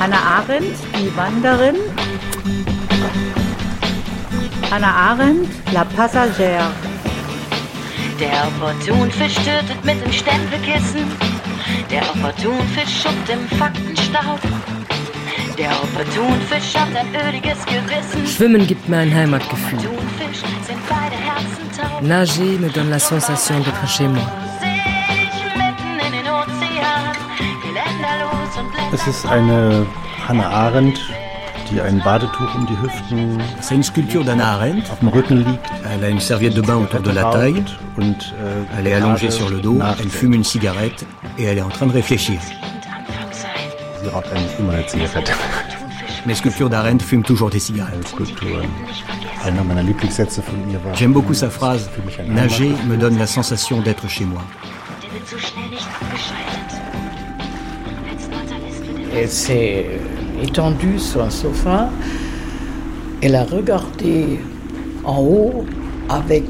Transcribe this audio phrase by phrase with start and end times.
[0.00, 1.76] Hannah Arendt, die Wanderin.
[4.70, 6.70] Hannah Arendt, La Passagère.
[8.18, 11.04] Der Opportunfisch tötet mit dem Stempelkissen.
[11.90, 14.40] Der Opportunfisch schuppt im Faktenstaub.
[15.58, 18.26] Der Opportunfisch hat ein öliges Gewissen.
[18.26, 19.80] Schwimmen gibt mir ein Heimatgefühl.
[22.00, 24.22] Nager me donne la sensation d'être chez moi.
[28.92, 29.86] Es ist eine
[30.26, 30.98] Hannah Arendt,
[31.70, 34.90] die ein Badetuch um die Hüften C'est une sculpture d'Anna Arendt?
[34.90, 35.64] auf dem Rücken liegt.
[35.92, 37.64] Elle a une serviette de bain autour de la taille.
[37.96, 40.00] Und, äh, Elle est allongée sur le dos, nachdenkt.
[40.04, 41.04] elle fume une cigarette
[41.38, 42.40] et elle est en train de réfléchir.
[44.02, 45.30] Sie raucht eigentlich immer eine Zigarette.
[46.26, 48.14] Les sculptures d'Arendt fument toujours des cigarettes.
[50.94, 51.88] J'aime beaucoup sa phrase
[52.28, 54.42] Nager me donne la sensation d'être chez moi.
[59.12, 59.86] Elle s'est
[60.42, 61.90] étendue sur un sofa.
[63.22, 64.38] Elle a regardé
[65.04, 65.64] en haut
[66.08, 66.44] avec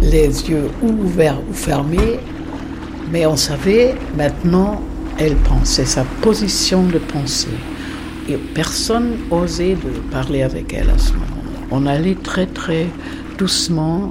[0.00, 2.18] les yeux ouverts ou fermés.
[3.12, 4.80] Mais on savait maintenant,
[5.18, 7.48] elle pensait, sa position de pensée.
[8.28, 11.60] Et personne osait de parler avec elle à ce moment-là.
[11.70, 12.86] On allait très très
[13.38, 14.08] doucement,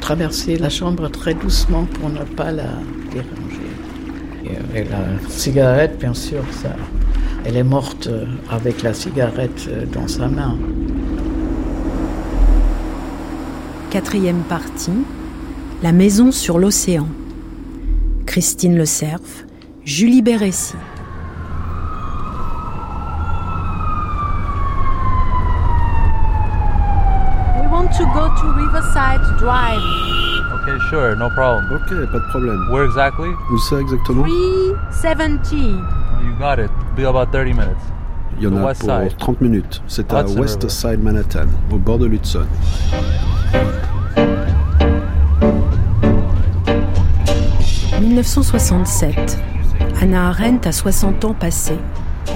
[0.00, 2.74] traverser la chambre très doucement pour ne pas la
[3.12, 3.70] déranger.
[4.44, 6.74] Et, et la cigarette, bien sûr, ça,
[7.44, 10.56] elle est morte euh, avec la cigarette euh, dans sa main.
[13.90, 15.04] Quatrième partie,
[15.82, 17.06] La maison sur l'océan.
[18.26, 19.46] Christine Le Cerf,
[19.84, 20.74] Julie Bérécy.
[27.60, 29.80] We want to go to Riverside Drive.
[30.60, 31.64] Okay, sure, no problem.
[31.72, 32.68] Ok, pas de problème.
[32.70, 33.30] Where exactly?
[33.50, 34.24] Où ça exactement?
[34.90, 35.97] 370.
[36.28, 36.70] You got it.
[36.94, 37.80] Be about 30 minutes.
[38.36, 39.16] Il y en The a West pour Side.
[39.16, 39.82] 30 minutes.
[39.86, 40.68] C'est à West River.
[40.68, 42.44] Side Manhattan, au bord de l'Hudson.
[48.00, 49.38] «1967.
[50.02, 51.78] Anna Arendt a 60 ans passés.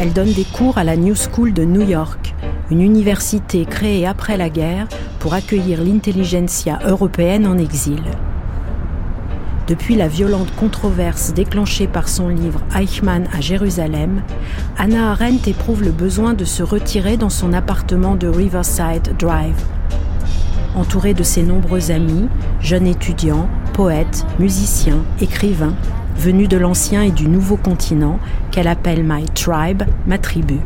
[0.00, 2.34] Elle donne des cours à la New School de New York,
[2.70, 4.88] une université créée après la guerre
[5.18, 8.02] pour accueillir l'intelligentsia européenne en exil.
[9.72, 14.20] Depuis la violente controverse déclenchée par son livre Eichmann à Jérusalem,
[14.76, 19.56] Anna Arendt éprouve le besoin de se retirer dans son appartement de Riverside Drive.
[20.74, 22.28] Entourée de ses nombreux amis,
[22.60, 25.74] jeunes étudiants, poètes, musiciens, écrivains,
[26.18, 28.18] venus de l'ancien et du nouveau continent,
[28.50, 30.60] qu'elle appelle My Tribe, ma tribu.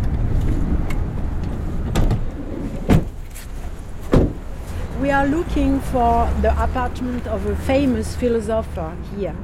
[5.17, 9.35] Are looking for the apartment of a famous philosopher here,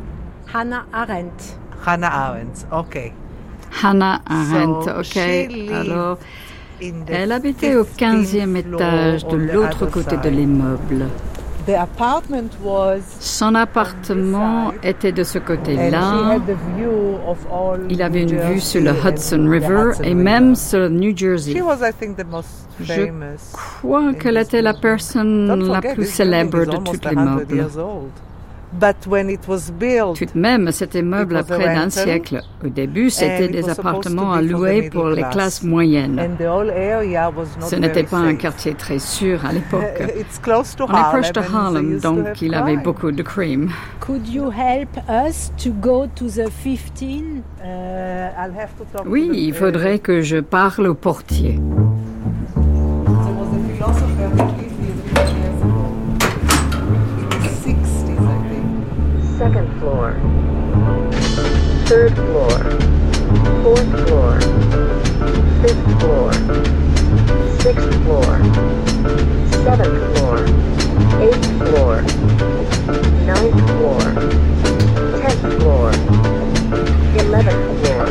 [0.46, 1.56] Hannah Arendt.
[1.84, 3.12] Hannah Arendt, okay.
[3.70, 5.04] Hannah Arendt, So ok.
[5.04, 6.18] she lived Alors,
[6.80, 10.16] in the elle habitait au 15e 15th étage floor de on the l'autre other côté
[10.18, 11.08] de l'immeuble.
[11.66, 16.38] The apartment was Son appartement était de ce côté-là.
[17.88, 21.54] Il avait une vue sur le Hudson River et même sur le New Jersey.
[21.54, 23.52] She was, I think, the most Je famous.
[23.52, 28.08] crois qu'elle était la personne la plus célèbre de almost tout 100
[28.80, 28.80] l'immeuble.
[28.80, 28.80] years old.
[28.80, 32.40] But when it was built, Tout de même, cet immeuble a près d'un siècle.
[32.64, 35.32] Au début, c'était it des appartements to à be for the louer pour les class.
[35.34, 36.18] classes moyennes.
[36.18, 40.02] and the whole area was not Ce n'était pas un quartier très sûr à l'époque.
[40.18, 43.70] It's close to On est proche de Harlem, donc have il avait beaucoup de crimes.
[44.00, 47.42] Could you help us to go to the 15?
[47.62, 51.58] Uh, I'll have to talk to Oui, il faudrait que je parle au portier.
[61.92, 62.56] Third floor.
[63.62, 64.40] Fourth floor.
[65.60, 66.32] Fifth floor.
[67.60, 68.32] Sixth floor.
[69.60, 70.38] Seventh floor.
[71.20, 71.94] Eighth floor.
[73.28, 74.04] Ninth floor.
[75.20, 75.88] Tenth floor.
[77.20, 78.04] Eleventh floor.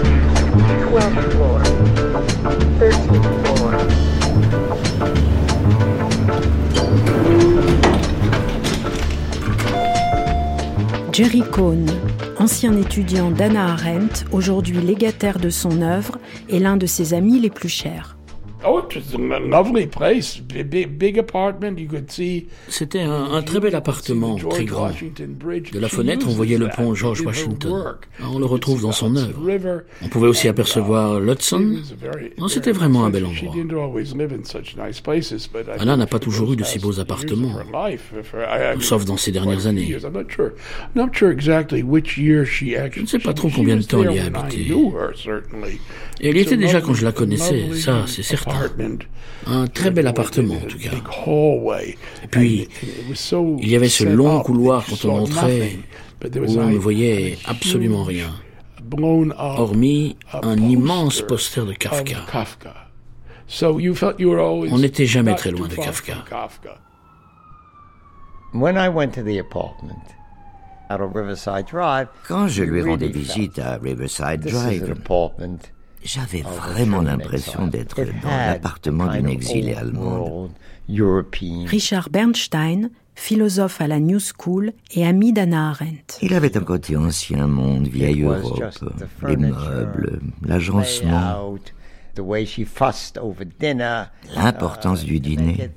[0.85, 1.61] Twelfth floor.
[2.77, 3.71] Thirteenth floor.
[11.11, 11.81] Jerry Cohn,
[12.41, 16.17] ancien étudiant d'Anna Arendt, aujourd'hui légataire de son œuvre
[16.49, 18.17] et l'un de ses amis les plus chers.
[18.63, 20.37] Oh, it was a lovely place.
[20.37, 21.79] Big, big, big apartment.
[21.79, 24.91] You could see C'était un, un très bel appartement, très grand.
[24.91, 27.95] De la fenêtre, on voyait le pont George Washington.
[28.23, 29.39] On le retrouve dans son œuvre.
[30.03, 31.77] On pouvait aussi apercevoir l'Hudson.
[32.37, 33.55] Non, C'était vraiment un bel endroit.
[35.79, 37.55] Anna n'a pas toujours eu de si beaux appartements,
[38.79, 39.97] sauf dans ces dernières années.
[39.97, 40.07] Je
[43.01, 44.71] ne sais pas trop combien de temps elle y a habité.
[46.23, 48.50] Et elle y était déjà quand je la connaissais, ça c'est certain.
[49.48, 50.89] Un très bel appartement en tout cas.
[52.24, 52.68] Et puis,
[53.59, 55.77] il y avait ce long couloir quand on entrait
[56.24, 58.30] où on ne voyait absolument rien,
[59.57, 62.18] hormis un immense poster de Kafka.
[64.71, 66.13] On n'était jamais très loin de Kafka.
[72.27, 74.94] Quand je lui rendais visite à Riverside Drive,
[76.03, 80.51] j'avais vraiment l'impression d'être dans l'appartement d'une exilée allemande.
[81.68, 86.18] Richard Bernstein, philosophe à la New School et ami d'Anna Arendt.
[86.21, 88.63] Il avait un côté ancien monde, vieille Europe,
[89.27, 91.56] les meubles, l'agencement,
[94.36, 95.69] l'importance du dîner.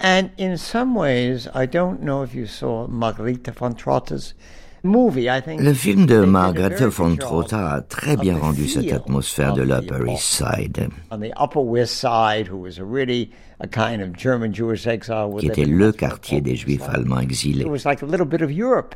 [0.00, 4.36] And in some ways, I don't know if you saw Margarita von think
[4.84, 10.22] Le film de Margarethe von Trotter a très bien rendu cette atmosphère de l'Upper East
[10.22, 14.86] Side, on the Upper West Side, who was a really a kind of German Jewish
[14.86, 15.30] exile.
[15.38, 18.52] qui était le quartier des Juifs allemands exilés, It was like a little bit of
[18.52, 18.94] Europe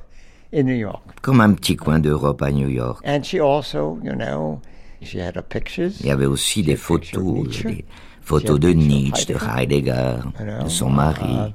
[0.52, 1.02] in New York.
[1.20, 3.02] comme un petit coin d'Europe à New York.
[3.04, 4.60] And she also, you know,
[5.02, 6.00] she had her pictures.
[6.00, 7.84] Il y avait aussi des photos, des
[8.20, 10.18] photos de Nietzsche, de Heidegger,
[10.62, 11.52] de son mari.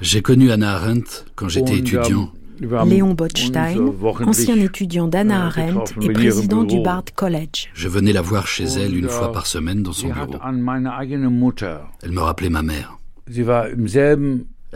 [0.00, 2.30] J'ai connu Hannah Arendt quand j'étais étudiant.
[2.60, 3.92] Léon Botstein,
[4.26, 7.68] ancien étudiant d'Anna Arendt et président du Bard College.
[7.74, 10.36] Je venais la voir chez elle une fois par semaine dans son bureau.
[10.44, 12.98] Elle me rappelait ma mère.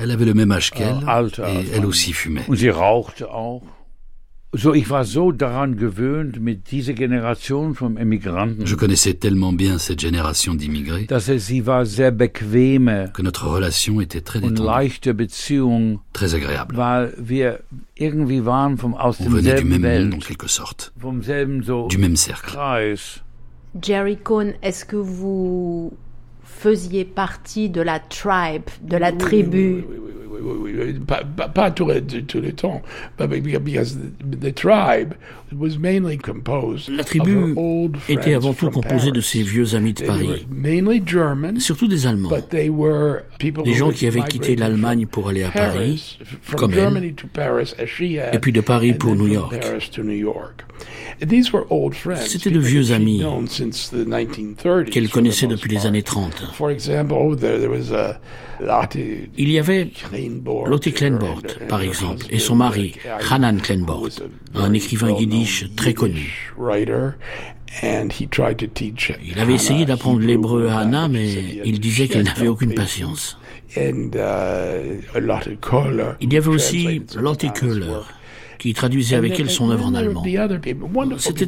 [0.01, 1.05] Elle avait le même âge qu'elle
[1.47, 2.45] et elle aussi fumait.
[2.49, 3.63] Und sie rauchte auch.
[4.55, 9.79] So, ich war so daran gewöhnt mit dieser Generation von Emigranten, Je connaissais tellement bien
[9.79, 14.53] cette génération d'immigrés dass es, sie war sehr bequeme que notre relation était très und
[14.55, 16.79] détendue, leichte Beziehung, très agréable.
[16.79, 17.61] weil wir
[17.95, 21.87] irgendwie waren vom aus On venait du même monde en quelque sorte, vom selben so
[21.89, 22.51] du même cercle.
[22.53, 23.21] Kreis.
[23.83, 25.93] Jerry Cohn, est-ce que vous
[26.43, 29.59] faisiez partie de la tribe, de la tribu?
[29.75, 30.13] Oui, oui, oui,
[31.07, 32.83] pas, pas, pas tout, le, tout le temps,
[33.17, 33.29] but
[33.65, 35.15] because the, tribe
[35.53, 37.55] was mainly composed La of tribu
[38.09, 42.07] était friends avant tout composée de ses vieux amis de Paris, mainly German, surtout des
[42.07, 45.29] Allemands, but they were people des who gens had qui avaient quitté l'Allemagne from pour
[45.29, 46.19] aller à Paris,
[46.57, 49.19] comme Germany elle, to Paris, as she had, et puis de Paris and pour then
[49.19, 49.59] New York.
[49.61, 50.65] Paris to New York.
[51.21, 55.47] And these were old friends, C'étaient de vieux amis known since the 1930s, qu'elle connaissait
[55.47, 56.53] depuis les années 30.
[58.61, 59.91] Il y avait
[60.67, 62.95] Lotte Kleinbord, par exemple, et son mari,
[63.31, 64.09] Hanan Kleinbord,
[64.55, 66.53] un écrivain yiddish très connu.
[67.83, 71.29] Il avait essayé d'apprendre l'hébreu à Anna, mais
[71.65, 73.39] il disait qu'elle n'avait aucune patience.
[73.77, 74.11] Il
[76.33, 78.01] y avait aussi Lotte Köhler,
[78.59, 80.23] qui traduisait avec elle son œuvre en allemand.
[80.61, 80.89] people.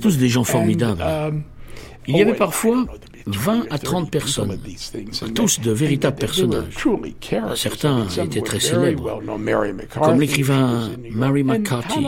[0.01, 1.03] tous des gens formidables.
[2.07, 2.87] Il y avait parfois
[3.37, 4.59] 20 à 30 personnes,
[5.35, 6.75] tous de véritables personnages.
[7.55, 9.21] Certains étaient très célèbres,
[10.01, 12.01] comme l'écrivain Mary McCarthy,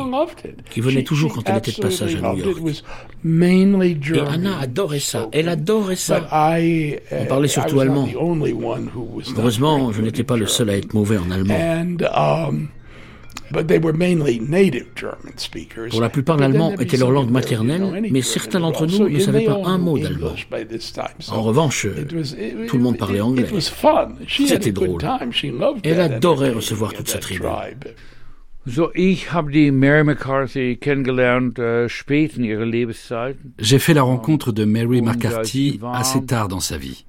[0.70, 2.58] qui venait toujours quand elle était de passage à New York.
[4.14, 6.28] Et Anna adorait ça, elle adorait ça.
[7.12, 8.08] On parlait surtout allemand.
[9.36, 11.58] Heureusement, je n'étais pas le seul à être mauvais en allemand.
[15.90, 19.18] Pour la plupart, l'allemand était leur some langue maternelle, mais German certains d'entre nous ne
[19.20, 20.34] savaient pas un mot d'allemand.
[21.30, 21.86] En revanche,
[22.68, 23.44] tout le monde parlait it- anglais.
[24.46, 24.98] C'était drôle.
[25.84, 27.40] Elle adorait recevoir of toute sa tribu.
[27.42, 27.94] äh.
[33.58, 37.04] J'ai fait la rencontre de Mary McCarthy assez tard dans sa vie.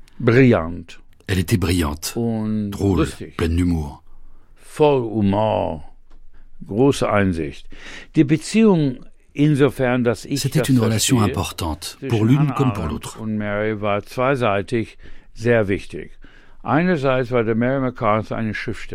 [1.27, 2.13] Elle était brillante,
[2.69, 3.05] drôle,
[3.37, 4.03] pleine d'humour.
[10.35, 13.17] C'était une relation importante, pour l'une comme pour l'autre.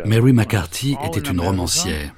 [0.05, 2.13] Mary McCarthy était une romancière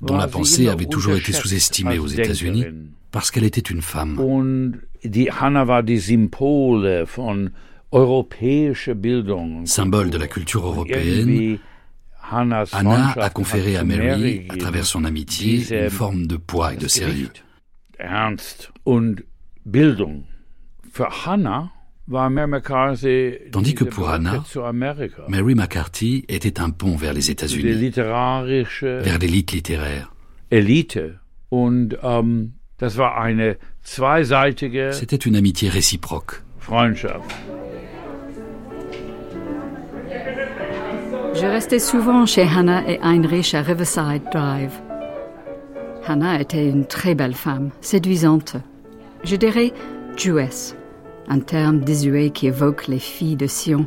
[0.00, 2.64] dont la pensée avait toujours été sous-estimée aux États-Unis
[3.10, 4.16] parce qu'elle était une femme.
[9.66, 11.58] Symbole de la culture européenne,
[12.30, 16.88] Freundschaft a conféré à Mary, à travers son amitié, une forme de poids et de
[16.88, 17.30] sérieux.
[21.26, 21.70] Hannah
[23.50, 24.42] Tandis que pour Hannah,
[25.28, 30.12] Mary McCarthy était un pont vers les États-Unis, vers l'élite littéraire.
[33.84, 36.42] Zweiseitige C'était une amitié réciproque.
[41.34, 44.70] Je restais souvent chez Hannah et Heinrich à Riverside Drive.
[46.06, 48.54] Hannah était une très belle femme, séduisante.
[49.24, 49.72] Je dirais
[50.16, 50.76] Jewess,
[51.28, 53.86] un terme désuet qui évoque les filles de Sion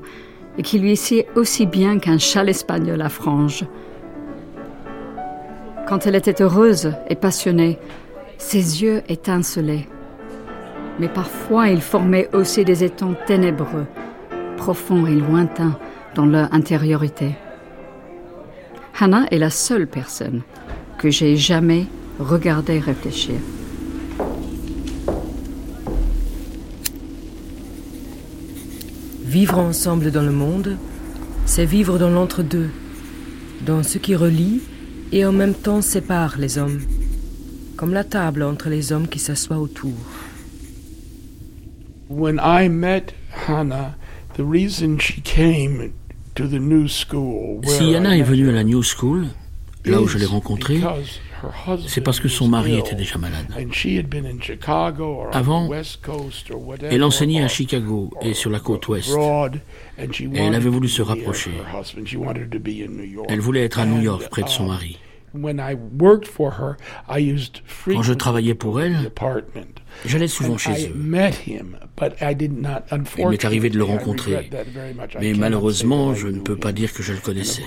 [0.58, 3.63] et qui lui sied aussi bien qu'un châle espagnol à franges.
[5.88, 7.80] Quand elle était heureuse et passionnée,
[8.38, 9.88] ses yeux étincelaient.
[11.00, 13.86] Mais parfois ils formaient aussi des étangs ténébreux,
[14.58, 15.80] profonds et lointains
[16.18, 17.36] dans leur intériorité.
[19.00, 20.42] Hannah est la seule personne
[20.98, 21.86] que j'ai jamais
[22.20, 23.36] regardée réfléchir.
[29.24, 30.78] Vivre ensemble dans le monde,
[31.46, 32.72] c'est vivre dans l'entre-deux,
[33.62, 34.62] dans ce qui relie
[35.12, 36.82] et en même temps sépare les hommes,
[37.76, 39.94] comme la table entre les hommes qui s'assoient autour.
[42.10, 43.14] When I met
[43.48, 43.96] Hannah,
[44.36, 45.94] the reason she came
[46.38, 49.25] to the new school, si Hannah est venue à la New School,
[49.86, 50.79] là où je l'ai rencontrée,
[51.88, 53.48] c'est parce que son mari était déjà malade.
[55.32, 55.70] Avant,
[56.84, 59.10] elle enseignait à Chicago et sur la côte ouest.
[59.98, 61.51] Et elle avait voulu se rapprocher.
[63.27, 65.00] Elle voulait être à New York près de son mari.
[67.86, 69.12] Quand je travaillais pour elle,
[70.05, 70.93] j'allais souvent chez eux.
[73.17, 74.50] Il m'est arrivé de le rencontrer,
[75.19, 77.63] mais malheureusement, je ne peux pas dire que je le connaissais.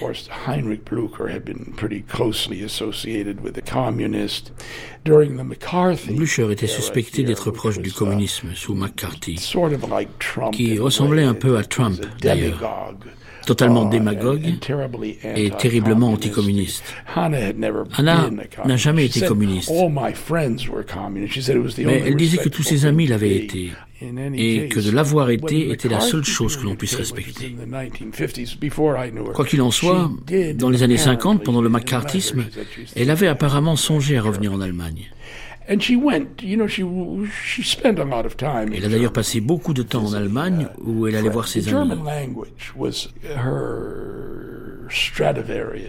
[6.10, 9.36] Blücher était suspecté d'être proche du communisme sous McCarthy,
[10.52, 12.94] qui ressemblait un peu à Trump d'ailleurs
[13.47, 14.54] totalement démagogue
[15.37, 16.85] et terriblement anticommuniste.
[17.14, 18.30] Hannah
[18.64, 19.70] n'a jamais été communiste.
[21.78, 23.70] Mais elle disait que tous ses amis l'avaient été
[24.35, 27.56] et que de l'avoir été était la seule chose que l'on puisse respecter.
[29.35, 30.11] Quoi qu'il en soit,
[30.54, 32.47] dans les années 50, pendant le macartisme,
[32.97, 35.11] elle avait apparemment songé à revenir en Allemagne.
[35.68, 35.80] Elle
[38.84, 41.92] a d'ailleurs passé beaucoup de temps en Allemagne où elle allait voir ses amis.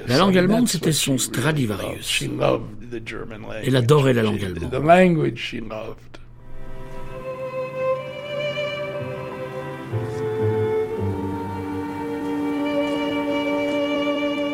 [0.07, 2.23] La langue allemande, c'était son Stradivarius.
[3.63, 4.69] Elle adorait la langue allemande.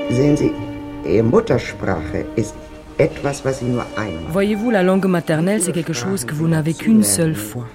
[0.10, 0.52] Sehen Sie,
[1.06, 2.56] Ihre Muttersprache ist
[4.30, 7.68] Voyez-vous, la langue maternelle, c'est quelque chose que vous n'avez qu'une seule fois.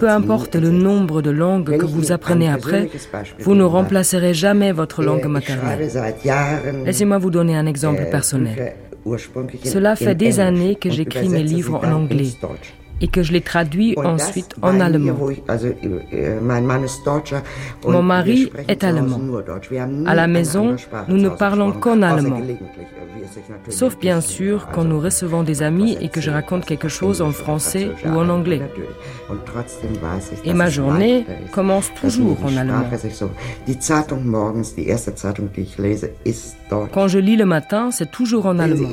[0.00, 2.88] Peu importe le nombre de langues que vous apprenez après,
[3.40, 5.88] vous ne remplacerez jamais votre langue maternelle.
[6.84, 8.74] Laissez-moi vous donner un exemple personnel.
[9.64, 12.28] Cela fait des années que j'écris mes livres en anglais
[13.00, 15.16] et que je les traduis ensuite en allemand.
[17.86, 19.20] Mon mari est allemand.
[20.06, 20.76] À la maison,
[21.08, 22.40] nous ne parlons qu'en allemand.
[23.68, 27.32] Sauf bien sûr quand nous recevons des amis et que je raconte quelque chose en
[27.32, 28.62] français ou en anglais.
[30.44, 32.84] Et ma journée commence toujours en allemand.
[36.92, 38.88] Quand je lis le matin, c'est toujours en allemand.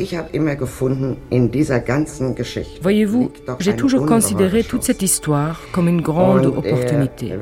[2.81, 7.33] Voyez-vous, j'ai toujours considéré toute cette histoire comme une grande opportunité.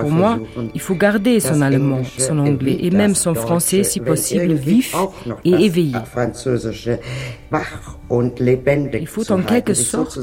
[0.00, 0.38] Pour moi,
[0.74, 4.94] il faut garder son allemand, son anglais et même son français si possible vif
[5.44, 5.96] et éveillé.
[9.00, 10.18] Il faut en quelque sorte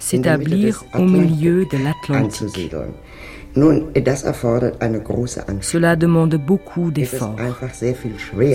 [0.00, 2.74] s'établir au milieu de l'Atlantique.
[5.60, 7.36] Cela demande beaucoup d'efforts.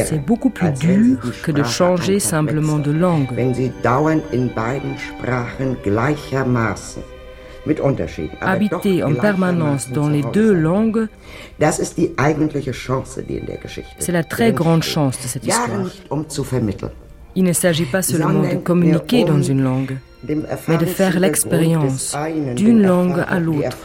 [0.06, 3.30] C'est beaucoup plus dur que de changer simplement de langue.
[8.42, 11.08] Habiter en permanence dans les deux langues,
[14.00, 15.70] c'est la très grande chance de cette histoire.
[17.34, 22.16] Il ne s'agit pas seulement de communiquer dans une langue, mais de faire l'expérience
[22.56, 23.78] d'une langue à l'autre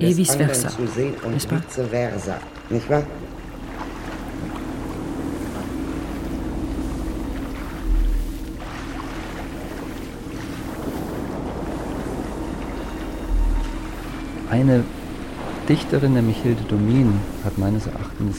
[0.00, 0.68] et vice-versa,
[1.30, 1.46] n'est-ce
[2.86, 3.02] pas?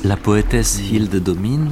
[0.03, 1.67] La poétesse Hilde Domin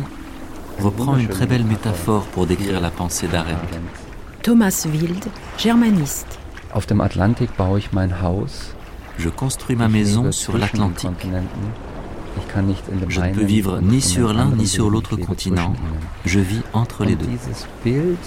[0.79, 4.06] reprend une très belle métaphore pour décrire la pensée d'Arendt.
[4.47, 5.27] Thomas Wild,
[5.57, 6.37] germaniste.
[6.71, 8.73] Auf dem Atlantik baue ich mein Haus.
[9.17, 11.27] Je construis ma maison sur l'Atlantique.
[13.09, 15.73] Je ne peux vivre ni sur l'un ni sur l'autre continent.
[16.23, 17.27] Je vis entre les deux.
[17.83, 18.17] Bild,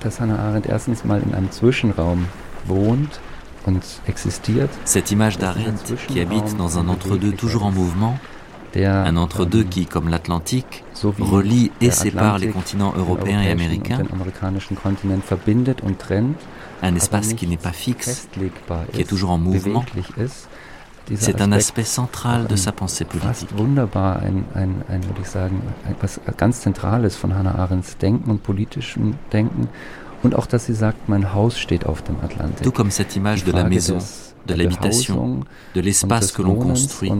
[0.00, 2.24] dass Hannah Arendt erstens mal in einem Zwischenraum
[2.66, 3.20] wohnt
[3.66, 4.70] und existiert.
[4.86, 8.18] Cette image d'Arendt qui habite dans un entre-deux toujours en mouvement,
[8.74, 14.02] un entre-deux qui, comme l'Atlantique, relie et sépare les continents européens et américains,
[16.82, 18.28] un espace qui n'est pas fixe,
[18.92, 19.84] qui est toujours en mouvement,
[21.14, 23.48] c'est un aspect central de sa pensée politique.
[23.56, 28.42] wunderbar, ein, ein, ein, würde ich sagen, etwas ganz Zentrales von Hannah Arendts Denken und
[28.42, 29.68] politischem Denken.
[30.22, 32.64] Und auch, dass sie sagt, mein Haus steht auf dem Atlantik.
[32.64, 33.98] Tout comme cette image de la maison,
[34.46, 35.40] de l'habitation,
[35.74, 37.12] de l'espace que l'on construit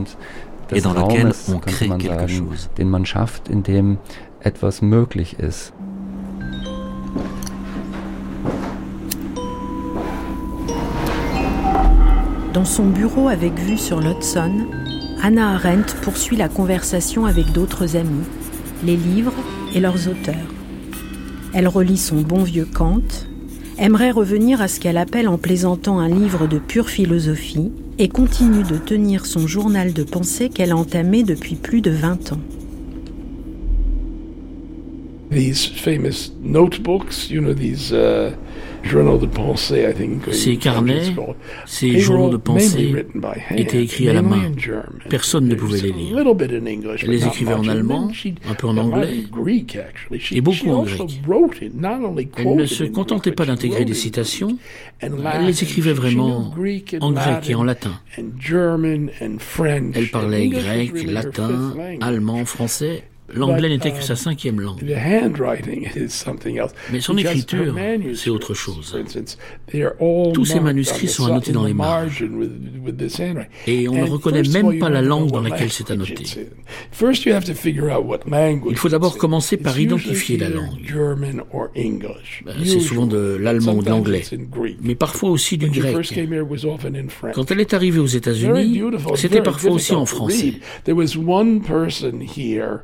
[0.72, 2.68] et dans lequel on crée quelque chose.
[2.76, 3.98] Den man schafft, in dem
[4.40, 5.72] etwas möglich ist.
[12.52, 14.66] Dans son bureau avec vue sur l'Hudson,
[15.22, 18.24] Anna Arendt poursuit la conversation avec d'autres amis,
[18.82, 19.34] les livres
[19.74, 20.34] et leurs auteurs.
[21.52, 23.02] Elle relit son bon vieux Kant,
[23.78, 28.62] aimerait revenir à ce qu'elle appelle en plaisantant un livre de pure philosophie et continue
[28.62, 32.40] de tenir son journal de pensée qu'elle a entamé depuis plus de 20 ans.
[35.30, 38.30] These famous notebooks, you know, these uh,
[40.32, 41.14] ces carnets,
[41.66, 43.06] ces journaux de pensée
[43.56, 44.50] étaient écrits à la main.
[45.08, 46.18] Personne ne pouvait les lire.
[47.02, 48.10] Elle les écrivait en allemand,
[48.48, 49.24] un peu en anglais,
[50.32, 51.00] et beaucoup en grec.
[52.36, 54.58] Elle ne se contentait pas d'intégrer des citations,
[55.00, 56.52] elle les écrivait vraiment
[57.00, 58.00] en grec et en latin.
[58.16, 63.04] Elle parlait grec, latin, allemand, français
[63.34, 64.82] L'anglais n'était que sa cinquième langue.
[66.92, 67.74] Mais son écriture,
[68.14, 68.96] c'est autre chose.
[70.34, 72.24] Tous ces manuscrits sont annotés dans les marges.
[73.66, 76.24] Et on ne reconnaît même pas la langue dans laquelle c'est annoté.
[78.68, 80.78] Il faut d'abord commencer par identifier la langue.
[82.44, 84.22] Ben, c'est souvent de l'allemand ou de l'anglais,
[84.82, 85.96] mais parfois aussi du grec.
[87.34, 88.82] Quand elle est arrivée aux États-Unis,
[89.16, 90.54] c'était parfois aussi en français.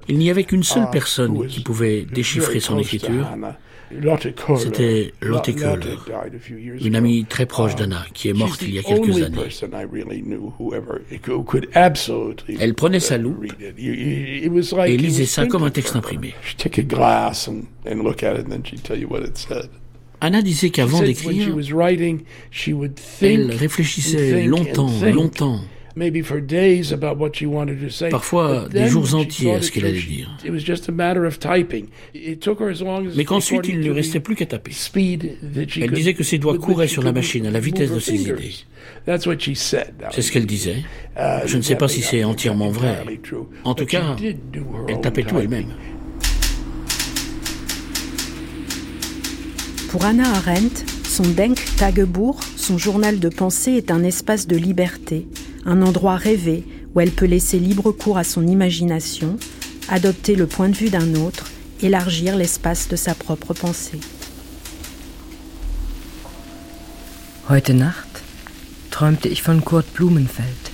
[0.08, 3.26] Il n'y avait qu'une seule personne qui pouvait déchiffrer son écriture.
[4.56, 5.96] C'était Lotte Kohler,
[6.80, 9.48] une amie très proche d'Anna qui est morte il y a quelques années.
[12.58, 13.44] Elle prenait sa loupe
[14.86, 16.34] et lisait ça comme un texte imprimé.
[20.20, 21.54] Anna disait qu'avant d'écrire,
[23.20, 25.60] elle réfléchissait longtemps, longtemps
[28.10, 30.30] Parfois des jours entiers à ce qu'elle allait dire.
[33.16, 34.72] Mais qu'ensuite il ne lui restait plus qu'à taper.
[34.94, 38.54] Elle disait que ses doigts couraient sur la machine à la vitesse de ses idées.
[39.06, 40.82] C'est ce qu'elle disait.
[41.16, 42.98] Uh, Je ne sais pas si c'est entièrement vrai.
[43.64, 44.16] En tout cas,
[44.88, 45.72] elle tapait tout elle-même.
[49.90, 55.26] Pour Anna Arendt, son Denk Tagebuch, son journal de pensée, est un espace de liberté,
[55.64, 59.36] un endroit rêvé où elle peut laisser libre cours à son imagination,
[59.88, 64.00] adopter le point de vue d'un autre, élargir l'espace de sa propre pensée.
[67.48, 68.22] Heute Nacht
[68.90, 70.70] träumte ich von Kurt Blumenfeld.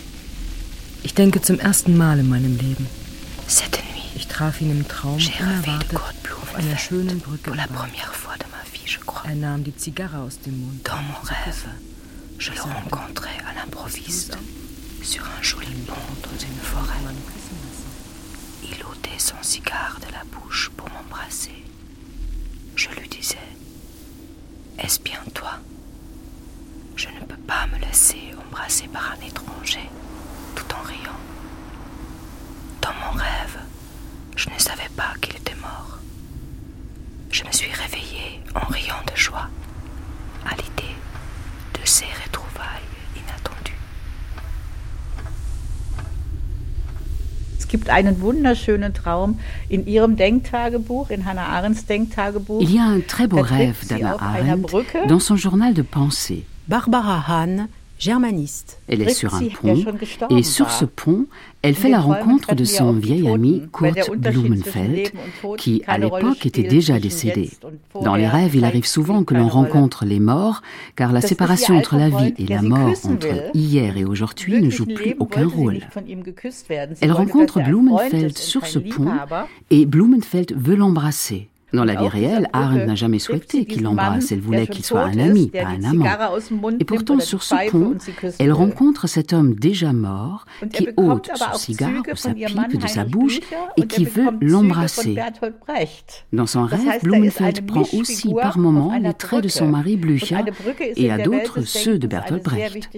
[1.03, 2.87] Ich denke zum ersten Mal in meinem Leben.
[3.47, 5.99] Cette nuit, ich traf ihn im Traum unerwartet
[6.43, 7.51] auf einer schönen Brücke.
[7.51, 9.25] Pour la première fois de ma vie, je crois.
[9.31, 10.81] Er nahm die Zigarre aus dem Mund.
[10.85, 11.69] Dans mon rêve,
[12.39, 14.37] je le rencontrais à l'improviste.
[15.03, 17.15] Sur un joli pont dans une forêt.
[18.63, 21.65] Il ôtait son cigare de la bouche pour m'embrasser.
[22.77, 23.39] Je lui disais
[24.79, 25.59] Est-ce bien toi?
[26.97, 29.89] Je ne peux pas me laisser embrasser par un étranger,
[30.55, 31.21] tout en riant.
[32.83, 33.59] Dans mon rêve,
[34.37, 35.99] je ne savais pas qu'il était mort.
[37.31, 39.49] Je me suis réveillée en riant de joie
[40.45, 40.97] à l'idée
[41.75, 42.98] de ces retrouvailles
[47.69, 52.61] gibt einen wunderschönen Traum in ihrem Denktagebuch, in Hannah Arendts Denktagebuch.
[52.61, 54.73] Il y a un très beau rêve d'Anna Arendt
[55.09, 56.45] dans son journal de pensée.
[56.67, 58.81] Barbara Hahn germaniste.
[58.89, 59.85] Elle est sur un pont
[60.31, 61.27] et sur ce pont,
[61.63, 65.11] elle fait la rencontre de son vieil ami Kurt Blumenfeld,
[65.57, 67.51] qui à l'époque était déjà décédé.
[68.03, 70.63] Dans les rêves, il arrive souvent que l'on rencontre les morts,
[70.95, 74.87] car la séparation entre la vie et la mort, entre hier et aujourd'hui, ne joue
[74.87, 75.81] plus aucun rôle.
[77.01, 79.11] Elle rencontre Blumenfeld sur ce pont
[79.71, 81.49] et Blumenfeld veut l'embrasser.
[81.73, 84.33] Dans la vie réelle, Arendt n'a jamais souhaité qu'il l'embrasse.
[84.33, 86.07] Elle voulait qu'il soit un ami, pas un amant.
[86.81, 87.97] Et pourtant, sur ce pont,
[88.39, 93.05] elle rencontre cet homme déjà mort qui ôte son cigare ou sa pipe de sa
[93.05, 93.41] bouche
[93.77, 95.17] et qui veut l'embrasser.
[96.33, 100.45] Dans son rêve, Blumenfeld prend aussi par moments les traits de son mari Blücher
[100.97, 102.89] et à d'autres ceux de Bertolt Brecht.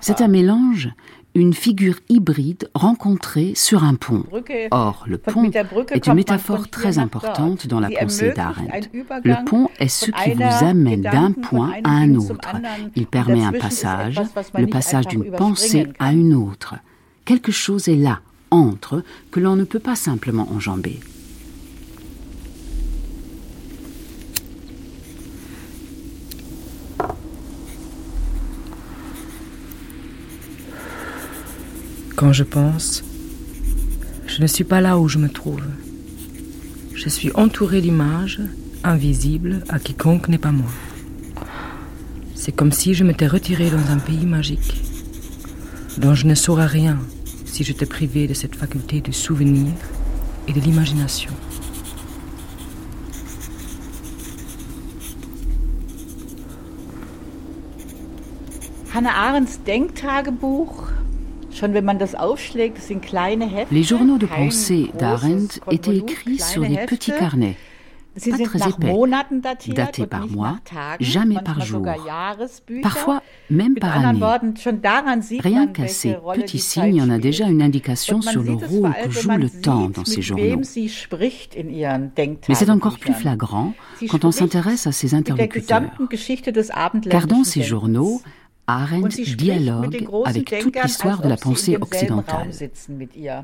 [0.00, 0.90] C'est un mélange
[1.36, 4.24] une figure hybride rencontrée sur un pont.
[4.70, 5.50] Or, le pont
[5.90, 8.88] est une métaphore très importante dans la pensée d'Arendt.
[9.24, 12.56] Le pont est ce qui vous amène d'un point à un autre.
[12.94, 14.20] Il permet un passage,
[14.56, 16.74] le passage d'une pensée à une autre.
[17.26, 18.20] Quelque chose est là,
[18.50, 21.00] entre, que l'on ne peut pas simplement enjamber.
[32.16, 33.04] Quand je pense,
[34.26, 35.60] je ne suis pas là où je me trouve.
[36.94, 38.40] Je suis entouré d'images
[38.84, 40.70] invisibles à quiconque n'est pas moi.
[42.34, 44.82] C'est comme si je m'étais retiré dans un pays magique,
[45.98, 46.98] dont je ne saurais rien
[47.44, 49.74] si j'étais privé de cette faculté du souvenir
[50.48, 51.32] et de l'imagination.
[58.94, 60.95] Hannah Arendts Denktagebuch
[63.70, 67.56] Les journaux de pensée d'Arendt étaient écrits sur des petits carnets,
[68.30, 68.94] pas très épais,
[69.68, 70.58] datés par mois,
[71.00, 71.86] jamais par jour,
[72.82, 74.20] parfois même par année.
[75.40, 79.30] Rien qu'à ces petits signes, on a déjà une indication sur le rôle que joue
[79.30, 80.60] le temps dans ces journaux.
[82.48, 83.72] Mais c'est encore plus flagrant
[84.08, 85.82] quand on s'intéresse à ses interlocuteurs.
[87.10, 88.20] Car dans ces journaux,
[88.66, 92.50] Arendt dialogue avec toute l'histoire de la pensée occidentale.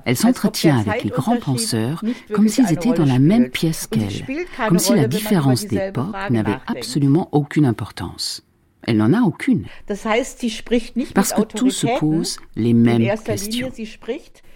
[0.05, 4.27] Elle s'entretient avec les grands penseurs comme s'ils étaient dans la même pièce qu'elle,
[4.69, 8.45] comme si la différence d'époque n'avait absolument aucune importance.
[8.85, 9.67] Elle n'en a aucune.
[11.15, 13.71] Parce que tout se pose les mêmes questions.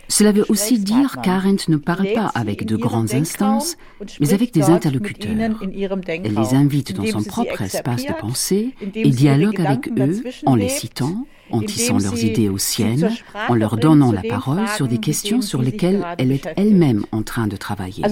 [0.08, 3.76] Cela veut aussi dire qu'Arendt ne parle pas avec de grandes instances,
[4.20, 5.32] mais avec des interlocuteurs.
[5.62, 10.68] Elle les invite dans son propre espace de pensée et dialogue avec eux en les
[10.68, 13.10] citant, en tissant leurs idées aux siennes,
[13.48, 17.46] en leur donnant la parole sur des questions sur lesquelles elle est elle-même en train
[17.46, 18.04] de travailler.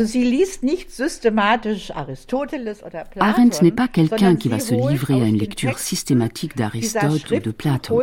[3.20, 7.51] Arendt n'est pas quelqu'un qui va se livrer à une lecture systématique d'Aristote ou de
[7.51, 8.01] Platon.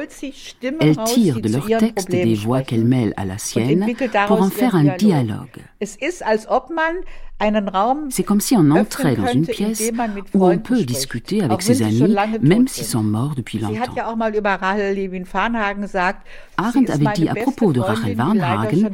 [0.79, 3.87] Elle tire de leurs textes des voix qu'elle mêle à la sienne
[4.27, 5.61] pour en faire un dialogue.
[8.09, 9.91] C'est comme si on entrait dans une pièce
[10.33, 13.93] où on peut discuter avec ses amis, même s'ils sont morts depuis longtemps.
[16.57, 18.89] Arendt avait dit à propos de Rachel Warnhagen,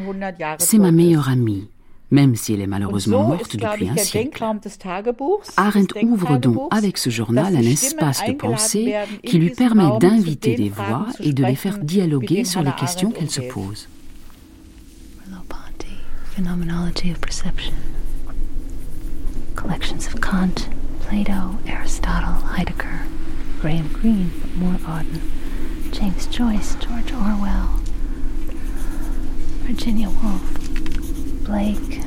[0.60, 1.68] c'est ma meilleure amie
[2.12, 4.44] même si elle est malheureusement morte depuis un siècle.
[5.58, 10.70] Arendt ouvre donc avec ce journal un espace de pensée qui lui permet d'inviter des
[10.70, 13.90] voix et de les faire dialoguer sur les questions qu'elles se posent.
[19.58, 20.70] Collections of Kant,
[21.02, 23.02] Plato, Aristotle, Heidegger,
[23.60, 25.20] Graham Greene, more Auden,
[25.92, 27.68] James Joyce, George Orwell,
[29.66, 32.02] Virginia Woolf, Blake,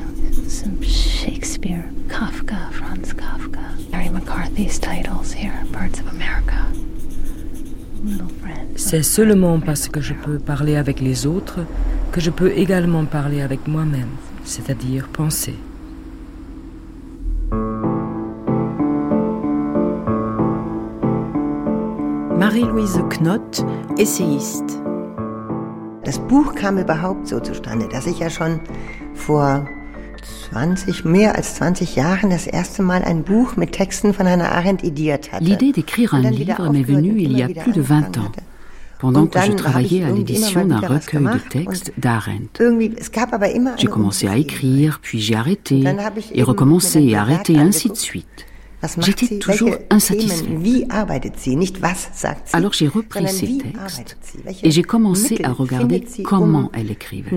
[0.48, 6.56] some Shakespeare, Kafka, Franz Kafka, Mary McCarthy's titles here, Birds of America.
[8.76, 11.60] C'est seulement parce que je peux parler avec les autres
[12.12, 14.08] que je peux également parler avec moi-même,
[14.44, 15.54] c'est-à-dire penser.
[22.40, 23.66] Marie-Louise Knott,
[23.98, 24.82] essayiste.
[26.04, 28.60] Das Buch kam überhaupt so zustande, dass ich ja schon
[29.12, 29.66] vor
[30.50, 34.82] 20, mehr als 20 Jahren das erste Mal ein Buch mit Texten von Hannah Arendt
[34.82, 35.44] idiert hatte.
[35.44, 38.32] L'idée d'écrire un livre m'est venue il y a plus de 20 ans.
[38.98, 42.58] pendant que je travaillais à l'édition d'un recueil de textes d'Arendt.
[43.76, 45.84] J'ai commencé à écrire, puis j'ai arrêté,
[46.32, 48.46] et recommencé et arrêté, ainsi de suite.
[48.98, 50.46] J'étais toujours insatisfait.
[52.52, 54.16] Alors j'ai repris ces textes
[54.62, 57.36] et j'ai commencé à regarder comment elle écrivait.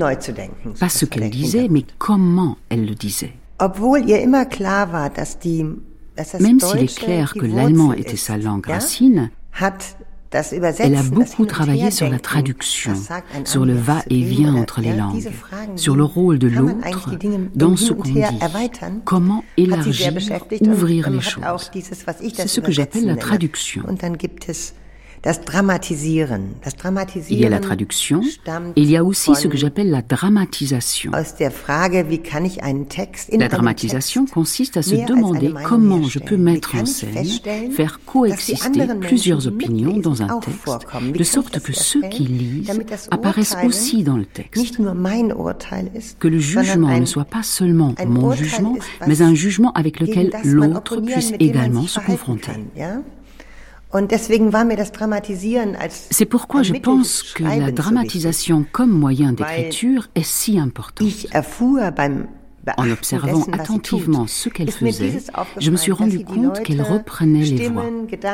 [0.80, 3.34] Pas ce qu'elle disait, mais comment elle le disait.
[6.40, 9.30] Même s'il est clair que l'allemand était sa langue racine,
[10.80, 12.94] elle a beaucoup travaillé sur la traduction,
[13.46, 15.30] sur le va-et-vient entre les langues,
[15.76, 16.76] sur le rôle de l'autre
[17.56, 18.22] dans ce qu'on dit,
[19.06, 20.14] comment élargir,
[20.62, 21.72] ouvrir les choses.
[22.36, 23.84] C'est ce que j'appelle la traduction.
[27.30, 28.22] Il y a la traduction
[28.76, 31.12] et il y a aussi ce que j'appelle la dramatisation.
[33.32, 37.26] La dramatisation consiste à se demander comment je peux mettre en scène,
[37.72, 44.04] faire coexister plusieurs opinions dans un texte, de sorte que ceux qui lisent apparaissent aussi
[44.04, 44.78] dans le texte.
[46.20, 48.76] Que le jugement ne soit pas seulement mon jugement,
[49.08, 52.52] mais un jugement avec lequel l'autre puisse également se confronter.
[56.10, 61.08] C'est pourquoi je pense que la dramatisation comme moyen d'écriture est si importante.
[62.78, 65.20] En observant attentivement ce qu'elle faisait,
[65.60, 67.86] je me suis rendu compte qu'elle reprenait les voix,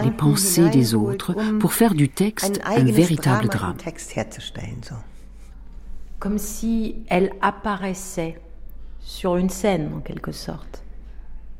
[0.03, 3.77] les pensées des autres pour faire du texte un véritable drame.
[6.19, 8.39] Comme si elle apparaissait
[8.99, 10.83] sur une scène en quelque sorte.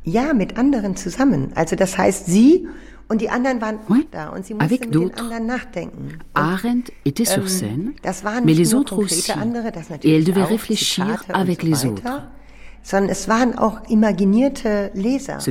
[0.06, 1.52] Ja, mit anderen zusammen.
[1.56, 2.68] Also das heißt, sie
[3.10, 6.20] und die anderen waren oui, da und sie mussten avec mit den anderen nachdenken.
[6.34, 7.94] Arendt était sur ähm, scène,
[8.46, 9.32] mais les autres aussi.
[10.04, 12.04] Et elle devait réfléchir avec les autres.
[12.84, 12.98] Ce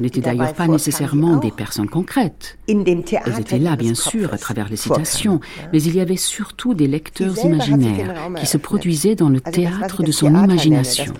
[0.00, 2.58] n'était d'ailleurs pas nécessairement des personnes concrètes.
[2.66, 5.40] Elles étaient là, bien sûr, à travers les citations,
[5.72, 10.12] mais il y avait surtout des lecteurs imaginaires qui se produisaient dans le théâtre de
[10.12, 11.12] son imagination.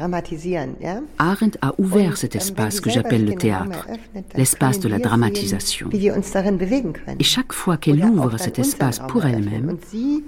[1.19, 3.87] Arendt a ouvert cet espace que j'appelle le théâtre,
[4.35, 5.91] l'espace de la dramatisation.
[7.19, 9.77] Et chaque fois qu'elle ouvre cet espace pour elle-même,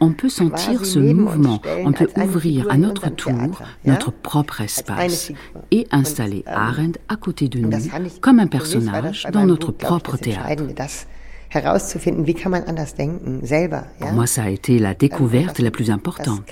[0.00, 5.32] on peut sentir ce mouvement, on peut ouvrir à notre tour notre propre espace
[5.70, 7.70] et installer Arendt à côté de nous
[8.20, 10.62] comme un personnage dans notre propre théâtre.
[13.98, 16.42] Pour moi, ça a été la découverte la plus importante.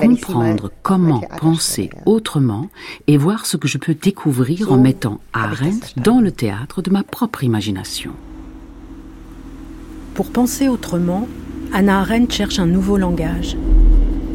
[0.00, 2.68] Comprendre comment penser autrement
[3.06, 7.04] et voir ce que je peux découvrir en mettant Arendt dans le théâtre de ma
[7.04, 8.10] propre imagination.
[10.14, 11.28] Pour penser autrement,
[11.72, 13.56] Anna Arendt cherche un nouveau langage.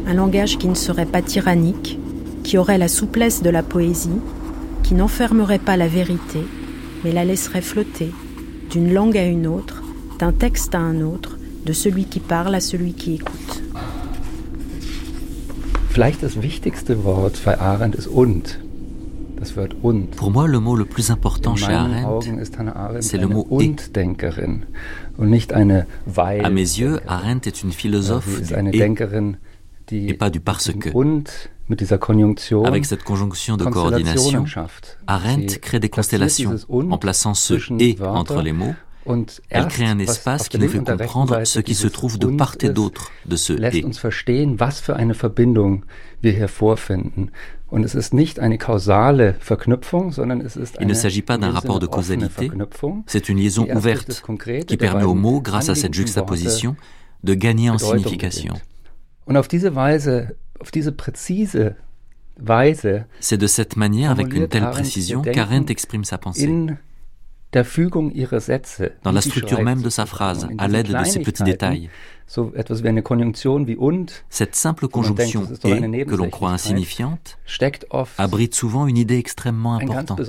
[0.06, 1.98] Un langage qui ne serait pas tyrannique,
[2.42, 4.20] qui aurait la souplesse de la poésie,
[4.82, 6.40] qui n'enfermerait pas la vérité,
[7.04, 8.12] mais la laisserait flotter
[8.70, 9.82] d'une langue à une autre,
[10.18, 13.62] d'un texte à un autre, de celui qui parle à celui qui écoute.
[20.16, 22.30] Pour moi, le mot le plus important chez Arendt,
[23.00, 23.74] c'est le mot et.
[26.44, 28.40] À mes yeux, Arendt est une philosophe
[28.72, 28.78] et,
[30.08, 30.88] et pas du parce que.
[32.64, 34.44] Avec cette conjonction de coordination,
[35.06, 38.74] Arendt crée des constellations en plaçant ce et entre les mots.
[39.50, 42.68] Elle crée un espace qui nous fait comprendre ce qui se trouve de part et
[42.68, 43.84] d'autre de ce et.
[50.80, 52.50] Il ne s'agit pas d'un rapport de causalité,
[53.06, 54.22] c'est une liaison ouverte
[54.66, 56.76] qui permet aux mots, grâce à cette juxtaposition,
[57.24, 58.54] de gagner en signification.
[63.20, 66.46] C'est de cette manière, avec une telle précision, qu'Arendt exprime sa pensée.
[69.02, 71.90] Dans la structure même de sa phrase, à l'aide de ces petits détails.
[74.30, 77.38] Cette simple conjonction et, que l'on croit insignifiante,
[78.16, 80.20] abrite souvent une idée extrêmement importante.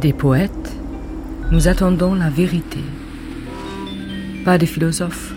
[0.00, 0.76] Des poètes,
[1.50, 2.80] nous attendons la vérité,
[4.44, 5.32] pas des philosophes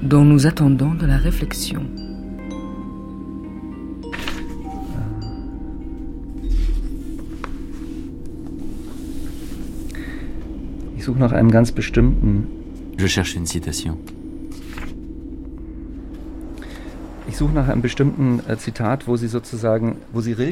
[0.00, 1.82] dont nous attendons de la réflexion.
[12.96, 13.98] Je cherche une citation.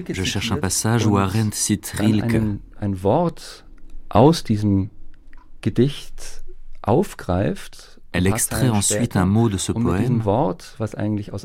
[0.09, 2.43] Je cherche un passage où Arendt cite Rilke.
[2.85, 3.65] Ein Wort
[4.09, 4.91] aus diesem
[5.63, 6.45] Gedicht
[6.83, 8.01] aufgreift.
[8.13, 10.23] Elle extrait ensuite un mot de ce poème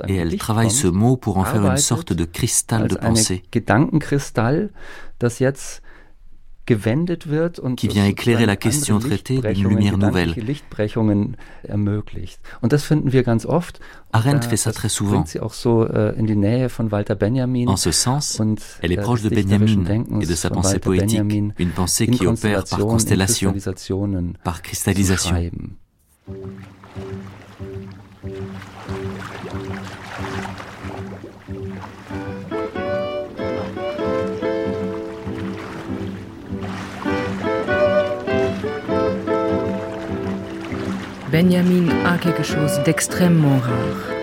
[0.08, 3.44] et elle travaille ce mot pour en faire une sorte de cristal de pensée
[7.76, 10.36] qui vient éclairer la question traitée d'une lumière nouvelle.
[14.12, 15.24] Arendt fait ça très souvent.
[17.68, 18.42] En ce sens,
[18.82, 21.22] elle est proche de Benjamin et de sa pensée poétique,
[21.60, 23.54] une pensée qui opère par constellation,
[24.44, 25.36] par cristallisation.
[41.32, 44.16] Benjamin a quelque chose d'extrêmement rare.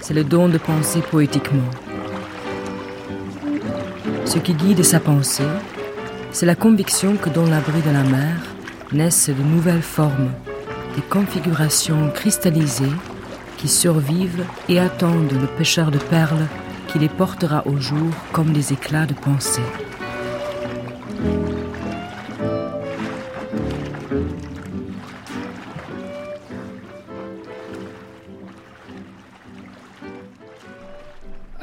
[0.00, 1.68] c'est le don de penser poétiquement.
[4.24, 5.52] Ce qui guide sa pensée,
[6.30, 8.36] c'est la conviction que dans l'abri de la mer
[8.92, 10.30] naissent de nouvelles formes,
[10.94, 12.96] des configurations cristallisées
[13.56, 16.46] qui survivent et attendent le pêcheur de perles
[16.86, 19.68] qui les portera au jour comme des éclats de pensée.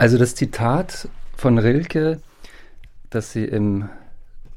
[0.04, 2.20] Also das Zitat von Rilke,
[3.10, 3.88] das Sie im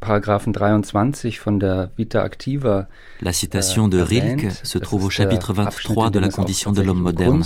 [0.01, 2.89] Paragraphen 23 von der Vita Activa
[3.21, 7.45] La citation de Rilke se trouve au chapitre 23 de la condition de l'homme moderne,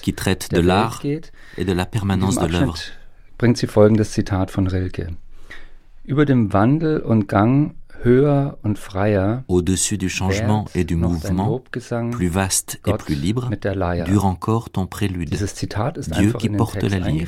[0.00, 2.78] qui traite de l'art et de la permanence de l'œuvre.
[3.36, 5.08] bringt sie folgendes Zitat von Rilke.
[6.04, 7.74] Über dem Wandel und Gang
[9.48, 11.62] Au-dessus du changement et du mouvement,
[12.10, 13.50] plus vaste et plus libre,
[14.04, 15.30] dure encore ton prélude.
[16.08, 17.26] Dieu qui porte la lyre.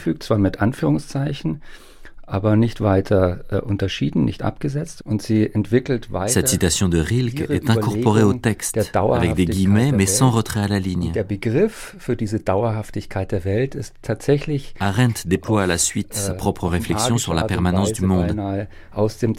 [2.27, 7.45] Aber nicht weiter äh, unterschieden, nicht abgesetzt und sie entwickelt weiter Cette citation de Rilke
[7.45, 11.13] est incorporée au texte avec des guillemets mais sans retrait à la ligne.
[11.13, 16.33] Der Begriff für diese Dauerhaftigkeit der Welt ist tatsächlich Arendt déploie à la suite sa
[16.33, 18.35] äh, propre réflexion sur la permanence du monde.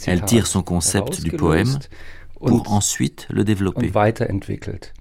[0.06, 1.78] Elle tire son concept du poème
[2.38, 3.86] pour ensuite le développer.
[3.86, 4.92] Und weiterentwickelt.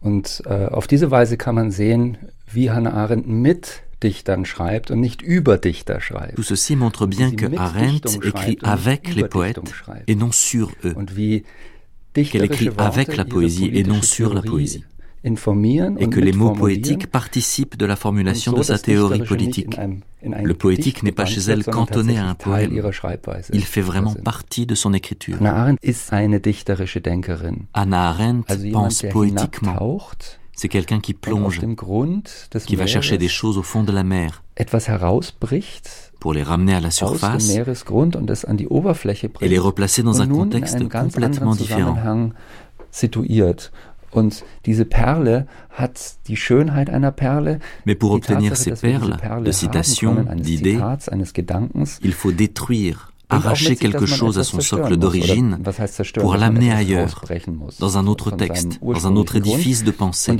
[0.00, 5.00] Und äh, auf diese Weise kann man sehen, wie Hannah Arendt mit Dichtern schreibt und
[5.00, 6.36] nicht über Dichter schreibt.
[6.36, 9.60] Tout ceci montre bien que Arendt écrit avec les poètes
[10.06, 10.94] et non sur eux.
[12.14, 14.84] Qu'elle écrit avec la poésie et non sur la poésie.
[15.24, 19.76] Et que les mots poétiques participent de la formulation de sa théorie politique.
[20.22, 22.80] Le poétique n'est pas chez elle cantonné à un poème.
[23.52, 25.38] Il fait vraiment partie de son écriture.
[27.74, 29.98] Anna Arendt pense poétiquement.
[30.60, 31.60] C'est quelqu'un qui plonge,
[32.66, 34.42] qui va chercher des choses au fond de la mer.
[36.18, 37.48] pour les ramener à la surface
[39.40, 42.30] et les replacer dans un contexte complètement différent.
[47.86, 50.80] Mais pour obtenir ces perles de citations, d'idées,
[52.02, 55.58] il faut détruire arracher quelque chose à son socle d'origine
[56.14, 57.22] pour l'amener ailleurs,
[57.78, 60.36] dans un autre texte, dans un autre édifice de pensée.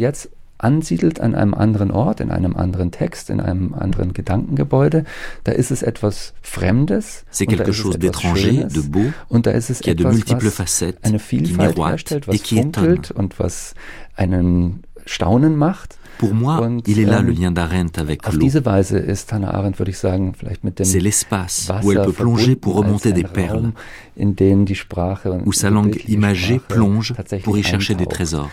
[0.59, 5.05] ansiedelt an einem anderen Ort, in einem anderen Text, in einem anderen Gedankengebäude,
[5.45, 7.25] da ist es etwas Fremdes.
[7.31, 11.05] C'est quelque chose d'étranger, de beau, und da ist es qui a de multiples facettes,
[11.05, 13.75] eine Vielfalt herstellt, was funkelt und was
[14.17, 15.98] einen Staunen macht.
[16.19, 18.49] Pour moi, il est là le lien d'Arendt avec l'eau.
[20.83, 23.73] C'est l'espace où elle peut plonger pour remonter des perles,
[25.47, 28.51] où sa langue imagée plonge pour y chercher des trésors.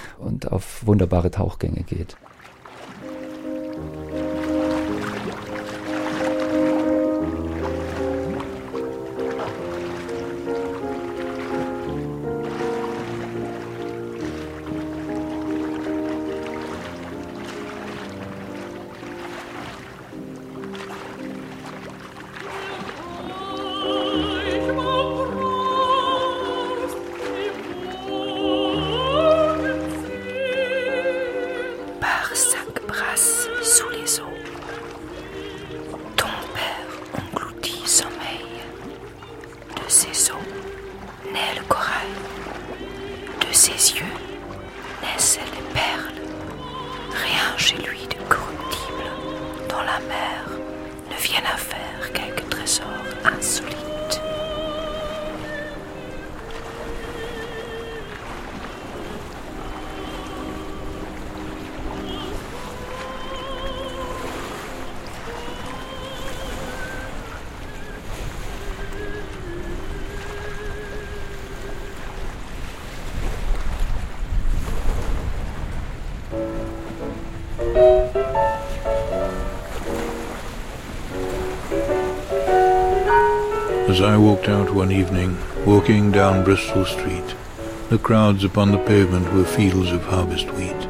[88.06, 90.88] Crowds upon the pavement were fields of harvest wheat,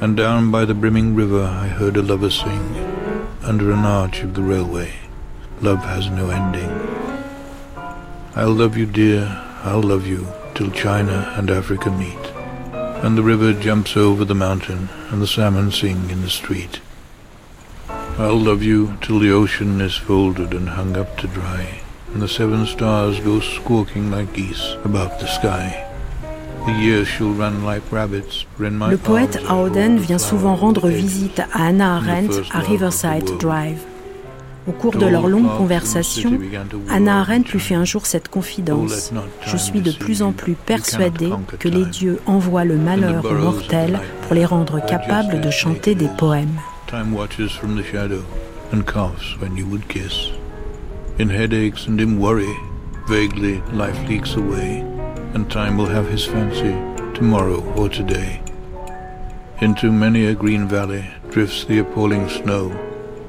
[0.00, 2.74] and down by the brimming river I heard a lover sing,
[3.42, 4.94] under an arch of the railway,
[5.60, 6.70] love has no ending.
[8.34, 9.26] I'll love you, dear,
[9.62, 12.32] I'll love you, till China and Africa meet,
[13.04, 16.80] and the river jumps over the mountain, and the salmon sing in the street.
[17.90, 21.82] I'll love you till the ocean is folded and hung up to dry,
[22.14, 25.84] and the seven stars go squawking like geese about the sky.
[28.90, 33.78] Le poète Auden vient souvent rendre visite à Anna Arendt à Riverside Drive.
[34.66, 36.38] Au cours de leur longue conversation,
[36.90, 39.12] Anna Arendt lui fait un jour cette confidence.
[39.46, 43.98] Je suis de plus en plus persuadée que les dieux envoient le malheur aux mortels
[44.22, 46.58] pour les rendre capables de chanter des poèmes.
[51.20, 52.54] In headaches and in worry,
[53.08, 54.84] vaguely life leaks away,
[55.38, 56.72] and time will have his fancy
[57.16, 58.42] tomorrow or today.
[59.60, 62.76] Into many a green valley drifts the appalling snow.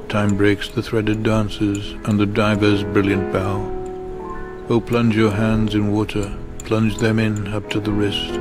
[0.08, 3.58] Time breaks the threaded dances and the diver's brilliant bow.
[4.70, 6.36] Oh, plunge your hands in water,
[6.66, 8.34] plunge them in up to the wrist.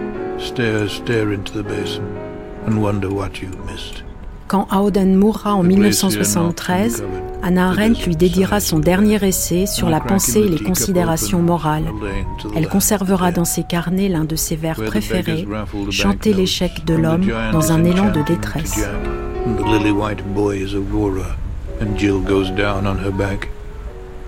[0.43, 2.16] Stare, stare into the basin,
[2.64, 4.03] and wonder what you've missed.
[4.49, 7.05] Quand Auden mourra en 1973,
[7.42, 11.84] Anna Arendt lui dédiera son dernier essai sur la pensée et les considérations morales.
[12.57, 15.46] Elle conservera dans ses carnets l'un de ses vers préférés,
[15.90, 18.88] chanter l'échec de l'homme dans un élan de détresse.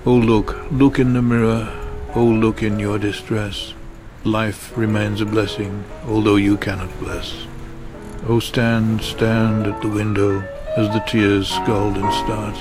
[0.07, 1.67] Oh look, look in the mirror,
[2.15, 3.75] oh look in your distress.
[4.25, 5.71] Life remains a blessing,
[6.09, 7.50] although you cannot bless.
[8.29, 10.41] Oh, stand, stand at the window
[10.77, 12.55] as the tears scald and start.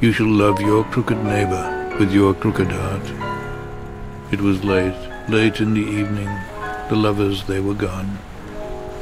[0.00, 4.32] You shall love your crooked neighbor with your crooked heart.
[4.32, 4.96] It was late,
[5.28, 6.28] late in the evening.
[6.88, 8.18] The lovers, they were gone.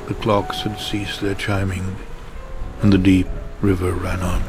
[0.08, 1.96] The clocks had ceased their chiming,
[2.80, 3.28] and the deep
[3.60, 4.42] river ran on.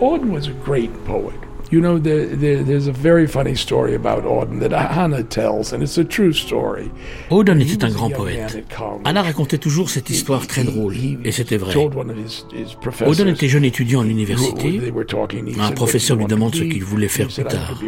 [0.00, 1.47] Auden was a great poet.
[1.70, 5.82] You know, there, there, there's a very funny story about Auden that Hannah tells, and
[5.82, 6.90] it's a true story.
[7.30, 8.64] Auden était un grand poète.
[9.04, 10.94] Anna racontait toujours cette histoire très drôle,
[11.24, 11.74] et c'était vrai.
[13.06, 14.80] Auden était jeune étudiant à l'université.
[15.60, 17.78] Un professeur lui demande ce qu'il voulait faire plus tard.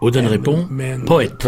[0.00, 0.68] Auden répond
[1.06, 1.44] poète.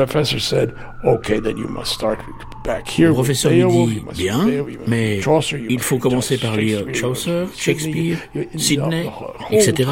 [2.98, 4.46] Le professeur lui dit bien,
[4.86, 5.20] mais
[5.68, 8.16] il faut commencer par lire Chaucer, Shakespeare,
[8.56, 9.08] Sidney,
[9.50, 9.90] etc.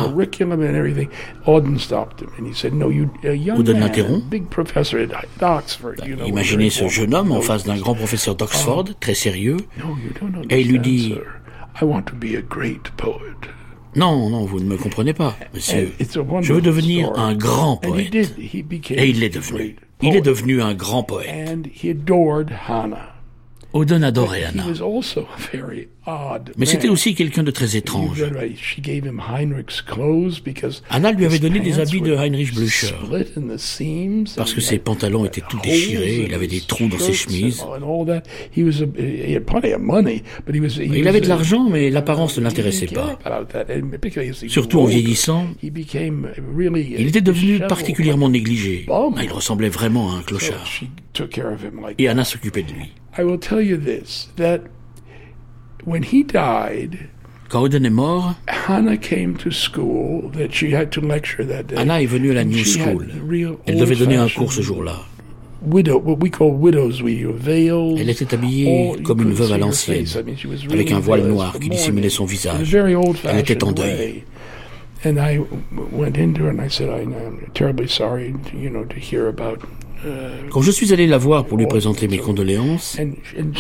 [3.56, 4.24] Auden l'interrompt.
[6.26, 9.58] Imaginez ce jeune homme en face d'un grand professeur d'Oxford, très sérieux,
[10.50, 11.14] et il lui dit
[13.96, 15.92] non, non, vous ne me comprenez pas, monsieur.
[16.40, 18.14] Je veux devenir un grand poète.
[18.14, 19.76] Et il l'est devenu.
[20.02, 21.58] Il est devenu un grand poète.
[23.74, 24.64] Auden adorait Anna.
[26.56, 28.24] Mais c'était aussi quelqu'un de très étrange.
[30.90, 32.94] Anna lui avait donné des habits de Heinrich Blücher,
[34.36, 37.64] parce que ses pantalons étaient tout déchirés, il avait des trous dans ses chemises.
[40.86, 43.18] Il avait de l'argent, mais l'apparence ne l'intéressait pas.
[44.46, 48.86] Surtout en vieillissant, il était devenu particulièrement négligé.
[49.20, 50.64] Il ressemblait vraiment à un clochard.
[51.98, 52.92] Et Anna s'occupait de lui.
[53.16, 54.62] I will tell you this that
[55.84, 57.08] when he died,
[57.48, 61.76] quand Auden est mort, Hannah came to school that she had to lecture that day.
[61.76, 63.06] Anna est venue à la New School.
[63.66, 64.96] Elle devait donner un cours ce jour-là.
[65.62, 70.04] Widow, what we call widows, we veils, Elle était habillée comme une veuve à l'ancienne,
[70.70, 72.74] avec un voile noir qui dissimulait son visage.
[72.74, 74.24] Elle était en deuil.
[75.06, 75.38] And I
[75.92, 79.60] went into her and I said, I'm terribly sorry, you know, to hear about
[80.50, 82.98] quand je suis allé la voir pour lui présenter mes condoléances,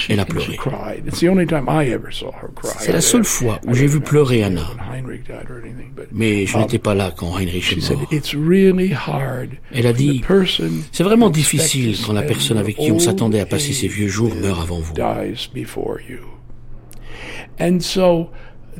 [0.08, 0.58] elle a pleuré.
[2.78, 4.66] C'est la seule fois où j'ai vu pleurer Anna.
[6.12, 8.08] Mais je n'étais pas là quand Heinrich est mort.
[9.72, 10.22] Elle a dit,
[10.92, 14.34] c'est vraiment difficile quand la personne avec qui on s'attendait à passer ses vieux jours
[14.34, 14.94] meurt avant vous.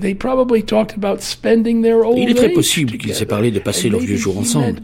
[0.02, 0.10] Il
[2.30, 4.76] est très possible qu'ils aient parlé de passer leurs vieux jours ensemble.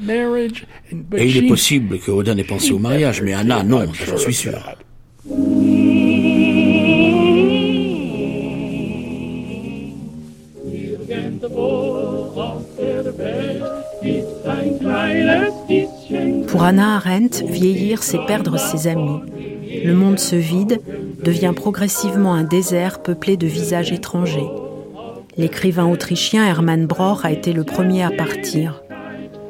[1.17, 4.35] Et il est possible que Odin ait pensé au mariage, mais Anna, non, j'en suis
[4.35, 4.59] sûr.
[16.49, 19.21] Pour Anna Arendt, vieillir, c'est perdre ses amis.
[19.85, 20.81] Le monde se vide,
[21.23, 24.49] devient progressivement un désert peuplé de visages étrangers.
[25.37, 28.83] L'écrivain autrichien Hermann Broch a été le premier à partir.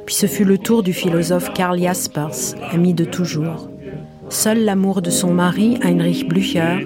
[0.07, 3.69] Puis ce fut le tour du philosophe Karl Jaspers, ami de toujours.
[4.29, 6.79] Seul l'amour de son mari, Heinrich Blücher,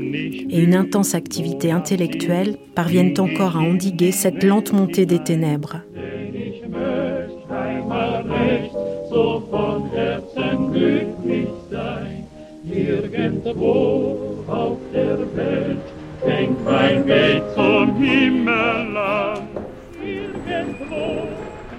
[0.51, 5.81] et une intense activité intellectuelle parviennent encore à endiguer cette lente montée des ténèbres.
[16.27, 19.47] Denk mein Weg zum Himmel an,
[20.47, 21.29] irgendwo,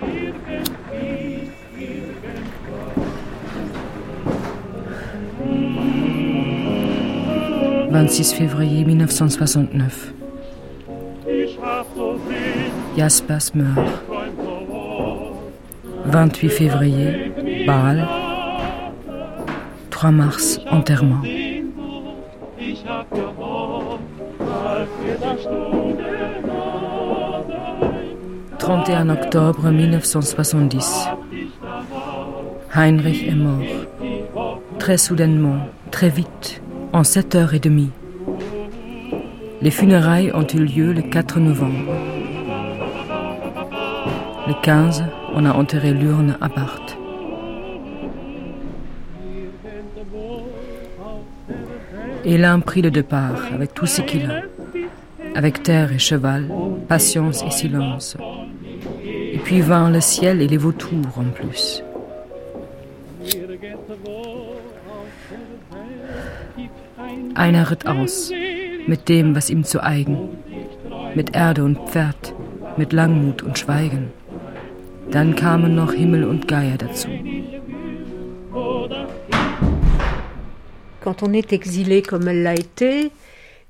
[0.01, 3.15] irgendwie, irgendwann.
[7.91, 10.13] 26 février 1969.
[12.95, 13.77] Jaspers meurt.
[16.11, 17.31] 28 février,
[17.65, 18.07] Bâle.
[19.89, 21.23] 3 mars, enterrement.
[28.65, 31.07] 31 octobre 1970.
[32.73, 33.61] Heinrich est mort.
[34.79, 35.59] Très soudainement,
[35.91, 37.91] très vite, en 7 heures et demie.
[39.61, 41.93] Les funérailles ont eu lieu le 4 novembre.
[44.47, 45.03] Le 15,
[45.35, 46.97] on a enterré l'urne à Barthes.
[52.23, 54.41] Et l'un prit le départ avec tout ce qu'il a,
[55.35, 56.49] avec terre et cheval,
[56.87, 58.17] patience et silence.
[59.45, 61.83] Puis vint le ciel et les vautours en plus.
[67.35, 68.31] Einer ritt aus,
[68.87, 70.29] mit dem, was ihm zu eigen,
[71.13, 72.33] mit Erde und Pferd,
[72.75, 74.11] mit Langmut und Schweigen.
[75.11, 77.09] Dann kamen noch Himmel und Geier dazu.
[81.01, 83.11] Quand on est exilé comme elle l'a été,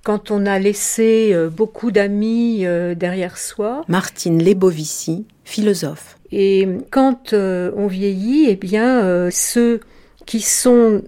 [0.06, 3.84] quand on a laissé euh, beaucoup d'amis euh, derrière soi.
[3.88, 6.20] Martine Lebovici, philosophe.
[6.32, 9.82] Et quand euh, on vieillit, eh bien, ceux
[10.26, 11.04] qui sont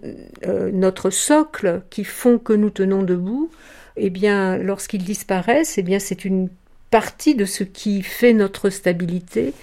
[0.73, 3.49] notre socle, qui font que nous tenons debout,
[3.97, 6.49] eh bien, lorsqu'ils disparaissent, eh bien, c'est une
[6.91, 9.53] partie de ce qui fait notre stabilité,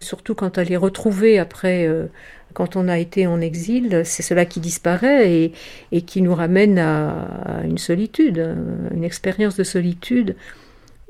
[0.00, 1.88] surtout quand elle est retrouvée après
[2.52, 5.52] quand on a été en exil, c'est cela qui disparaît
[5.92, 8.56] et, qui nous ramène à, une solitude,
[8.94, 10.36] une expérience de solitude.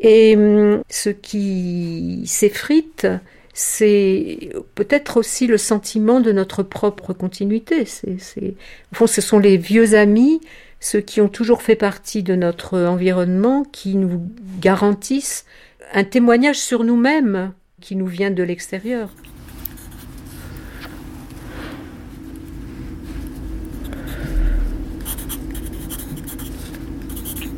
[0.01, 3.07] Et hum, ce qui s'effrite,
[3.53, 7.85] c'est peut-être aussi le sentiment de notre propre continuité.
[7.85, 8.55] C'est,
[8.93, 10.41] Au fond, ce sont les vieux amis,
[10.81, 14.27] ceux qui ont toujours fait partie de notre environnement, qui nous
[14.61, 15.45] garantissent
[15.93, 19.11] un témoignage sur nous-mêmes qui nous vient de l'extérieur.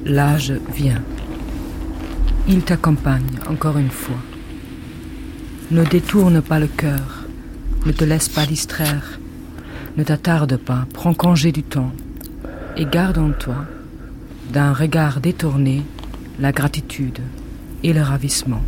[0.04, 1.02] L'âge vient.
[2.48, 4.16] Il t'accompagne encore une fois.
[5.70, 7.24] Ne détourne pas le cœur,
[7.86, 9.20] ne te laisse pas distraire,
[9.96, 11.92] ne t'attarde pas, prends congé du temps
[12.76, 13.64] et garde en toi,
[14.52, 15.82] d'un regard détourné,
[16.40, 17.20] la gratitude
[17.84, 18.62] et le ravissement.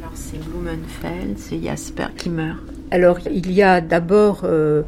[0.00, 2.62] Alors c'est Blumenfeld, c'est Jasper qui meurt.
[2.92, 4.82] Alors il y a d'abord euh,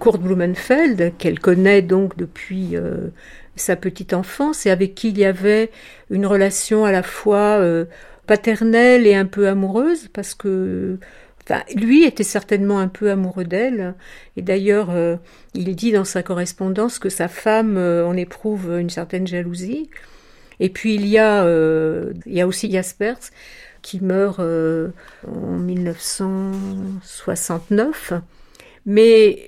[0.00, 3.08] Kurt Blumenfeld, qu'elle connaît donc depuis euh,
[3.56, 5.70] sa petite enfance et avec qui il y avait
[6.10, 7.86] une relation à la fois euh,
[8.26, 10.98] paternelle et un peu amoureuse parce que
[11.44, 13.94] enfin, lui était certainement un peu amoureux d'elle.
[14.36, 15.16] Et d'ailleurs euh,
[15.54, 19.90] il dit dans sa correspondance que sa femme euh, en éprouve une certaine jalousie.
[20.60, 21.44] Et puis il y a
[22.26, 23.18] il y a aussi Jaspers
[23.82, 28.12] qui meurt en 1969
[28.86, 29.42] mais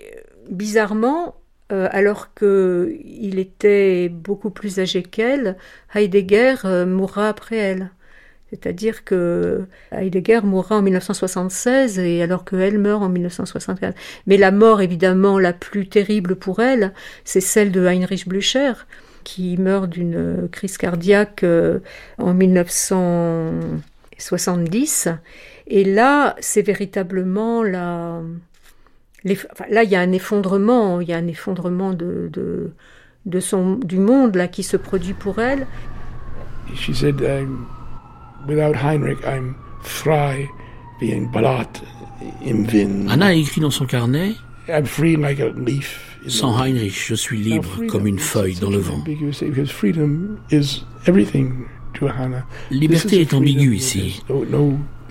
[0.51, 1.37] bizarrement
[1.73, 5.57] euh, alors qu'il était beaucoup plus âgé qu'elle,
[5.95, 7.91] Heidegger euh, mourra après elle.
[8.51, 13.97] C'est-à-dire que Heidegger mourra en 1976 et alors qu'elle meurt en 1964.
[14.27, 16.93] Mais la mort évidemment la plus terrible pour elle,
[17.25, 18.75] c'est celle de Heinrich Blücher,
[19.25, 21.79] qui meurt d'une crise cardiaque euh,
[22.19, 25.09] en 1970.
[25.67, 28.21] Et là, c'est véritablement la,
[29.25, 32.73] là, il y a un effondrement, il y a un effondrement de, de,
[33.27, 35.67] de son, du monde là qui se produit pour elle.
[36.75, 37.21] She said,
[38.47, 40.49] without Heinrich, I'm frei
[41.01, 41.83] wie ein Blatt
[42.45, 43.11] im Wind.
[43.11, 44.35] Anna a écrit dans son carnet.
[44.69, 46.19] I'm free like a leaf.
[46.27, 49.05] Sans Heinrich, je suis libre comme une feuille dans le vent.
[52.71, 54.23] Liberté est ambiguë ici.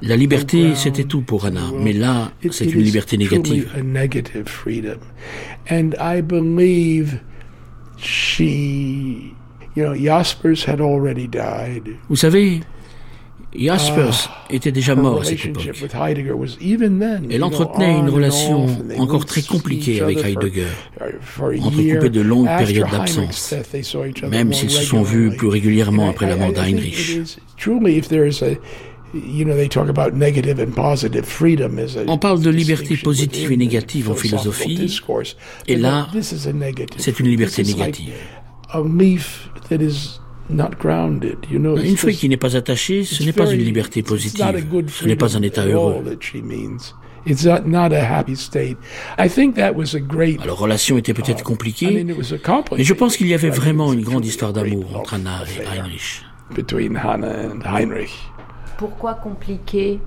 [0.06, 3.72] La liberté, c'était tout pour Anna, mais là, c'est une liberté négative.
[12.10, 12.60] Vous savez,
[13.56, 15.70] Jaspers ah, était déjà mort à cette époque.
[17.30, 20.68] Elle entretenait une relation encore très compliquée avec Heidegger,
[21.40, 23.56] entrecoupée de longues périodes d'absence,
[24.30, 27.22] même s'ils se sont vus plus régulièrement après la mort d'Heinrich.
[32.08, 35.00] On parle de liberté positive et négative en philosophie,
[35.68, 36.08] et là,
[36.98, 38.14] c'est une liberté négative.
[41.52, 44.46] Une feuille qui n'est pas attachée, ce n'est pas une liberté positive,
[44.88, 46.04] ce n'est pas un état heureux.
[50.46, 52.06] Leur relation était peut-être uh, compliquée,
[52.78, 56.24] mais je pense qu'il y avait vraiment une grande histoire d'amour entre Anna et Heinrich.
[58.78, 60.00] Pourquoi compliquée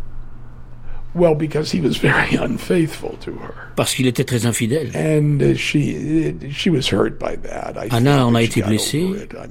[1.15, 3.55] Well, because he was very unfaithful to her.
[3.75, 4.91] Parce qu'il était très infidèle.
[4.95, 7.75] And she, she was hurt by that.
[7.79, 9.07] I Anna en a été blessée,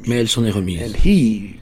[0.08, 0.82] mais elle s'en est remise.
[0.84, 1.56] And he,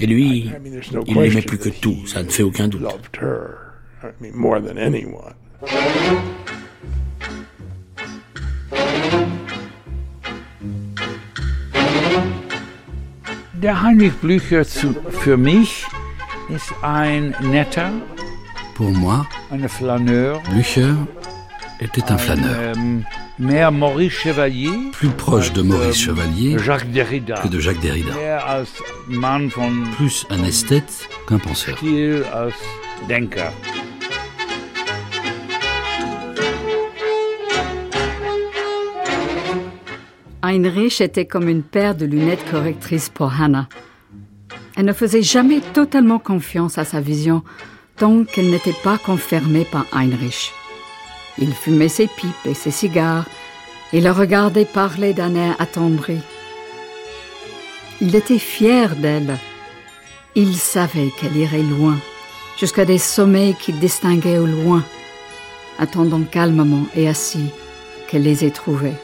[0.00, 2.82] Et lui, I mean, no il l'aimait plus que tout, ça ne fait aucun doute.
[2.82, 5.34] Loved her, I mean, more than anyone.
[13.54, 15.84] Der Heinrich Blücher zu, für mich
[16.48, 17.90] ist ein netter,
[18.74, 20.94] Pour moi, Blücher
[21.80, 22.74] était un flâneur.
[24.92, 28.14] Plus proche de Maurice Chevalier que de Jacques Derrida.
[29.96, 31.76] Plus un esthète qu'un penseur.
[40.42, 43.68] Heinrich était comme une paire de lunettes correctrices pour Hannah.
[44.78, 47.42] Elle ne faisait jamais totalement confiance à sa vision
[47.96, 50.52] tant qu'elle n'était pas confirmée par Heinrich.
[51.36, 53.26] Il fumait ses pipes et ses cigares
[53.92, 56.18] et la regardait parler d'un air attendri.
[58.00, 59.36] Il était fier d'elle.
[60.36, 61.98] Il savait qu'elle irait loin,
[62.56, 64.84] jusqu'à des sommets qu'il distinguait au loin,
[65.80, 67.50] attendant calmement et assis
[68.06, 68.94] qu'elle les ait trouvés.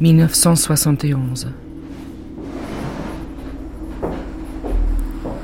[0.00, 1.48] 1971.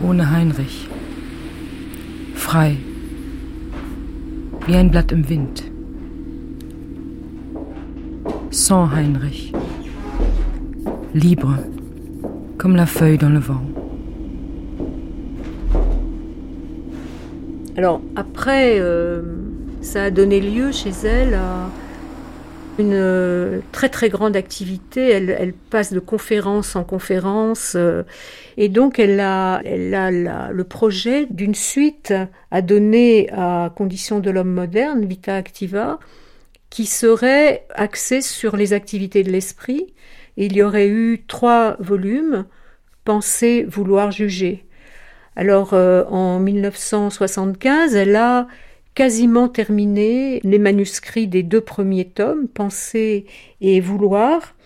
[0.03, 0.89] Ohne Heinrich.
[2.35, 2.79] Frei.
[4.67, 5.63] Wie ein Blatt im Wind.
[8.51, 9.53] Sans Heinrich.
[11.13, 11.59] Libre.
[12.57, 13.63] Comme la feuille dans le vent.
[17.77, 19.21] Alors après, euh,
[19.83, 21.69] ça a donné lieu chez elle à
[22.79, 25.09] une euh, très très grande activité.
[25.09, 28.03] Elle, passe de conférence en conférence euh,
[28.57, 32.15] et donc elle a, le projet d'une suite
[32.51, 35.99] à donner à Conditions de l'homme moderne, Vita Activa,
[36.71, 39.95] qui serait axée sur les activités de l'esprit.
[40.37, 42.47] Il y aurait eu trois volumes,
[43.05, 44.67] Penser, vouloir, juger.
[45.37, 48.49] Alors euh, en 1975, elle a
[48.97, 53.27] quasiment terminé les manuscrits des deux premiers tomes, Penser
[53.61, 54.57] et Vouloir.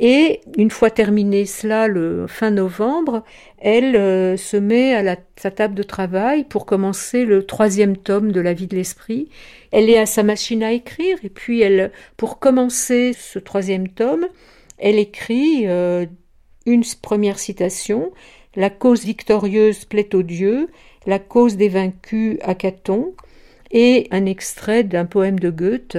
[0.00, 3.22] Et une fois terminé cela, le fin novembre,
[3.58, 8.40] elle euh, se met à sa table de travail pour commencer le troisième tome de
[8.40, 9.28] La vie de l'esprit.
[9.72, 14.26] Elle est à sa machine à écrire et puis elle, pour commencer ce troisième tome,
[14.78, 16.06] elle écrit euh,
[16.64, 18.10] une première citation
[18.54, 20.68] La cause victorieuse plaît aux dieux,
[21.06, 23.14] la cause des vaincus à Caton
[23.76, 25.98] et un extrait d'un poème de Goethe.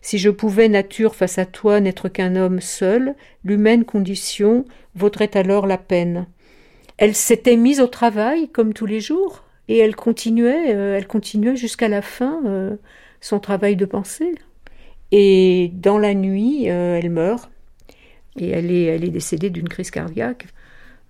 [0.00, 5.66] Si je pouvais, nature, face à toi, n'être qu'un homme seul, l'humaine condition vaudrait alors
[5.66, 6.26] la peine.
[6.96, 11.56] Elle s'était mise au travail, comme tous les jours, et elle continuait, euh, elle continuait
[11.56, 12.74] jusqu'à la fin euh,
[13.20, 14.34] son travail de pensée.
[15.12, 17.50] Et dans la nuit, euh, elle meurt,
[18.38, 20.46] et elle est, elle est décédée d'une crise cardiaque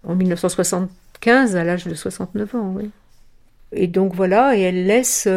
[0.03, 2.79] en 1975 à l'âge de 69 ans.
[3.71, 5.29] Et donc voilà, et elle laisse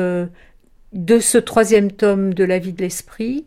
[0.93, 3.45] de ce troisième tome de la vie de l'esprit,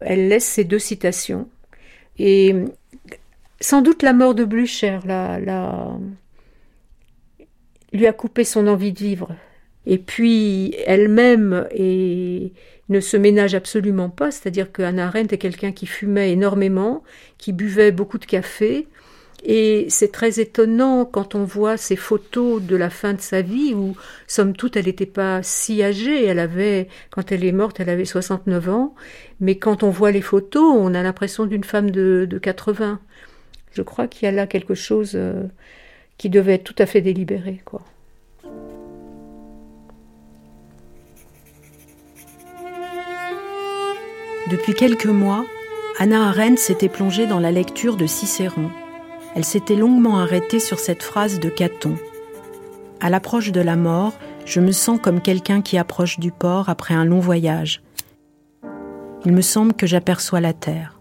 [0.00, 1.48] elle laisse ces deux citations.
[2.18, 2.54] Et
[3.60, 5.38] sans doute la mort de Blücher la,
[7.92, 9.34] lui a coupé son envie de vivre.
[9.86, 11.66] Et puis elle-même
[12.88, 17.02] ne se ménage absolument pas, c'est-à-dire qu'Anna Arendt est quelqu'un qui fumait énormément,
[17.38, 18.86] qui buvait beaucoup de café,
[19.44, 23.72] et c'est très étonnant quand on voit ces photos de la fin de sa vie
[23.72, 26.24] où, somme toute, elle n'était pas si âgée.
[26.24, 28.94] Elle avait, quand elle est morte, elle avait 69 ans.
[29.40, 33.00] Mais quand on voit les photos, on a l'impression d'une femme de, de 80.
[33.72, 35.44] Je crois qu'il y a là quelque chose euh,
[36.16, 37.82] qui devait être tout à fait délibéré, quoi.
[44.50, 45.44] Depuis quelques mois,
[45.98, 48.70] Anna Arendt s'était plongée dans la lecture de Cicéron
[49.34, 51.96] elle s'était longuement arrêtée sur cette phrase de Caton.
[53.00, 54.14] À l'approche de la mort,
[54.44, 57.82] je me sens comme quelqu'un qui approche du port après un long voyage.
[59.24, 60.98] Il me semble que j'aperçois la terre.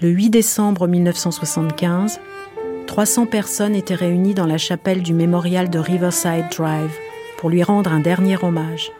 [0.00, 2.20] Le 8 décembre 1975,
[2.86, 6.96] 300 personnes étaient réunies dans la chapelle du mémorial de Riverside Drive
[7.38, 8.90] pour lui rendre un dernier hommage.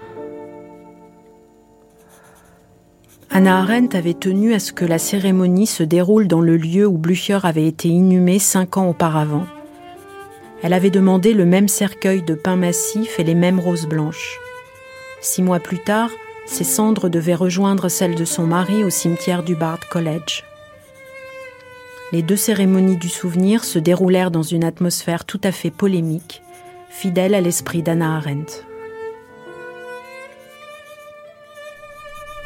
[3.33, 6.99] Anna Arendt avait tenu à ce que la cérémonie se déroule dans le lieu où
[6.99, 9.47] Blücher avait été inhumé cinq ans auparavant.
[10.65, 14.37] Elle avait demandé le même cercueil de pin massif et les mêmes roses blanches.
[15.21, 16.11] Six mois plus tard,
[16.45, 20.45] ses cendres devaient rejoindre celles de son mari au cimetière du Bard College.
[22.13, 26.43] Les deux cérémonies du souvenir se déroulèrent dans une atmosphère tout à fait polémique,
[26.89, 28.65] fidèle à l'esprit d'Anna Arendt.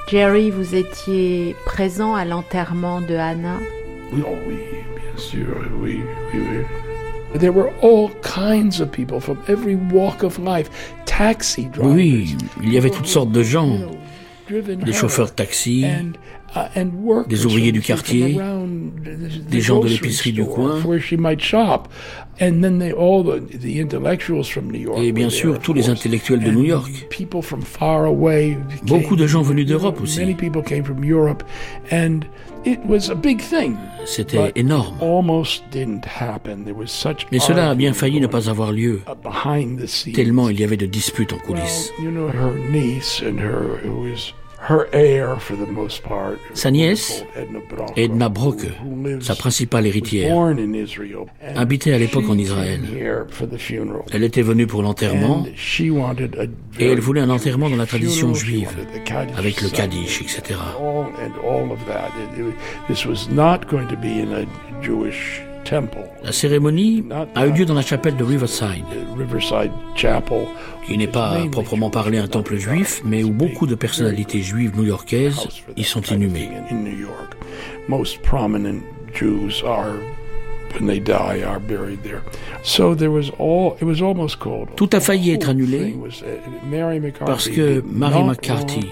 [0.07, 3.59] Jerry, vous étiez présent à l'enterrement de Anna
[4.12, 4.57] Oui, oh oui,
[4.96, 5.46] bien sûr,
[5.80, 6.02] oui,
[6.32, 7.38] oui, oui.
[7.38, 10.70] There were all kinds of people from every walk of life.
[11.07, 11.94] Taxi drivers.
[11.94, 13.78] Oui, il y avait toutes sortes de gens.
[14.50, 15.86] Des chauffeurs de taxi,
[17.28, 18.38] des ouvriers du quartier,
[19.50, 20.80] des gens de l'épicerie du coin,
[24.98, 26.90] et bien sûr tous les intellectuels de New York.
[28.86, 30.20] Beaucoup de gens venus d'Europe aussi.
[34.07, 34.96] C'était énorme.
[37.30, 39.00] Mais cela a bien failli ne pas avoir lieu,
[40.14, 41.92] tellement il y avait de disputes en coulisses.
[46.54, 47.24] Sa nièce,
[47.96, 48.66] Edna Brocke,
[49.20, 50.36] sa principale héritière,
[51.54, 52.80] habitait à l'époque en Israël.
[54.12, 55.44] Elle était venue pour l'enterrement
[56.78, 58.70] et elle voulait un enterrement dans la tradition juive,
[59.36, 60.58] avec le Kaddish, etc.
[66.22, 67.04] La cérémonie
[67.34, 68.84] a eu lieu dans la chapelle de Riverside,
[70.86, 75.48] qui n'est pas proprement parlé un temple juif, mais où beaucoup de personnalités juives new-yorkaises
[75.76, 76.50] y sont inhumées.
[84.76, 85.96] Tout a failli être annulé
[87.24, 88.86] parce que Mary McCarthy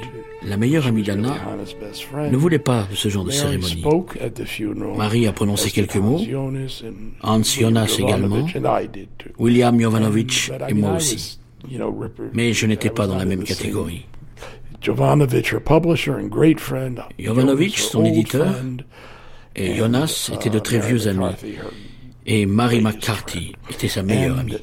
[0.46, 1.34] la meilleure amie d'Anna
[2.30, 3.84] ne voulait pas ce genre de cérémonie.
[4.96, 6.20] Marie a prononcé quelques mots,
[7.22, 8.46] Hans Jonas également,
[9.38, 11.38] William Jovanovic et moi aussi.
[12.32, 14.06] Mais je n'étais pas dans la même catégorie.
[17.18, 18.54] Jovanovic, son éditeur,
[19.54, 21.34] et Jonas étaient de très vieux amis.
[22.24, 24.56] Et Mary McCarthy était sa meilleure amie.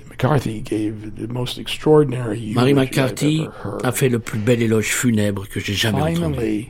[2.55, 3.45] Mary McCarthy
[3.83, 6.67] a fait le plus bel éloge funèbre que j'ai jamais entendu.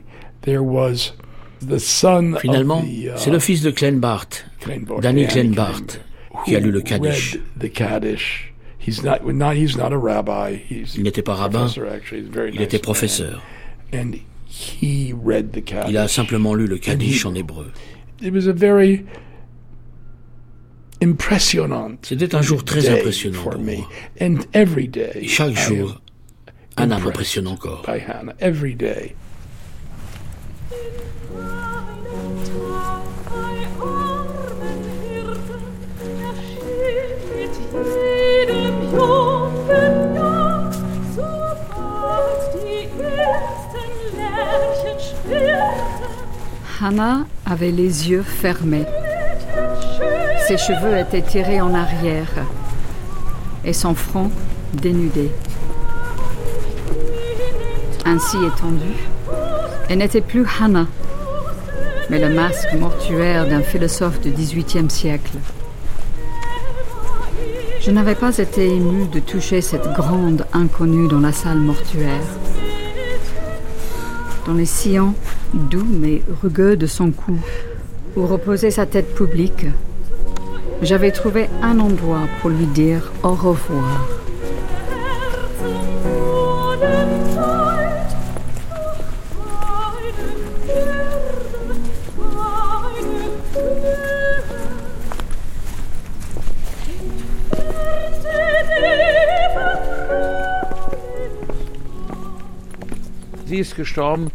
[2.40, 4.46] Finalement, uh, c'est le fils de Glenn Barth,
[5.02, 6.00] Danny Glenn Barth,
[6.44, 7.38] qui a lu le Kaddish.
[10.96, 11.68] Il n'était pas rabbin,
[12.52, 13.42] il était professeur.
[13.92, 17.70] Il a simplement lu le Kaddish en hébreu.
[22.02, 23.88] C'était un jour très impressionnant pour moi.
[25.14, 26.00] Et chaque jour,
[26.76, 27.82] Anna m'impressionne encore.
[46.82, 48.86] Hannah avait les yeux fermés.
[50.50, 52.44] Ses cheveux étaient tirés en arrière
[53.64, 54.32] et son front
[54.74, 55.30] dénudé.
[58.04, 58.98] Ainsi étendue,
[59.88, 60.88] elle n'était plus Hannah,
[62.10, 65.38] mais le masque mortuaire d'un philosophe du XVIIIe siècle.
[67.80, 72.26] Je n'avais pas été émue de toucher cette grande inconnue dans la salle mortuaire.
[74.46, 75.14] Dans les sillons
[75.54, 77.38] doux mais rugueux de son cou,
[78.16, 79.66] où reposait sa tête publique,
[80.82, 84.08] j'avais trouvé un endroit pour lui dire au revoir.
[103.46, 104.30] Sie ist gestorben,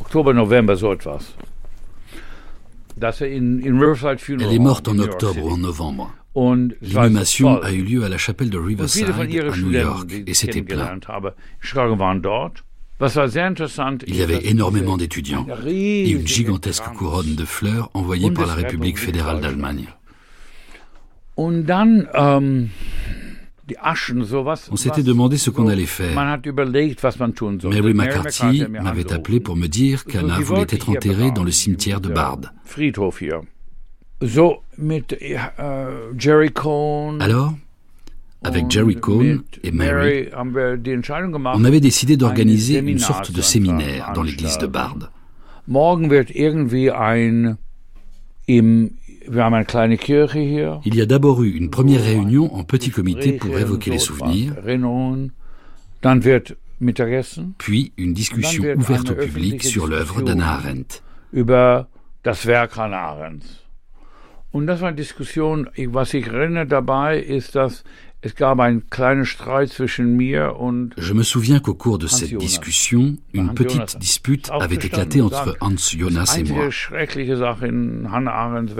[0.00, 1.34] Oktober, November, so etwas.
[3.00, 6.14] Elle est morte en octobre ou en novembre.
[6.82, 10.98] L'inhumation a eu lieu à la chapelle de Riverside à New York et c'était plein.
[14.06, 18.98] Il y avait énormément d'étudiants et une gigantesque couronne de fleurs envoyée par la République
[18.98, 19.86] fédérale d'Allemagne.
[24.70, 26.14] On s'était demandé ce qu'on allait faire.
[26.14, 32.08] Mary McCarthy m'avait appelé pour me dire qu'Anna voulait être enterrée dans le cimetière de
[32.08, 32.40] Bard.
[37.20, 37.54] Alors,
[38.42, 44.58] avec Jerry Cohn et Mary, on avait décidé d'organiser une sorte de séminaire dans l'église
[44.58, 45.10] de Bard.
[45.66, 47.58] morgen wird irgendwie ein
[48.46, 48.90] im
[50.84, 54.54] Il y a d'abord eu une première réunion en petit comité pour évoquer les souvenirs.
[57.58, 61.02] Puis une discussion ouverte au public sur l'œuvre d'Anna Arendt.
[70.98, 75.76] Je me souviens qu'au cours de cette discussion, une petite dispute avait éclaté entre Hans
[75.76, 76.68] Jonas et moi.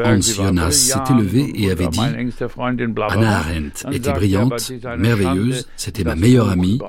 [0.04, 6.48] Hans Jonas s'était levé et avait dit Anna Arendt était brillante, merveilleuse, c'était ma meilleure
[6.48, 6.80] amie,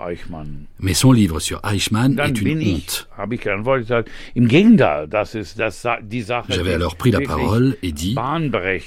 [0.80, 3.08] mais son livre sur Eichmann est une honte.
[6.50, 8.16] J'avais alors pris la parole et dit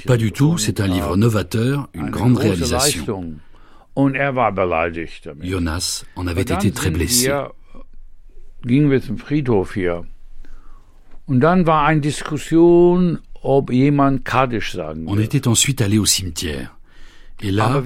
[0.06, 3.06] Pas du tout, c'est un livre novateur, une grande réalisation.
[5.42, 5.48] Er.
[5.48, 7.28] Jonas en avait été très blessé.
[15.06, 16.76] On était ensuite allé au cimetière.
[17.42, 17.82] Et là,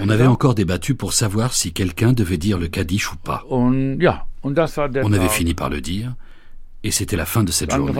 [0.00, 3.44] on avait encore débattu pour savoir si quelqu'un devait dire le Kaddish ou pas.
[3.50, 6.14] On avait fini par le dire.
[6.84, 7.92] Et c'était la fin de cette journée.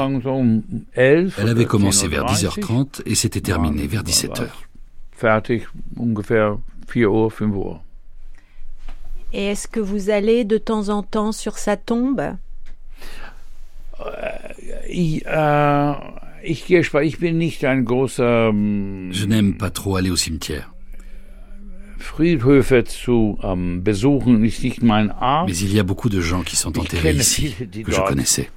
[0.96, 4.46] Elle avait commencé vers 10h30 et s'était terminée vers 17h.
[6.88, 7.80] Fertig, ungefähr 4 Uhr, 5 Uhr.
[9.32, 12.36] Et est-ce que vous allez de temps en temps sur sa tombe?
[14.00, 14.54] Äh,
[17.32, 18.52] nicht ein großer.
[19.10, 20.72] Je n'aime pas trop aller au cimetière.
[21.98, 25.48] Friedhöfe zu ähm, besuchen ist nicht mein Art.
[25.48, 28.48] Mais il y a beaucoup de gens qui sont enterrés ici que je connaissais.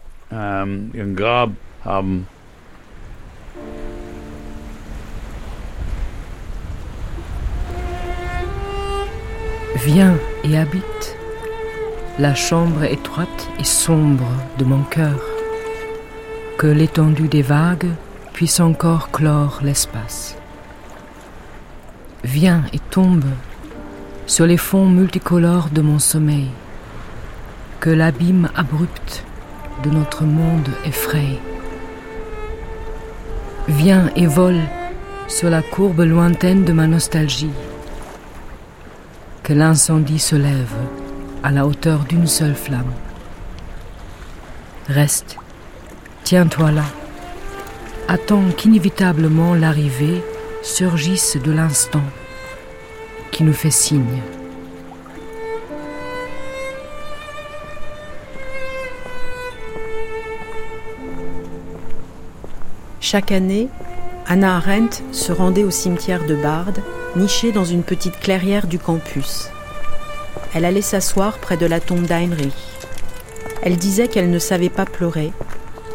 [9.75, 11.17] Viens et habite
[12.19, 15.19] la chambre étroite et sombre de mon cœur,
[16.57, 17.87] que l'étendue des vagues
[18.33, 20.37] puisse encore clore l'espace.
[22.23, 23.23] Viens et tombe
[24.27, 26.49] sur les fonds multicolores de mon sommeil,
[27.79, 29.23] que l'abîme abrupt
[29.83, 31.39] de notre monde effraie.
[33.69, 34.61] Viens et vole
[35.29, 37.51] sur la courbe lointaine de ma nostalgie
[39.43, 40.73] que l'incendie se lève
[41.43, 42.91] à la hauteur d'une seule flamme.
[44.87, 45.37] Reste,
[46.23, 46.85] tiens-toi là,
[48.07, 50.23] attends qu'inévitablement l'arrivée
[50.61, 52.03] surgisse de l'instant
[53.31, 54.21] qui nous fait signe.
[62.99, 63.67] Chaque année,
[64.27, 66.73] Anna Arendt se rendait au cimetière de Bard
[67.15, 69.49] nichée dans une petite clairière du campus.
[70.53, 72.53] Elle allait s'asseoir près de la tombe d'Heinrich.
[73.63, 75.31] Elle disait qu'elle ne savait pas pleurer,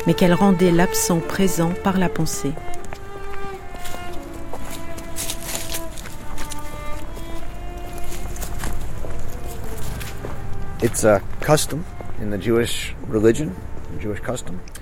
[0.06, 2.52] mais qu'elle rendait l'absent présent par la pensée.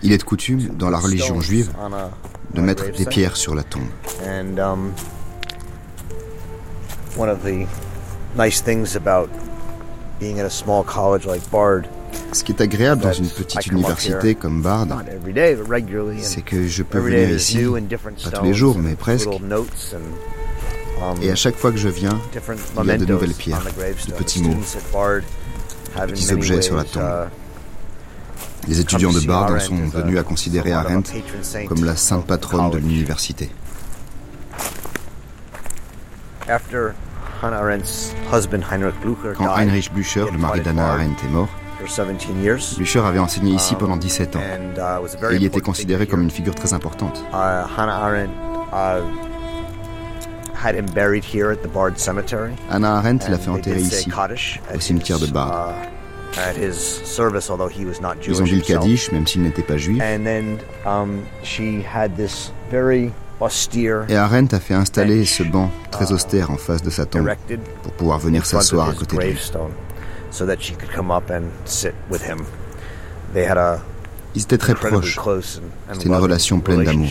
[0.03, 1.73] Il est de coutume dans la religion juive
[2.53, 3.83] de mettre des pierres sur la tombe.
[4.27, 4.93] Um,
[7.17, 7.67] one of the
[8.37, 9.29] nice things about
[10.19, 11.89] being at a small college like Bard
[12.33, 14.87] ce qui est agréable dans une petite université comme Bard,
[16.21, 17.65] c'est que je peux venir ici,
[18.23, 19.29] pas tous les jours, mais presque.
[21.03, 23.65] Um, Et à chaque fois que je viens, il y a de nouvelles pierres,
[24.07, 27.03] de petits mots, de petits objets sur la tombe.
[27.03, 31.13] Uh, les étudiants de Bard en sont venus à considérer Arendt
[31.69, 33.51] comme la sainte patronne de l'université.
[39.37, 41.49] Quand Heinrich Blücher, le mari d'Anna Arendt, est mort,
[42.77, 46.31] Blücher avait enseigné ici um, pendant 17 ans uh, et il était considéré comme une
[46.31, 47.25] figure très importante.
[47.33, 47.37] Uh,
[48.73, 49.03] uh,
[52.71, 54.11] Hannah Arendt l'a fait enterrer ici,
[54.75, 55.75] au cimetière de Bard.
[58.27, 60.03] Ils ont dit le Kaddish, même s'il n'était pas juif.
[64.09, 67.27] Et Arendt a fait installer ce banc très austère en face de sa tombe
[67.83, 69.39] pour pouvoir venir s'asseoir à côté de lui.
[74.35, 75.15] Ils étaient très proches.
[75.93, 77.07] C'était une relation pleine d'amour.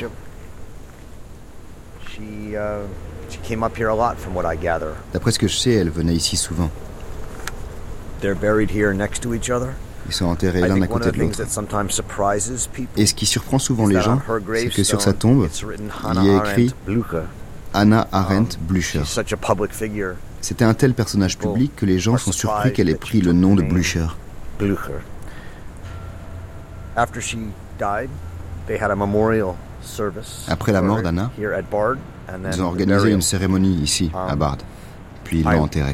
[5.13, 6.69] D'après ce que je sais, elle venait ici souvent.
[10.07, 11.41] Ils sont enterrés l'un à côté de l'autre.
[12.97, 14.21] Et ce qui surprend souvent les gens,
[14.55, 15.47] c'est que sur sa tombe,
[16.13, 16.73] il y a écrit
[17.73, 19.01] Anna Arendt um, Blücher.
[20.41, 23.55] C'était un tel personnage public que les gens sont surpris qu'elle ait pris le nom
[23.55, 24.07] de Blücher.
[30.47, 34.57] Après la mort d'Anna, ils ont organisé une cérémonie ici, à um, Bard.
[35.23, 35.93] Puis ils l'ont enterrée.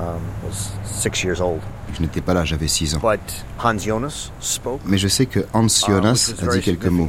[0.00, 0.20] Um,
[1.94, 3.00] je n'étais pas là, j'avais 6 ans.
[4.86, 7.08] Mais je sais que Hans uh, Jonas a dit quelques mots.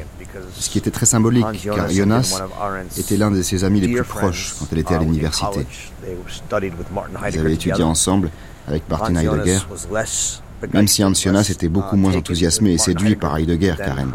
[0.56, 2.42] Ce qui était très symbolique, car Jonas
[2.98, 5.66] était l'un de ses amis les plus proches quand elle était à uh, l'université.
[7.32, 8.30] Ils avaient étudié ensemble
[8.68, 9.60] avec Martin Heidegger,
[10.74, 14.14] même si Hans Jonas était beaucoup uh, moins enthousiasmé et séduit par Heidegger qu'Arendt.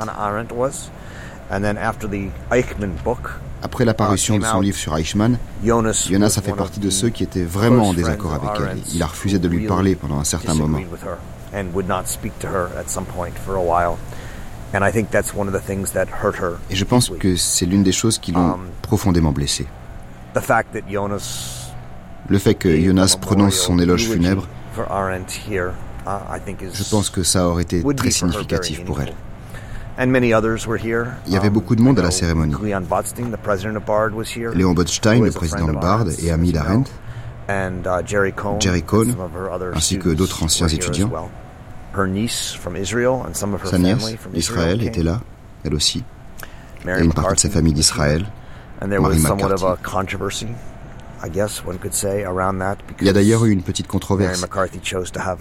[3.63, 7.45] Après l'apparition de son livre sur Eichmann, Jonas a fait partie de ceux qui étaient
[7.45, 8.79] vraiment en désaccord avec elle.
[8.95, 10.79] Il a refusé de lui parler pendant un certain moment.
[16.71, 19.67] Et je pense que c'est l'une des choses qui l'ont um, profondément blessé.
[22.29, 24.47] Le fait que Jonas prononce son éloge funèbre,
[24.77, 24.83] uh,
[26.73, 29.15] je pense que ça aurait été très significatif pour elle.
[31.27, 32.55] Il y avait beaucoup de monde à la cérémonie.
[34.55, 36.91] Léon Botstein, le président de Bard et ami d'Arendt,
[37.51, 38.07] uh,
[38.61, 39.17] Jerry Cohn,
[39.75, 41.11] ainsi que d'autres anciens étudiants.
[43.65, 45.21] Sa nièce, Israël, était là,
[45.65, 46.05] elle aussi.
[46.87, 48.25] Et une partie de sa famille d'Israël,
[48.87, 50.47] Mary McCarthy.
[53.01, 54.45] Il y a d'ailleurs eu une petite controverse,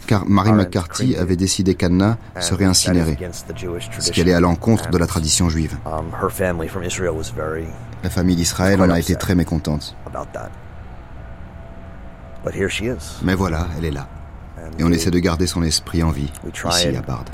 [0.08, 3.18] car Mary McCarthy avait décidé qu'Anna serait incinérée,
[4.00, 5.78] ce qui allait à l'encontre de la tradition juive.
[5.86, 6.12] Um,
[8.04, 9.96] la famille d'Israël en a été très mécontente.
[13.24, 14.08] Mais voilà, elle est là.
[14.80, 16.32] Et on essaie de garder son esprit en vie,
[16.70, 17.26] ici à Bard.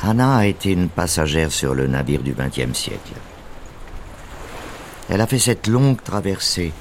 [0.00, 3.14] Anna a été une passagère sur le navire du XXe siècle.
[5.08, 6.72] Elle a fait cette longue traversée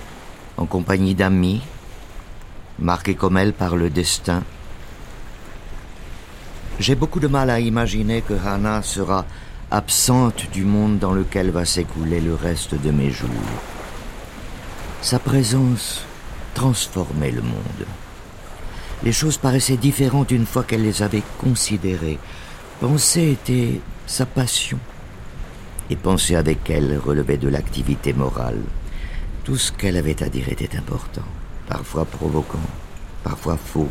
[0.58, 1.62] en compagnie d'amis,
[2.78, 4.44] marqués comme elle par le destin.
[6.80, 9.26] J'ai beaucoup de mal à imaginer que Hannah sera
[9.72, 13.30] absente du monde dans lequel va s'écouler le reste de mes jours.
[15.02, 16.04] Sa présence
[16.54, 17.86] transformait le monde.
[19.04, 22.20] Les choses paraissaient différentes une fois qu'elle les avait considérées,
[22.80, 24.78] Penser était sa passion.
[25.90, 28.62] Et penser avec elle relevait de l'activité morale.
[29.44, 31.24] Tout ce qu'elle avait à dire était important,
[31.68, 32.70] parfois provoquant,
[33.24, 33.90] parfois faux.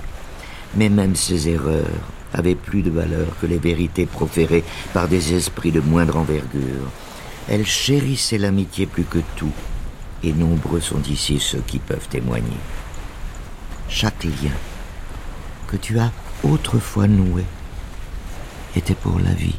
[0.77, 1.91] Mais même ses erreurs
[2.33, 4.63] avaient plus de valeur que les vérités proférées
[4.93, 6.93] par des esprits de moindre envergure.
[7.49, 9.55] Elle chérissait l'amitié plus que tout,
[10.23, 12.61] et nombreux sont ici ceux qui peuvent témoigner.
[13.89, 14.55] Chaque lien
[15.67, 16.13] que tu as
[16.45, 17.43] autrefois noué
[18.77, 19.59] était pour la vie.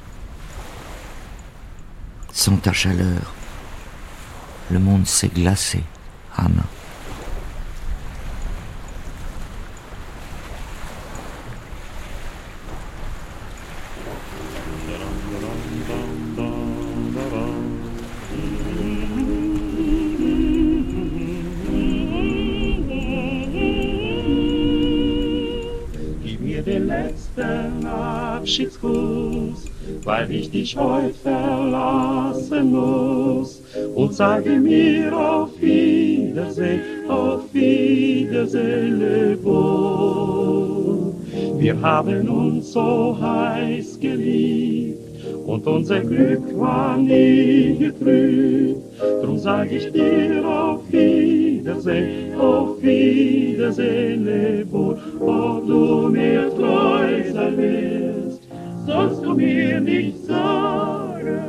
[2.31, 3.33] Sans ta chaleur,
[4.69, 5.83] le monde s'est glacé,
[6.35, 6.63] Anna.
[30.27, 33.61] Weil ich dich heut verlassen muss.
[33.95, 39.55] Und sage mir auf Wiedersehen, auf Wiedersehen, Lebon.
[41.57, 44.99] Wir haben uns so heiß geliebt
[45.45, 48.81] und unser Glück war nie getrübt.
[49.21, 54.96] Drum sag ich dir auf Wiedersehen, auf Wiedersehen, Lebon,
[59.37, 61.39] mir nicht sagen.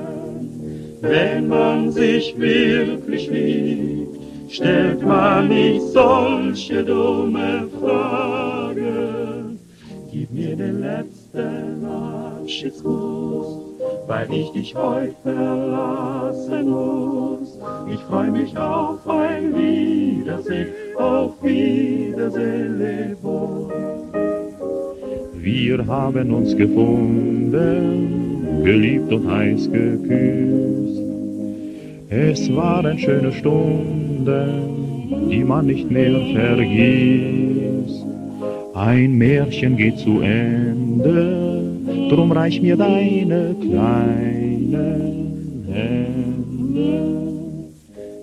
[1.01, 4.19] Wenn man sich wirklich liebt,
[4.51, 9.59] stellt man nicht solche dumme Fragen.
[10.11, 13.59] Gib mir den letzten Abschiedskuss,
[14.07, 17.59] weil ich dich heute verlassen muss.
[17.91, 23.18] Ich freue mich auf ein Wiedersehen, auf Wiedersehen.
[25.51, 27.55] Wir haben uns gefunden,
[28.65, 31.03] geliebt und heiß geküsst.
[32.11, 38.05] Es waren schöne Stunden, die man nicht mehr vergisst.
[38.75, 41.63] Ein Märchen geht zu Ende,
[42.11, 47.01] drum reich mir deine kleinen Hände.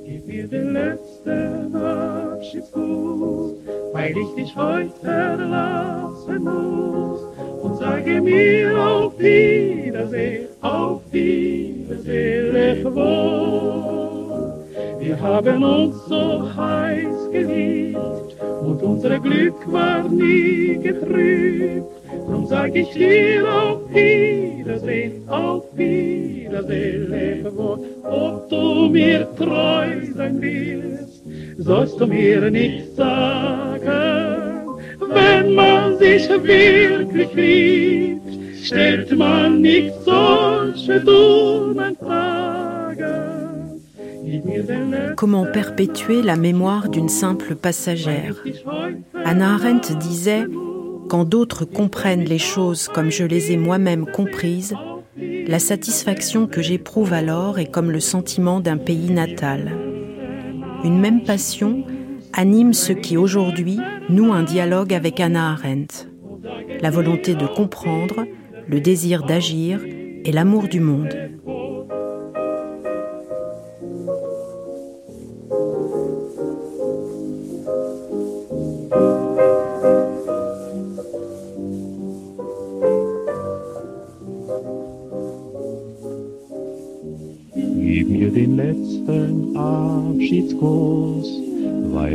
[0.06, 3.65] Gib mir den letzten Abschiedskuss,
[4.06, 7.22] weil ich dich heute verlassen muss.
[7.64, 11.66] und sage mir auf Wiedersehen, auf Wiedersehen.
[12.04, 14.54] Seele wohl.
[15.00, 17.98] Wir haben uns so heiß geliebt
[18.62, 21.88] und unser Glück war nie getrübt.
[22.28, 27.80] Drum sag ich dir auf Wiedersehen, auf Wiedersehen, lebe wohl.
[28.04, 31.24] Ob du mir treu sein willst,
[31.58, 33.75] sollst du mir nicht sagen.
[45.16, 48.44] Comment perpétuer la mémoire d'une simple passagère?
[49.24, 50.46] Anna Arendt disait
[51.10, 54.76] Quand d'autres comprennent les choses comme je les ai moi-même comprises,
[55.48, 59.72] la satisfaction que j'éprouve alors est comme le sentiment d'un pays natal.
[60.84, 61.84] Une même passion
[62.36, 63.80] anime ceux qui aujourd'hui
[64.10, 66.08] nouent un dialogue avec Anna Arendt.
[66.82, 68.26] La volonté de comprendre,
[68.68, 71.16] le désir d'agir et l'amour du monde.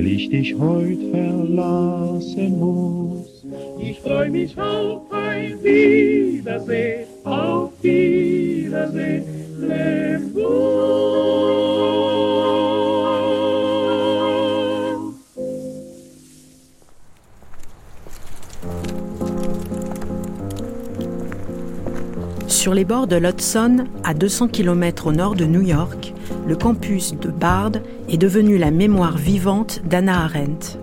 [0.00, 3.44] Weil ich dich heut verlassen muss.
[3.78, 9.24] Ich freu mich auf ein Wiedersehen, auf Wiedersehen,
[9.60, 10.20] leb
[22.48, 26.12] Sur les bords de l'Hudson, à 200 km au nord de New York,
[26.50, 27.70] le campus de Bard
[28.08, 30.80] est devenu la mémoire vivante d'Anna Arendt.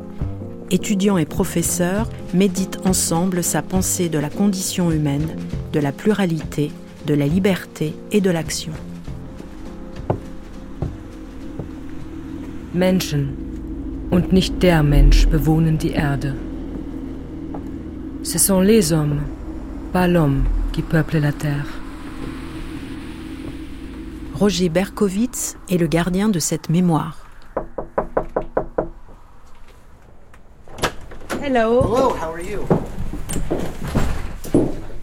[0.72, 5.28] Étudiants et professeurs méditent ensemble sa pensée de la condition humaine,
[5.74, 6.72] de la pluralité,
[7.06, 8.72] de la liberté et de l'action.
[12.74, 13.28] Menschen.
[18.24, 19.20] Ce sont les hommes,
[19.92, 21.66] pas l'homme, qui peuplent la terre.
[24.40, 27.26] Roger Berkowitz est le gardien de cette mémoire.
[31.42, 31.82] Hello.
[31.82, 32.60] Hello, how are you?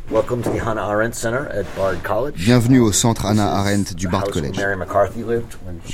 [0.08, 2.36] Welcome to the Hannah Arendt Center at Bard College.
[2.36, 4.56] Bienvenue au centre Hannah Arendt du Bard College.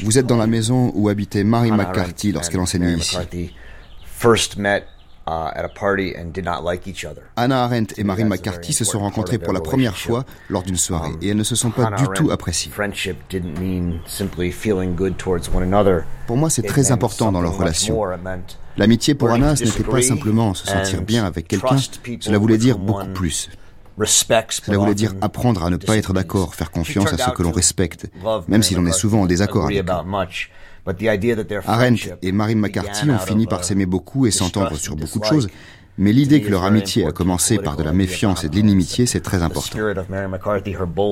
[0.03, 3.16] Vous êtes dans la maison où habitait Mary McCarthy lorsqu'elle enseignait ici.
[4.05, 4.84] First met
[7.36, 11.12] Anna Arendt et Mary McCarthy se sont rencontrées pour la première fois lors d'une soirée
[11.22, 12.72] et elles ne se sont pas du tout appréciées.
[16.26, 18.00] Pour moi, c'est très important dans leur relation.
[18.76, 21.76] L'amitié pour Anna, ce n'était pas simplement se sentir bien avec quelqu'un,
[22.20, 23.50] cela voulait dire beaucoup plus.
[23.98, 27.52] Cela voulait dire apprendre à ne pas être d'accord, faire confiance à ceux que l'on
[27.52, 28.06] respecte,
[28.48, 29.92] même si l'on est souvent en désaccord avec eux.
[31.66, 35.48] Arendt et Mary McCarthy ont fini par s'aimer beaucoup et s'entendre sur beaucoup de choses,
[35.98, 39.20] mais l'idée que leur amitié a commencé par de la méfiance et de l'inimitié, c'est
[39.20, 39.78] très important.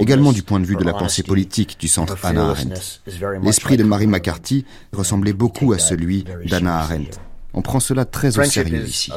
[0.01, 3.03] Également du point de vue de la pensée politique du centre Anna Arendt.
[3.43, 7.19] L'esprit de Mary McCarthy ressemblait beaucoup à celui d'Anna Arendt.
[7.55, 9.11] On prend cela très au sérieux ici.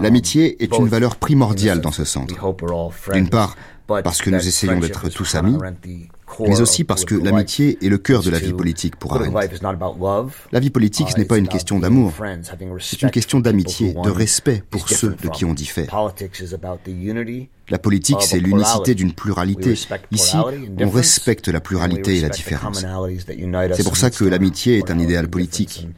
[0.00, 2.34] L'amitié est une valeur primordiale dans ce centre.
[3.12, 5.58] D'une part, parce que nous essayons d'être tous amis,
[6.40, 9.34] mais aussi parce que l'amitié est le cœur de la vie politique pour Arendt.
[10.52, 12.12] La vie politique, ce n'est pas une question d'amour,
[12.80, 15.88] c'est une question d'amitié, de respect pour ceux de qui on diffère.
[17.70, 19.74] La politique, c'est l'unicité d'une pluralité.
[20.10, 20.36] Ici,
[20.80, 22.84] on respecte la pluralité et la différence.
[23.74, 25.88] C'est pour ça que l'amitié est un idéal politique.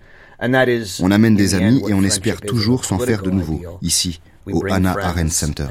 [0.43, 4.21] On amène des amis et on espère toujours s'en faire de nouveaux, ici,
[4.51, 5.67] au Anna Arendt Center.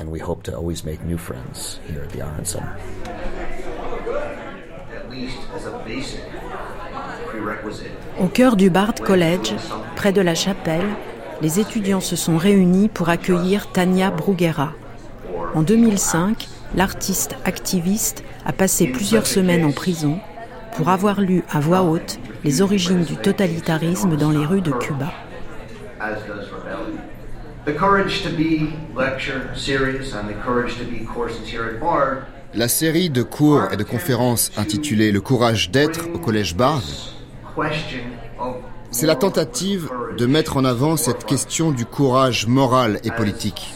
[8.20, 9.54] Au cœur du Bard College,
[9.96, 10.88] près de la chapelle,
[11.42, 14.74] les étudiants se sont réunis pour accueillir Tania Bruguera.
[15.56, 20.20] En 2005, l'artiste activiste a passé plusieurs semaines en prison
[20.76, 25.12] pour avoir lu à voix haute les origines du totalitarisme dans les rues de Cuba.
[32.56, 36.82] La série de cours et de conférences intitulée Le courage d'être au Collège Bard,
[38.90, 43.76] c'est la tentative de mettre en avant cette question du courage moral et politique.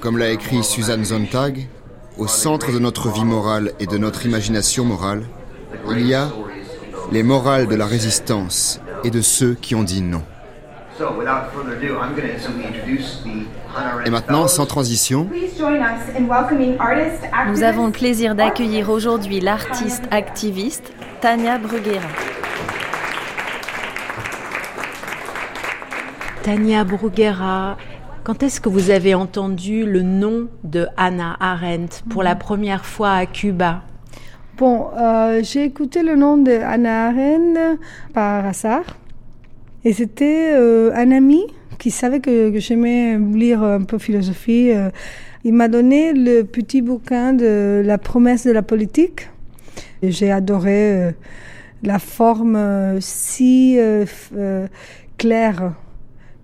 [0.00, 1.68] Comme l'a écrit Susan Sontag,
[2.18, 5.22] au centre de notre vie morale et de notre imagination morale,
[5.90, 6.28] il y a
[7.12, 10.22] les morales de la résistance et de ceux qui ont dit non.
[14.04, 15.28] Et maintenant, sans transition,
[17.48, 22.08] nous avons le plaisir d'accueillir aujourd'hui l'artiste activiste Tania Bruguera.
[26.42, 27.76] Tania Bruguera,
[28.24, 33.12] quand est-ce que vous avez entendu le nom de Hannah Arendt pour la première fois
[33.12, 33.82] à Cuba?
[34.58, 37.78] Bon, euh, j'ai écouté le nom de Hannah Arendt
[38.12, 38.84] par hasard.
[39.84, 41.42] Et c'était euh, un ami
[41.78, 44.70] qui savait que, j'aimais lire un peu philosophie.
[44.70, 44.90] Euh.
[45.42, 49.28] il m'a donné le petit bouquin de La promesse de la politique.
[50.02, 51.12] J'ai adoré euh,
[51.82, 53.76] la forme si
[55.18, 55.74] claire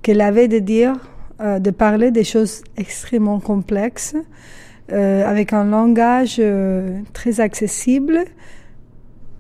[0.03, 0.95] qu'elle avait de dire,
[1.39, 4.17] de parler des choses extrêmement complexes,
[4.91, 6.43] avec un langage
[7.13, 8.25] très accessible.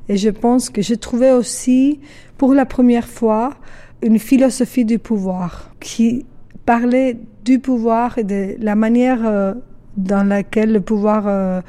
[0.08, 1.98] Et je pense que j'ai trouvé aussi,
[2.36, 3.56] pour la première fois,
[4.02, 6.24] une philosophie du pouvoir qui
[6.64, 9.54] parlait du pouvoir et de la manière euh,
[9.96, 11.60] dans laquelle le pouvoir euh,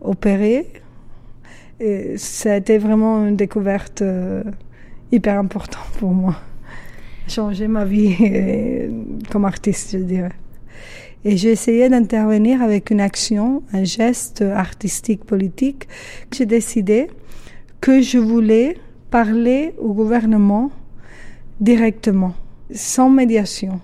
[0.00, 0.66] opérait.
[2.16, 4.42] Ça a été vraiment une découverte euh,
[5.12, 6.36] hyper importante pour moi.
[7.26, 8.16] Changer ma vie
[9.30, 10.32] comme artiste, je dirais.
[11.24, 15.86] Et j'ai essayé d'intervenir avec une action, un geste artistique politique.
[16.32, 17.08] J'ai décidé
[17.80, 18.76] que je voulais
[19.10, 20.70] parler au gouvernement
[21.60, 22.34] directement,
[22.72, 23.80] sans médiation.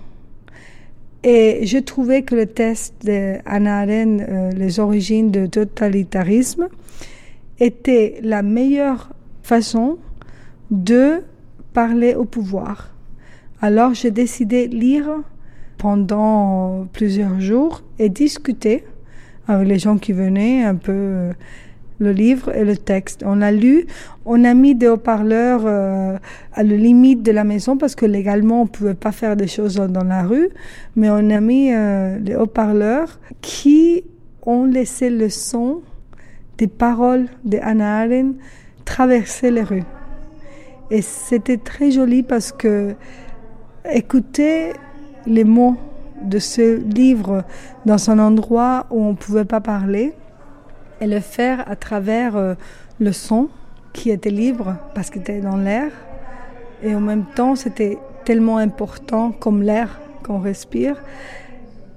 [1.23, 6.67] Et je trouvais que le test d'Anna Arendt, euh, Les origines du totalitarisme,
[7.59, 9.09] était la meilleure
[9.41, 9.97] façon
[10.69, 11.23] de
[11.73, 12.91] parler au pouvoir.
[13.61, 15.09] Alors j'ai décidé de lire
[15.77, 18.83] pendant plusieurs jours et discuter
[19.47, 21.31] avec les gens qui venaient un peu
[21.99, 23.23] le livre et le texte.
[23.25, 23.85] On a lu,
[24.25, 26.17] on a mis des haut-parleurs euh,
[26.53, 29.75] à la limite de la maison parce que légalement on pouvait pas faire des choses
[29.75, 30.49] dans la rue,
[30.95, 34.03] mais on a mis euh, des haut-parleurs qui
[34.45, 35.81] ont laissé le son
[36.57, 38.37] des paroles de Hannah Arendt
[38.85, 39.83] traverser les rues.
[40.89, 42.95] Et c'était très joli parce que
[43.91, 44.73] écouter
[45.25, 45.75] les mots
[46.21, 47.43] de ce livre
[47.85, 50.13] dans un endroit où on ne pouvait pas parler,
[51.01, 52.55] et le faire à travers euh,
[52.99, 53.49] le son
[53.93, 55.91] qui était libre parce qu'il était dans l'air.
[56.83, 60.95] Et en même temps, c'était tellement important comme l'air qu'on respire.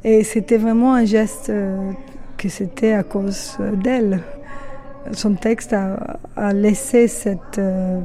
[0.05, 1.91] Et c'était vraiment un geste euh,
[2.39, 4.21] que c'était à cause euh, d'elle.
[5.13, 7.31] Son texte a, laissé ce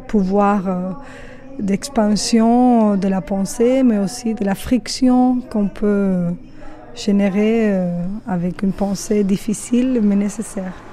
[0.07, 1.03] pouvoir
[1.59, 6.27] d'expansion de la pensée, mais aussi de la friction qu'on peut
[6.95, 7.77] générer
[8.25, 10.84] avec une pensée difficile mais nécessaire.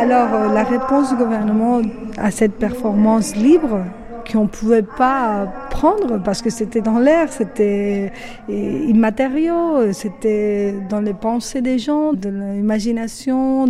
[0.00, 1.80] Alors, euh, la réponse du gouvernement
[2.18, 3.84] à cette performance libre,
[4.30, 8.12] qu'on ne pouvait pas prendre parce que c'était dans l'air, c'était
[8.48, 13.66] immatériaux, c'était dans les pensées des gens, de l'imagination.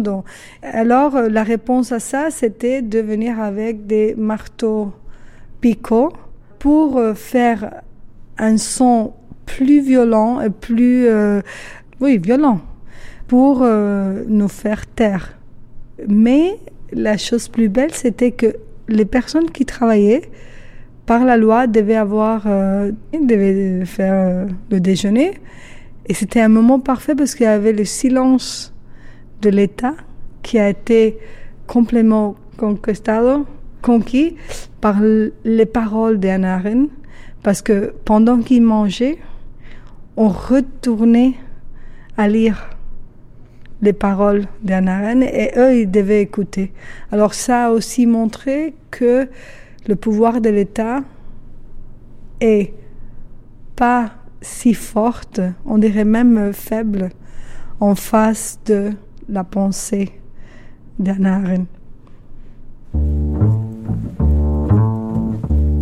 [0.62, 4.92] Alors la réponse à ça, c'était de venir avec des marteaux
[5.60, 6.12] picots
[6.58, 7.82] pour euh, faire
[8.38, 9.12] un son
[9.46, 11.40] plus violent et plus, euh,
[12.00, 12.60] oui, violent,
[13.26, 15.36] pour euh, nous faire taire.
[16.08, 16.58] Mais
[16.92, 18.54] la chose plus belle, c'était que
[18.88, 20.22] les personnes qui travaillaient
[21.10, 25.32] par la loi devaient avoir, euh, devaient faire euh, le déjeuner.
[26.06, 28.72] Et c'était un moment parfait parce qu'il y avait le silence
[29.42, 29.94] de l'État
[30.44, 31.18] qui a été
[31.66, 33.44] complètement conquistado,
[33.82, 34.36] conquis
[34.80, 35.00] par
[35.44, 36.92] les paroles d'Anna Arendt.
[37.42, 39.18] Parce que pendant qu'ils mangeaient,
[40.16, 41.34] on retournait
[42.18, 42.70] à lire
[43.82, 46.70] les paroles d'Anna Arendt et eux, ils devaient écouter.
[47.10, 49.28] Alors ça a aussi montré que
[49.86, 51.02] le pouvoir de l'État
[52.40, 52.72] est
[53.76, 54.10] pas
[54.42, 57.10] si forte, on dirait même faible,
[57.80, 58.92] en face de
[59.28, 60.12] la pensée
[60.98, 61.66] d'Anna Arendt.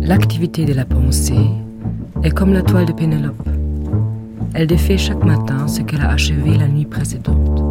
[0.01, 1.49] L'activité de la pensée
[2.23, 3.47] est comme la toile de Pénélope.
[4.53, 7.63] Elle défait chaque matin ce qu'elle a achevé la nuit précédente.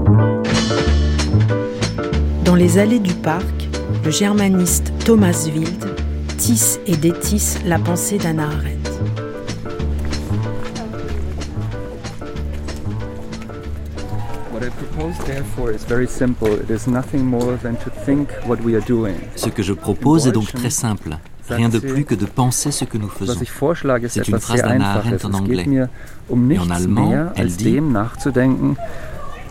[2.45, 3.69] Dans les allées du parc,
[4.05, 6.08] le germaniste Thomas Wild
[6.39, 8.91] tisse et détisse la pensée d'Anna Arendt.
[19.37, 21.19] Ce que je propose est donc très simple.
[21.51, 23.35] Rien de plus que de penser ce que nous faisons.
[24.09, 25.67] C'est une phrase d'Anna Arendt en anglais.
[25.69, 27.81] Et en allemand, elle dit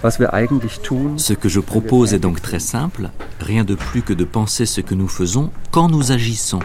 [0.03, 3.09] Ce que je propose est donc très simple.
[3.39, 6.59] Rien de plus que de penser ce que nous faisons quand nous agissons.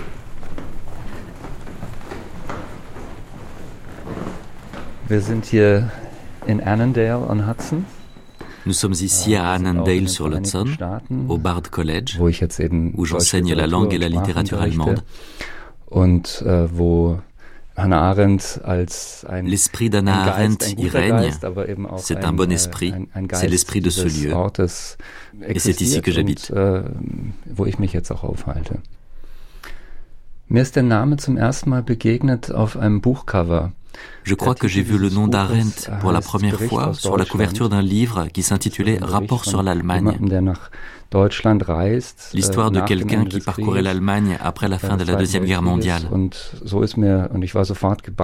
[8.65, 10.67] Nous sommes ici à Annandale sur l'Hudson,
[11.29, 15.03] au Bard College, où j'enseigne la langue et la littérature allemande.
[17.85, 21.31] Äh, l'esprit d'Anna Arendt y règne.
[21.99, 22.95] C'est un bon äh, esprit.
[23.33, 24.35] C'est l'esprit de ce lieu.
[25.49, 26.53] Et c'est ici que j'habite.
[26.55, 26.83] Äh,
[30.53, 33.73] Mir ist der Name zum ersten Mal begegnet auf einem Buchcover.
[34.23, 37.71] Je crois que j'ai vu le nom d'Arendt pour la première fois sur la couverture
[37.71, 40.19] d'un livre qui s'intitulait Rapport sur l'Allemagne.
[42.35, 46.03] L'histoire de quelqu'un qui parcourait l'Allemagne après la fin de la Deuxième Guerre mondiale.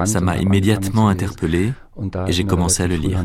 [0.05, 1.73] Ça m'a immédiatement interpellé
[2.27, 3.25] et j'ai commencé à le lire.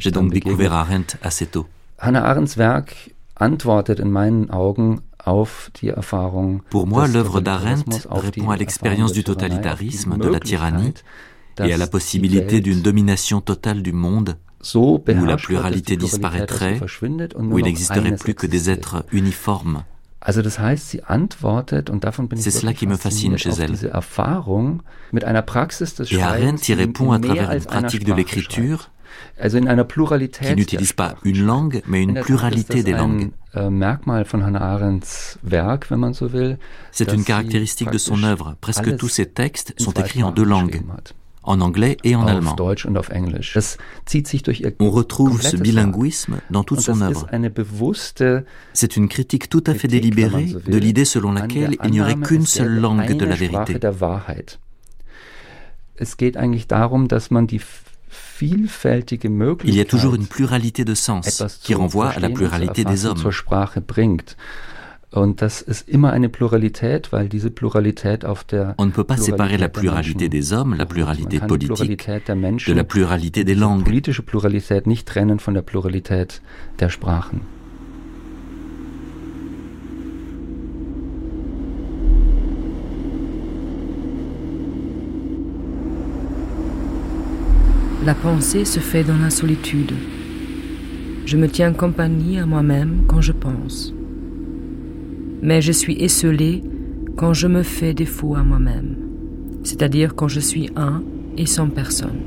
[0.00, 1.68] J'ai donc découvert Arendt assez tôt.
[2.00, 5.00] Hannah Arendts Werk antwortet in meinen Augen
[6.70, 10.94] pour moi, l'œuvre d'Arendt répond à l'expérience du totalitarisme, de la tyrannie,
[11.58, 14.36] et à la possibilité d'une domination totale du monde
[14.74, 16.80] où la pluralité disparaîtrait,
[17.38, 19.84] où il n'existerait plus que des êtres uniformes.
[22.36, 23.74] C'est cela qui me fascine chez elle.
[26.10, 28.90] Et Arendt y répond à travers une pratique de l'écriture
[29.38, 33.30] qui n'utilise pas une langue, mais une pluralité des langues.
[33.54, 33.68] Äh,
[36.92, 38.56] C'est une caractéristique de son œuvre.
[38.60, 40.82] Presque tous ses textes sont écrits en deux langues
[41.42, 42.56] en anglais et en allemand.
[44.78, 47.26] On retrouve ce bilinguisme dans toute son œuvre.
[48.72, 52.46] C'est une critique tout à fait délibérée de l'idée selon laquelle il n'y aurait qu'une
[52.46, 53.78] seule langue de la vérité.
[58.40, 63.22] Il y a toujours une pluralité de sens qui renvoie à la pluralité des hommes.
[65.12, 69.16] Und das ist immer eine Pluralität, weil diese Pluralität auf der On ne peut pas
[69.16, 73.82] séparer la pluralité des hommes, la pluralité politique, de la pluralité des langues.
[73.82, 76.40] politische Pluralität nicht trennen von der Pluralität
[76.78, 77.40] der Sprachen.
[88.04, 89.92] La pensée se fait dans la solitude.
[91.26, 93.94] Je me tiens compagnie à moi-même quand je pense
[95.42, 96.62] mais je suis esselé
[97.16, 98.96] quand je me fais défaut à moi-même,
[99.62, 101.02] c'est-à-dire quand je suis un
[101.36, 102.20] et sans personne.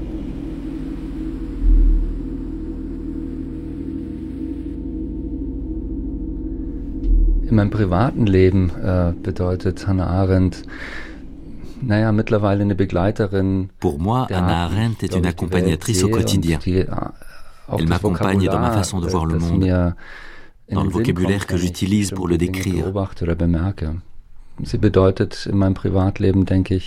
[7.49, 10.63] In meinem privaten Leben äh, bedeutet Hannah Arendt,
[13.79, 16.59] Pour moi, Hannah Arendt est une accompagnatrice au quotidien.
[16.65, 16.85] Äh,
[17.77, 19.93] Elle m'accompagne dans ma façon de voir le monde
[20.71, 22.85] dans le vocabulaire que j'utilise pour le décrire.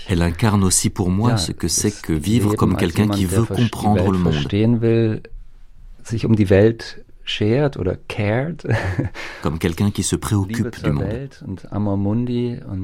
[0.09, 4.11] Elle incarne aussi pour moi ce que c'est que vivre comme quelqu'un qui veut comprendre
[4.13, 4.35] le monde.
[9.43, 11.29] Comme quelqu'un qui se préoccupe du monde.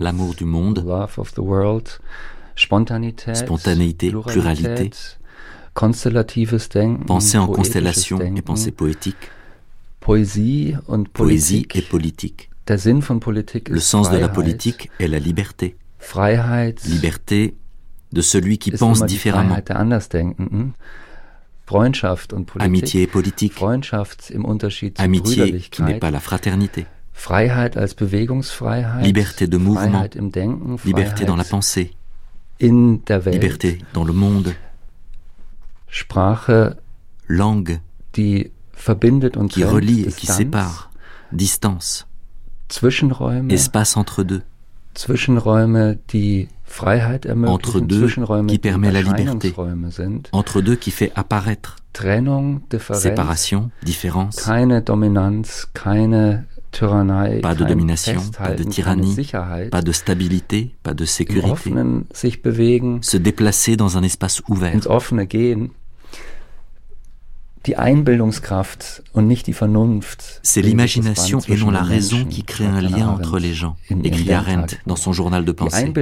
[0.00, 0.84] L'amour du monde.
[3.34, 4.90] Spontanéité, pluralité.
[7.06, 9.30] Pensée en constellation et pensée poétique.
[10.00, 11.08] Poésie und.
[11.08, 12.50] Poésie et politique.
[12.66, 15.76] Der Sinn von Politik Le sens de la politique est la liberté.
[15.98, 16.74] Freiheit.
[16.86, 17.56] Liberté
[18.12, 19.56] de celui qui pense différemment.
[21.72, 22.66] Freundschaft und Politik.
[22.66, 23.54] Amitié et politique.
[23.54, 26.86] Freundschaft im Unterschied zu Amitié qui n'est pas la fraternité.
[27.12, 29.04] Freiheit als Bewegungsfreiheit.
[29.04, 29.90] Liberté de mouvement.
[29.90, 30.78] Freiheit im Denken.
[30.84, 31.90] Liberté dans la pensée.
[32.60, 33.34] In der Welt.
[33.34, 34.54] Liberté dans le monde.
[35.88, 36.76] Sprache.
[37.26, 37.80] Langue.
[38.14, 38.50] Die
[38.82, 40.90] verbindet und qui relie et qui sépare,
[41.30, 42.06] distance,
[42.68, 44.42] Zwischenräume, espace entre deux,
[47.46, 48.08] entre deux
[48.46, 49.54] qui permet la liberté,
[49.90, 51.76] sind, entre deux qui fait apparaître,
[52.94, 54.36] séparation, différence,
[57.42, 59.16] pas de domination, pas de tyrannie,
[59.70, 61.74] pas de stabilité, pas de sécurité,
[63.02, 64.74] se déplacer dans un espace ouvert,
[70.42, 74.78] C'est l'imagination et non la raison qui crée un lien entre les gens, écrit Arendt
[74.86, 75.92] dans son journal de pensée.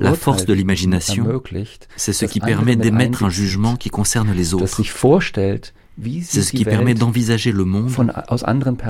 [0.00, 1.42] La force de l'imagination,
[1.96, 4.66] c'est ce qui permet d'émettre un jugement qui concerne les autres,
[6.22, 7.92] C'est ce qui permet d'envisager le monde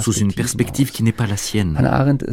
[0.01, 1.75] sous une perspective qui n'est pas la sienne.
[1.77, 2.25] Hannah Arendt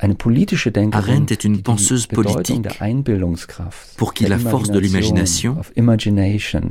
[0.00, 2.68] Arendt est une penseuse politique
[3.96, 6.62] pour qui la force de l'imagination erinnert,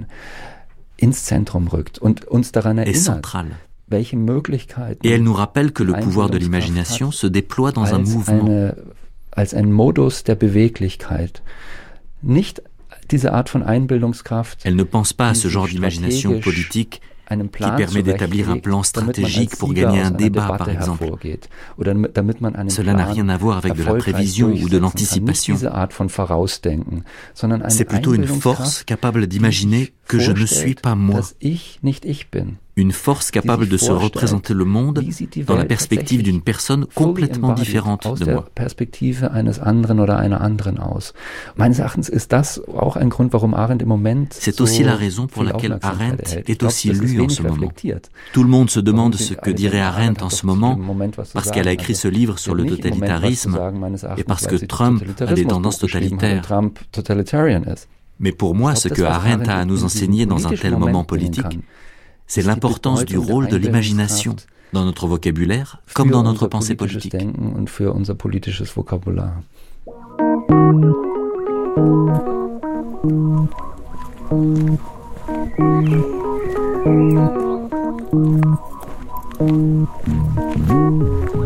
[2.96, 3.58] centrale.
[5.04, 8.46] Et elle nous rappelle que le pouvoir de l'imagination se déploie dans un mouvement.
[8.46, 8.76] Eine,
[9.38, 11.42] als ein Modus der Beweglichkeit.
[12.22, 12.62] Nicht
[13.12, 14.60] diese Art von Einbildungskraft.
[14.64, 19.56] Elle ne pense pas à ce genre d'imagination politique qui permet d'établir un plan stratégique
[19.58, 21.06] pour gagner un débat, par exemple.
[22.70, 25.58] Cela n'a rien à voir avec de la prévision ou de l'anticipation.
[27.70, 31.22] C'est plutôt une force capable d'imaginer que je ne suis pas moi
[32.78, 35.04] une force capable de se représenter le monde
[35.48, 38.46] dans la perspective d'une personne complètement différente de moi.
[44.30, 47.72] C'est aussi la raison pour laquelle Arendt est aussi lue en ce moment.
[48.32, 50.80] Tout le monde se demande ce que dirait Arendt en ce moment
[51.34, 53.58] parce qu'elle a écrit ce livre sur le totalitarisme
[54.18, 56.44] et parce que Trump a des tendances totalitaires.
[58.20, 61.60] Mais pour moi, ce que Arendt a à nous enseigner dans un tel moment politique,
[62.28, 64.36] c'est l'importance du rôle de l'imagination
[64.74, 67.16] dans notre vocabulaire comme dans notre pensée politique.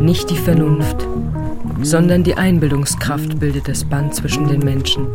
[0.01, 1.07] Nicht die Vernunft,
[1.83, 5.07] sondern die Einbildungskraft bildet das Band zwischen den Menschen.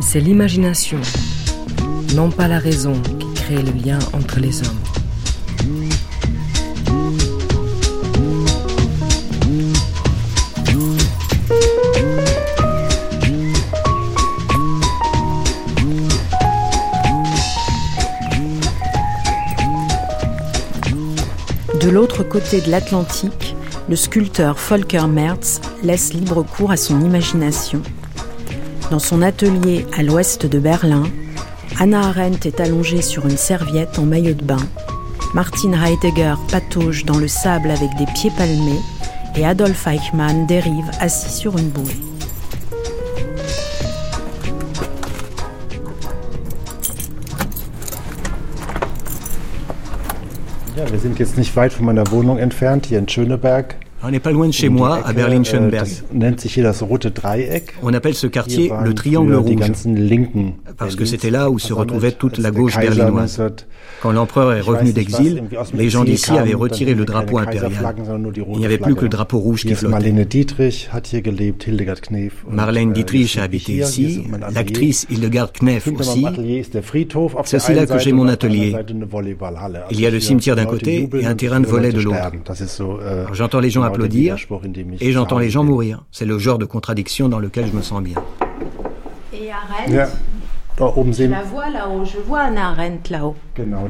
[0.00, 0.98] C'est l'imagination,
[2.14, 2.94] non pas la raison,
[3.60, 4.78] le lien entre les hommes.
[21.80, 23.56] De l'autre côté de l'Atlantique,
[23.88, 27.82] le sculpteur Volker Merz laisse libre cours à son imagination.
[28.90, 31.02] Dans son atelier à l'ouest de Berlin,
[31.78, 34.60] Anna Arendt est allongée sur une serviette en maillot de bain.
[35.34, 38.80] Martin Heidegger patauge dans le sable avec des pieds palmés
[39.36, 41.96] et Adolf Eichmann dérive assis sur une bouée.
[50.90, 52.04] Wir sind jetzt nicht weit von meiner.
[54.04, 55.86] On n'est pas loin de chez moi, à Berlin-Schönberg.
[57.82, 59.72] On appelle ce quartier le Triangle Rouge,
[60.76, 63.40] parce que c'était là où se retrouvait toute la gauche berlinoise.
[64.00, 67.94] Quand l'empereur est revenu d'exil, les gens d'ici avaient retiré le drapeau impérial.
[68.52, 70.12] Il n'y avait plus que le drapeau rouge qui flottait.
[72.50, 76.26] Marlène Dietrich a habité ici, l'actrice Hildegard Knef aussi.
[77.44, 78.74] C'est aussi là que j'ai mon atelier.
[79.90, 82.32] Il y a le cimetière d'un côté et un terrain de volet de l'autre.
[83.32, 84.36] J'entends les gens applaudir
[85.00, 86.04] et j'entends les gens mourir.
[86.10, 88.16] C'est le genre de contradiction dans lequel je me sens bien.
[89.32, 90.12] Et Arendt
[90.78, 93.36] Je la vois là-haut, je vois Anna Arendt là-haut.
[93.58, 93.88] Um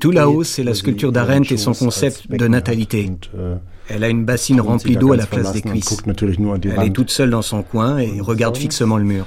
[0.00, 3.10] Tout là-haut, c'est la sculpture d'Arendt et son concept de natalité.
[3.34, 3.56] Äh,
[3.88, 6.02] Elle a une bassine remplie d'eau à la place des cuisses.
[6.06, 9.26] Elle est toute seule dans son coin et regarde fixement le mur.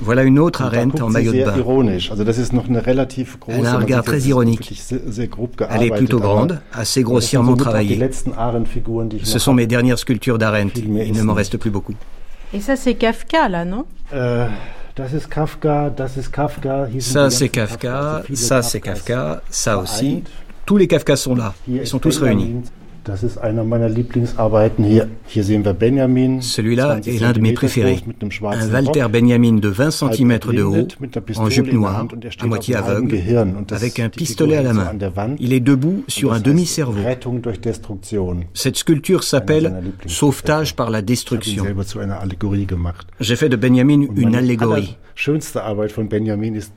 [0.00, 1.54] Voilà une autre Arendt en maillot de bain.
[3.48, 4.72] Elle a un regard très ironique.
[5.70, 8.10] Elle est plutôt grande, assez grossièrement travaillée.
[9.22, 10.80] Ce sont mes dernières sculptures d'Arendt.
[10.80, 11.94] Il ne m'en reste plus beaucoup.
[12.54, 13.84] Et ça, c'est Kafka, là, non?
[14.12, 14.46] Äh,
[17.00, 20.24] Ça, c'est Kafka, ça, c'est Kafka, ça aussi.
[20.64, 21.54] Tous les Kafkas sont là.
[21.68, 22.62] Ils sont tous réunis.
[26.40, 28.00] Celui-là est l'un de mes préférés.
[28.42, 30.88] Un Walter Benjamin de 20 cm de haut,
[31.36, 32.06] en jupe noire,
[32.40, 33.16] à moitié aveugle,
[33.70, 34.92] avec un pistolet à la main.
[35.38, 37.00] Il est debout sur un demi-cerveau.
[38.54, 41.64] Cette sculpture s'appelle Sauvetage par la destruction.
[43.20, 44.96] J'ai fait de Benjamin une allégorie.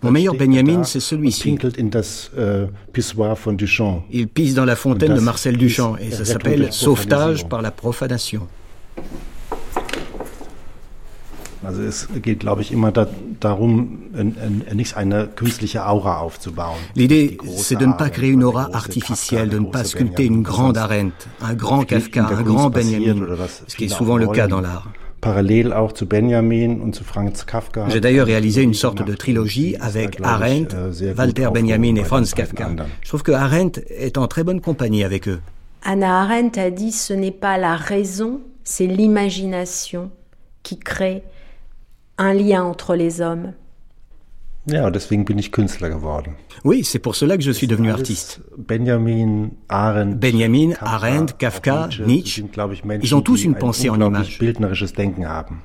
[0.01, 1.57] Mon meilleur Benjamin, c'est celui-ci.
[2.37, 2.67] Äh,
[4.11, 8.47] Il pisse dans la fontaine de Marcel Duchamp et ça s'appelle Sauvetage par la profanation.
[11.63, 13.07] Also es geht, glaube ich, immer da,
[13.39, 13.99] darum,
[14.73, 16.75] nicht eine künstliche Aura aufzubauen.
[16.95, 20.77] L'idée, c'est de ne pas créer une aura artificielle, de ne pas sculpter une grande
[20.77, 23.27] arène, un grand Kafka, un grand Benjamin,
[23.67, 24.91] ce qui est souvent le cas dans l'art.
[25.21, 27.87] Parallèle auch zu Benjamin und zu Franz Kafka.
[27.89, 32.69] J'ai d'ailleurs réalisé une sorte de trilogie avec Arendt, äh, Walter Benjamin et Franz Kafka.
[33.01, 35.39] Je trouve que Arendt est en très bonne compagnie avec eux.
[35.83, 40.11] Anna Arendt a dit ce n'est pas la raison, c'est l'imagination
[40.63, 41.23] qui crée
[42.17, 43.53] un lien entre les hommes.
[44.67, 46.35] Ja, deswegen bin ich Künstler geworden.
[46.63, 48.41] Oui, c'est pour cela que je suis devenu artiste.
[48.57, 52.43] Benjamin, Arendt, Benjamin, Arendt, Kafka, Nietzsche,
[53.01, 54.37] ils ont tous une pensée en images.
[54.37, 55.61] bildnerisches Denken haben.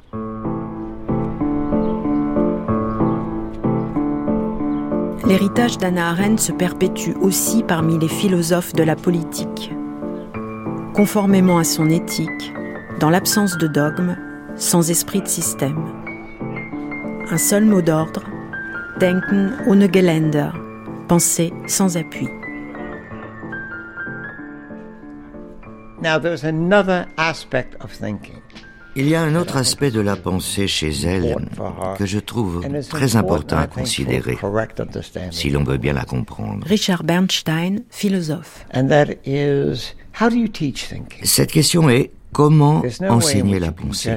[5.27, 9.73] L'héritage d'Anna Arendt se perpétue aussi parmi les philosophes de la politique.
[10.95, 12.55] Conformément à son éthique,
[13.01, 14.17] dans l'absence de dogme,
[14.57, 15.85] sans esprit de système.
[17.29, 18.23] Un seul mot d'ordre,
[19.01, 20.55] Denken ohne Geländer,
[21.07, 22.29] penser sans appui.
[26.01, 28.41] Now there's another aspect of thinking.
[28.95, 31.37] Il y a un autre aspect de la pensée chez elle
[31.99, 34.39] que je trouve très important à considérer,
[35.31, 36.67] si l'on veut bien la comprendre.
[36.67, 38.65] Richard Bernstein, philosophe.
[41.23, 44.15] Cette question est Comment enseigner la pensée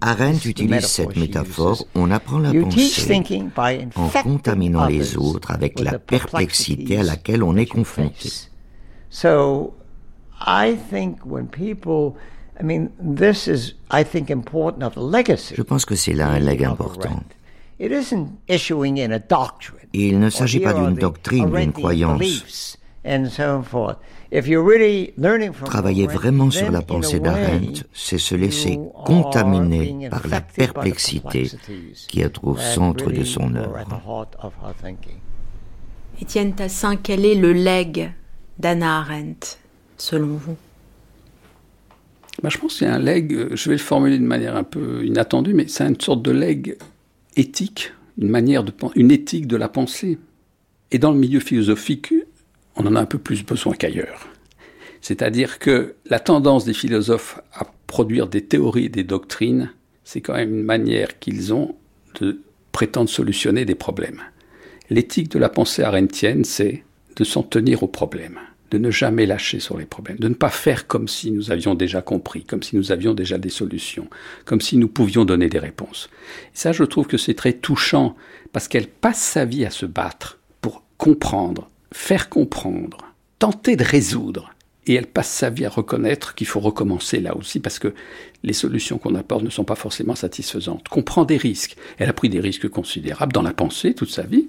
[0.00, 3.20] Arendt utilise cette métaphore, on apprend la pensée
[3.96, 8.28] en contaminant les autres avec la perplexité à laquelle on est confronté.
[15.56, 17.20] Je pense que c'est là un legs important.
[19.92, 22.78] Il ne s'agit pas d'une doctrine, d'une croyance.
[25.64, 31.50] Travailler vraiment sur la pensée d'Arendt, c'est se laisser contaminer par la perplexité
[32.08, 34.26] qui est au centre de son œuvre.
[36.20, 38.10] Étienne Tassin, quel est le legs
[38.58, 39.56] d'Anna Arendt,
[39.96, 40.56] selon vous?
[42.42, 44.64] Bah, Je pense que c'est un legs, euh, je vais le formuler de manière un
[44.64, 46.76] peu inattendue, mais c'est une sorte de legs
[47.36, 50.18] éthique, une, manière de, une éthique de la pensée.
[50.90, 52.12] Et dans le milieu philosophique,
[52.78, 54.28] on en a un peu plus besoin qu'ailleurs.
[55.00, 59.70] C'est-à-dire que la tendance des philosophes à produire des théories et des doctrines,
[60.04, 61.74] c'est quand même une manière qu'ils ont
[62.20, 62.40] de
[62.72, 64.22] prétendre solutionner des problèmes.
[64.90, 66.84] L'éthique de la pensée arendtienne, c'est
[67.16, 68.38] de s'en tenir aux problèmes,
[68.70, 71.74] de ne jamais lâcher sur les problèmes, de ne pas faire comme si nous avions
[71.74, 74.08] déjà compris, comme si nous avions déjà des solutions,
[74.44, 76.08] comme si nous pouvions donner des réponses.
[76.54, 78.16] Et ça, je trouve que c'est très touchant,
[78.52, 82.98] parce qu'elle passe sa vie à se battre pour comprendre, faire comprendre,
[83.38, 84.52] tenter de résoudre.
[84.86, 87.92] Et elle passe sa vie à reconnaître qu'il faut recommencer là aussi parce que
[88.42, 90.88] les solutions qu'on apporte ne sont pas forcément satisfaisantes.
[90.88, 91.76] Qu'on prend des risques.
[91.98, 94.48] Elle a pris des risques considérables dans la pensée toute sa vie.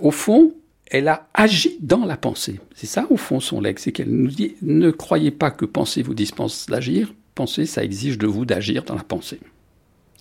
[0.00, 0.54] Au fond,
[0.86, 2.60] elle a agi dans la pensée.
[2.76, 3.78] C'est ça, au fond, son legs.
[3.80, 7.12] C'est qu'elle nous dit ne croyez pas que penser vous dispense d'agir.
[7.34, 9.40] Penser, ça exige de vous d'agir dans la pensée.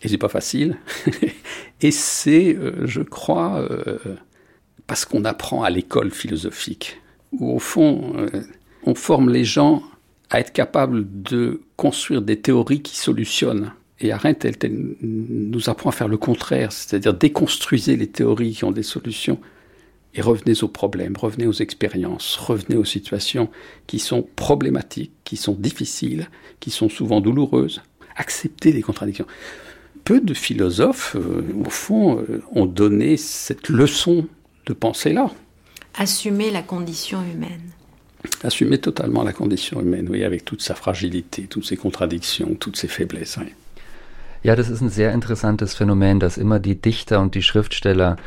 [0.02, 0.78] Et c'est pas facile.
[1.82, 3.98] et c'est, euh, je crois, euh,
[4.88, 7.02] parce qu'on apprend à l'école philosophique,
[7.32, 8.30] où au fond, euh,
[8.86, 9.84] on forme les gens
[10.30, 13.72] à être capables de construire des théories qui solutionnent.
[14.00, 18.72] Et Arendt, elle, nous apprend à faire le contraire, c'est-à-dire déconstruisez les théories qui ont
[18.72, 19.40] des solutions
[20.16, 23.50] et revenez aux problèmes, revenez aux expériences, revenez aux situations
[23.88, 26.30] qui sont problématiques, qui sont difficiles,
[26.60, 27.82] qui sont souvent douloureuses.
[28.16, 29.26] Acceptez les contradictions.
[30.04, 34.28] Peu de philosophes, euh, au fond, euh, ont donné cette leçon
[34.66, 35.30] de penser là.
[35.96, 37.72] Assumer la condition humaine.
[38.44, 42.88] Assumer totalement la condition humaine, oui, avec toute sa fragilité, toutes ses contradictions, toutes ses
[42.88, 43.38] faiblesses.
[43.38, 43.54] Oui.
[44.44, 48.18] Ja, das ist ein sehr interessantes Phänomen, dass immer die Dichter und die Schriftsteller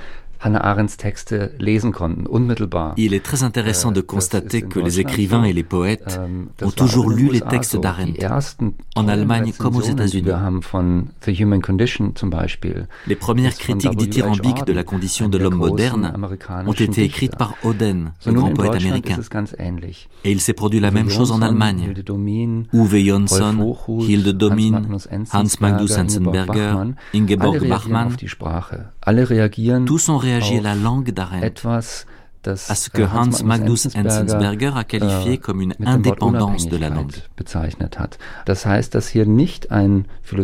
[0.41, 2.95] Hannah Arendts Texte lesen konnten, unmittelbar.
[2.97, 6.71] Il est très intéressant de äh, constater que les écrivains et les poètes ähm, ont
[6.71, 8.27] toujours lu les textes d'Arendt,
[8.95, 10.31] en Allemagne comme aux États-Unis.
[13.07, 16.13] Les premières critiques dithyrambiques de la condition de l'homme moderne
[16.67, 19.19] ont été écrites par Oden, le grand poète américain.
[20.25, 21.95] Et il s'est produit la même chose en Allemagne.
[22.73, 24.83] Uwe Jonsson, Hilde Domin,
[25.33, 26.75] Hans Magnus Enzensberger,
[27.15, 28.17] Ingeborg Bachmann,
[29.87, 31.63] tous ont réagi à la langue d'Arendt,
[32.69, 37.13] à ce que Hans Magnus Enzensberger a qualifié äh, comme une indépendance de la langue.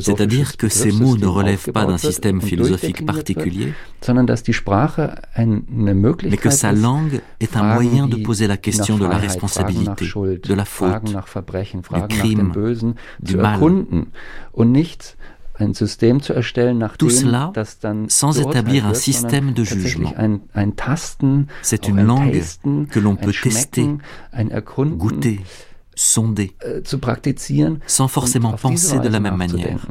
[0.01, 3.73] C'est-à-dire que ces mots ne relèvent pas d'un système philosophique particulier,
[4.09, 4.27] mais
[6.37, 10.65] que sa langue est un moyen de poser la question de la responsabilité, de la
[10.65, 11.15] faute, du
[12.09, 12.53] crime,
[13.21, 13.61] du mal
[16.99, 17.53] Tout cela
[18.09, 20.15] sans établir un système de jugement.
[21.63, 22.43] C'est une langue
[22.91, 23.89] que l'on peut tester,
[24.79, 25.41] goûter,
[25.95, 26.53] sonder,
[27.87, 29.87] sans forcément penser de la même manière.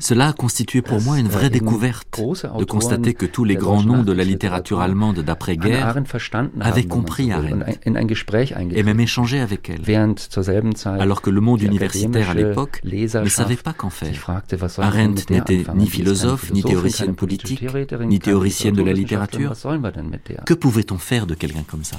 [0.00, 4.02] Cela a constitué pour moi une vraie découverte de constater que tous les grands noms
[4.02, 5.94] de la littérature allemande d'après-guerre
[6.60, 7.78] avaient compris Arendt
[8.72, 9.82] et même échangé avec elle,
[10.84, 14.42] alors que le monde universitaire à l'époque ne savait pas qu'en faire.
[14.78, 17.62] Arendt n'était ni philosophe, ni théoricienne politique,
[18.00, 19.52] ni théoricienne de la littérature.
[20.44, 21.98] Que pouvait-on faire de quelqu'un comme ça?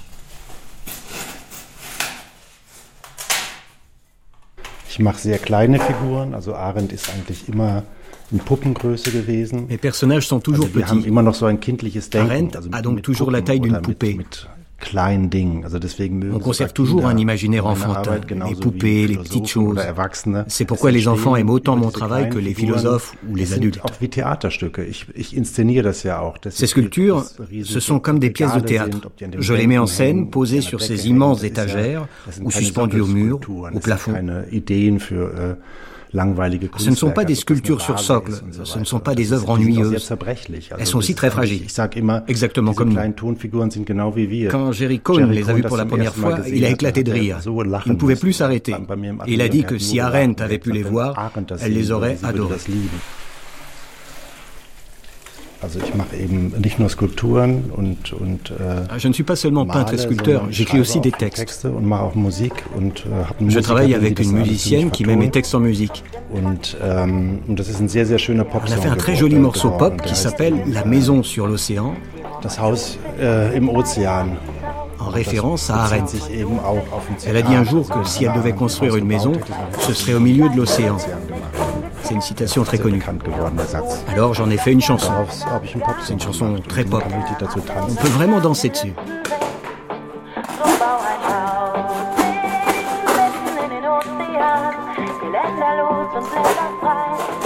[4.98, 7.84] Ich mache sehr kleine Figuren, also Arendt ist eigentlich immer
[8.32, 9.68] in Puppengröße gewesen.
[9.70, 10.90] Les personnages sont toujours also wir petits.
[10.90, 12.32] haben immer noch so ein kindliches Denken.
[12.32, 14.16] Arendt also a donc toujours la taille d'une poupée.
[14.16, 14.48] Mit,
[16.34, 19.80] On conserve toujours un imaginaire enfantin, les poupées, les petites choses.
[20.48, 23.80] C'est pourquoi les enfants aiment autant mon travail que les philosophes ou les adultes.
[26.50, 27.26] Ces sculptures,
[27.64, 28.98] ce sont comme des pièces de théâtre.
[29.38, 32.08] Je les mets en scène, posées sur ces immenses étagères
[32.42, 33.40] ou suspendues au mur,
[33.74, 34.14] au plafond.
[36.14, 40.12] Ce ne sont pas des sculptures sur socle, ce ne sont pas des œuvres ennuyeuses.
[40.78, 41.68] Elles sont aussi très fragiles,
[42.28, 44.50] exactement comme nous.
[44.50, 47.40] Quand Jerry Cohn les a vues pour la première fois, il a éclaté de rire.
[47.86, 48.76] Il ne pouvait plus s'arrêter.
[49.28, 51.32] Il a dit que si Arendt avait pu les voir,
[51.62, 52.58] elle les aurait adorées.
[55.62, 59.66] Also ich mache eben nicht nur Skulpturen und, und äh, Je ne suis pas seulement
[59.66, 61.40] peintre et sculpteur, j'écris aussi des textes.
[61.40, 65.16] Texte und mache auch Musik und äh, habe Je travaille avec une musicienne qui met
[65.16, 66.04] mes textes en musique.
[66.32, 68.64] Und, ähm, und das ist ein sehr sehr schöner Pop.
[68.68, 71.96] On a fait un très joli morceau pop qui s'appelle La maison sur l'océan.
[72.44, 74.38] Das Haus äh, im Ozean.
[75.00, 76.18] En référence à Arendt.
[77.26, 79.34] Elle a dit un jour que si elle devait construire une maison,
[79.80, 80.98] ce serait au milieu de l'océan.
[82.04, 83.04] C'est une citation très connue.
[84.08, 85.12] Alors j'en ai fait une chanson.
[86.06, 87.04] C'est une chanson très pop.
[87.90, 88.94] On peut vraiment danser dessus.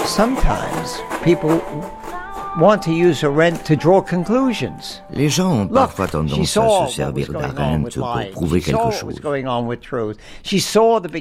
[0.06, 1.62] Sometimes people
[5.14, 9.22] les gens ont parfois tendance à se servir d'Arendt pour prouver quelque chose.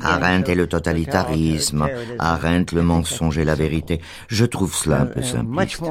[0.03, 1.89] Arendt est le totalitarisme,
[2.19, 4.01] Arendt le mensonge et la vérité.
[4.29, 5.83] Je trouve cela un peu simpliste.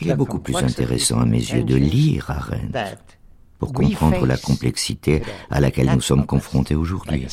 [0.00, 2.72] Il est beaucoup plus intéressant à mes yeux de lire Arendt
[3.60, 7.26] pour comprendre la complexité à laquelle nous sommes confrontés aujourd'hui.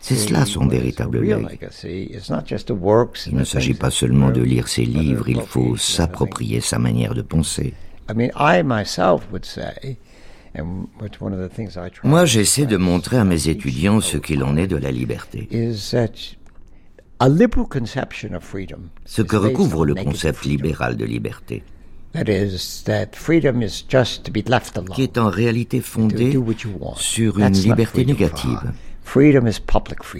[0.00, 1.68] C'est cela son véritable legs.
[3.26, 7.22] Il ne s'agit pas seulement de lire ses livres, il faut s'approprier sa manière de
[7.22, 7.74] penser.
[12.04, 15.48] Moi, j'essaie de montrer à mes étudiants ce qu'il en est de la liberté.
[19.04, 21.62] Ce que recouvre le concept libéral de liberté
[24.94, 26.38] qui est en réalité fondé
[26.96, 28.72] sur une liberté négative.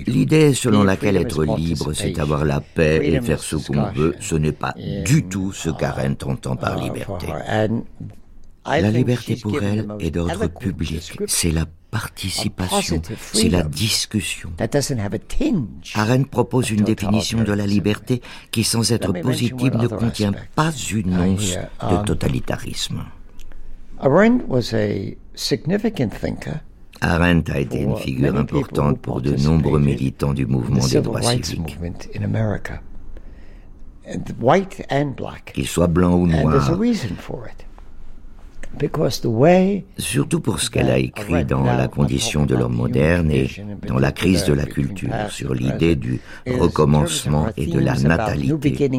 [0.06, 4.35] L'idée selon laquelle être libre, c'est avoir la paix et faire ce qu'on veut, ce
[4.35, 4.74] n'est pas
[5.05, 7.27] du tout ce qu'Arendt entend par liberté.
[8.66, 13.01] La liberté pour elle est d'ordre public, c'est la participation,
[13.32, 14.52] c'est la discussion.
[15.94, 18.20] Arendt propose une définition de la liberté
[18.51, 21.55] qui, sans être positive, ne contient pas une once
[21.90, 23.05] de um, totalitarisme.
[27.01, 31.78] Arendt a été une figure importante pour de nombreux militants du mouvement des droits civiques.
[35.52, 36.78] Qu'ils soient blancs ou noirs.
[39.98, 43.48] Surtout pour ce qu'elle a écrit dans La condition de l'homme moderne et
[43.86, 48.98] dans La crise de la culture, sur l'idée du recommencement et de la natalité.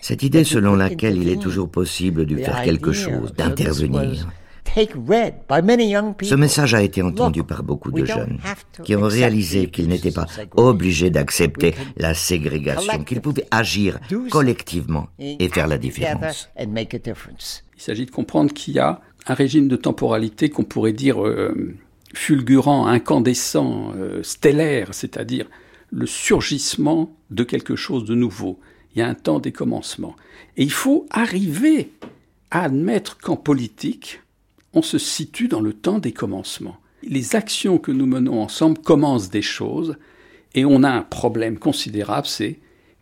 [0.00, 4.28] Cette idée selon laquelle il est toujours possible de faire quelque chose, d'intervenir.
[4.76, 8.38] Ce message a été entendu par beaucoup de jeunes
[8.82, 10.26] qui ont réalisé qu'ils n'étaient pas
[10.56, 13.98] obligés d'accepter la ségrégation, qu'ils pouvaient agir
[14.30, 16.50] collectivement et faire la différence.
[16.58, 21.74] Il s'agit de comprendre qu'il y a un régime de temporalité qu'on pourrait dire euh,
[22.14, 25.46] fulgurant, incandescent, euh, stellaire, c'est-à-dire
[25.90, 28.58] le surgissement de quelque chose de nouveau.
[28.94, 30.14] Il y a un temps des commencements.
[30.56, 31.90] Et il faut arriver
[32.50, 34.20] à admettre qu'en politique,
[34.74, 36.76] on se situe dans le temps des commencements.
[37.02, 39.96] Les actions que nous menons ensemble commencent des choses,
[40.54, 42.58] et on a un problème considérable, c'est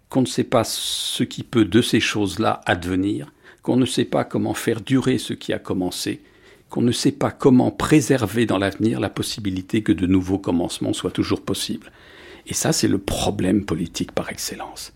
[0.09, 3.33] qu'on ne sait pas ce qui peut de ces choses-là advenir,
[3.63, 6.21] qu'on ne sait pas comment faire durer ce qui a commencé,
[6.69, 11.11] qu'on ne sait pas comment préserver dans l'avenir la possibilité que de nouveaux commencements soient
[11.11, 11.93] toujours possibles.
[12.47, 14.93] Et ça, c'est le problème politique par excellence.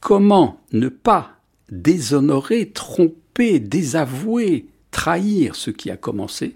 [0.00, 1.36] Comment ne pas
[1.70, 6.54] déshonorer, tromper, désavouer, trahir ce qui a commencé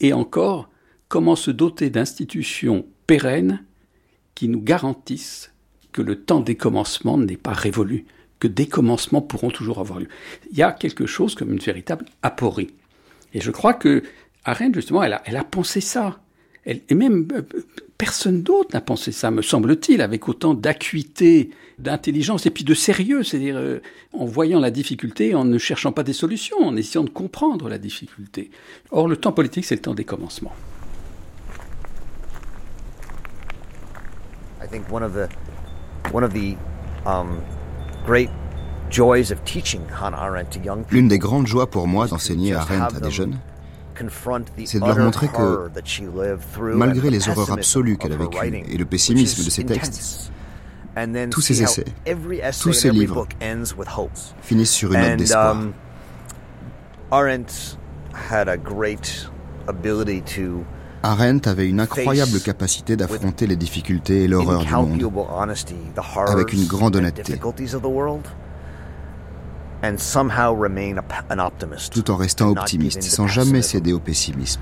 [0.00, 0.68] Et encore,
[1.08, 3.62] comment se doter d'institutions pérennes
[4.34, 5.52] qui nous garantissent
[5.92, 8.04] que le temps des commencements n'est pas révolu,
[8.40, 10.08] que des commencements pourront toujours avoir lieu.
[10.50, 12.74] Il y a quelque chose comme une véritable aporie.
[13.32, 14.02] Et je crois que
[14.44, 16.20] Arendt, justement, elle a, elle a pensé ça.
[16.64, 17.42] Elle, et même euh,
[17.98, 23.22] personne d'autre n'a pensé ça, me semble-t-il, avec autant d'acuité, d'intelligence et puis de sérieux,
[23.22, 23.80] c'est-à-dire euh,
[24.12, 27.78] en voyant la difficulté, en ne cherchant pas des solutions, en essayant de comprendre la
[27.78, 28.50] difficulté.
[28.90, 30.54] Or, le temps politique, c'est le temps des commencements.
[34.62, 35.28] I think one of the
[36.12, 36.56] one of the
[37.06, 37.40] um,
[38.04, 38.30] great
[38.90, 42.96] joys of teaching Hannah Arendt to young L'une des grandes joies pour moi d'enseigner Arendt
[42.96, 43.38] à des jeunes,
[44.64, 45.70] c'est de leur montrer que,
[46.74, 50.30] malgré les horreurs absolues qu'elle a vécues et le pessimisme de ses textes,
[51.30, 51.84] tous ses essais,
[52.60, 53.26] tous ses livres.
[54.42, 55.56] finissent sur une note d'espoir.
[55.56, 55.72] Um,
[57.12, 57.78] Arendt
[58.12, 59.28] had a great
[59.68, 60.64] ability to
[61.02, 65.12] Arendt avait une incroyable capacité d'affronter les difficultés et l'horreur du monde
[66.26, 67.38] avec une grande honnêteté,
[71.90, 74.60] tout en restant optimiste, sans jamais céder au pessimisme.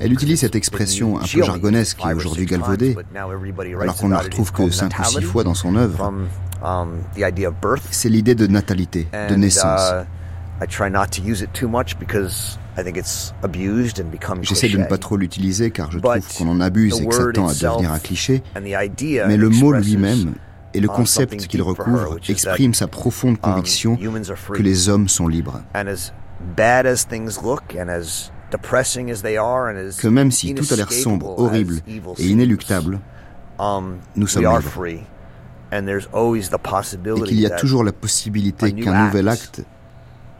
[0.00, 2.96] Elle utilise cette expression un peu jargonesque et aujourd'hui galvaudée,
[3.80, 6.12] alors qu'on ne la retrouve que cinq ou six fois dans son œuvre.
[6.62, 6.98] Um,
[7.90, 9.92] C'est l'idée de natalité, de naissance.
[14.42, 17.32] J'essaie de ne pas trop l'utiliser car je trouve qu'on en abuse et que ça
[17.32, 18.42] tend à devenir un cliché.
[18.54, 20.34] Mais le mot lui-même
[20.72, 25.62] et le concept qu'il recouvre exprime sa profonde um, conviction que les hommes sont libres.
[30.00, 31.80] Que même si tout a l'air sombre, horrible
[32.18, 33.00] et inéluctable,
[33.58, 34.86] um, nous sommes libres.
[35.72, 39.62] Et qu'il y a toujours la possibilité qu'un nouvel acte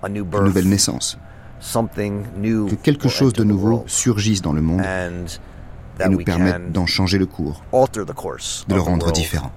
[0.06, 1.18] une nouvelle naissance,
[1.61, 4.82] que quelque chose de nouveau surgisse dans le monde
[6.01, 9.53] et nous permette d'en changer le cours, de le rendre différent.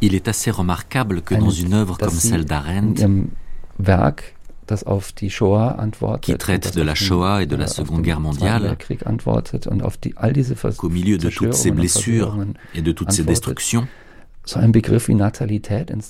[0.00, 3.06] Il est assez remarquable que dans une œuvre comme celle d'Arendt,
[6.20, 8.76] qui traite de la Shoah et de la Seconde Guerre mondiale,
[10.76, 13.88] qu'au milieu de toutes ces blessures et de toutes ces destructions,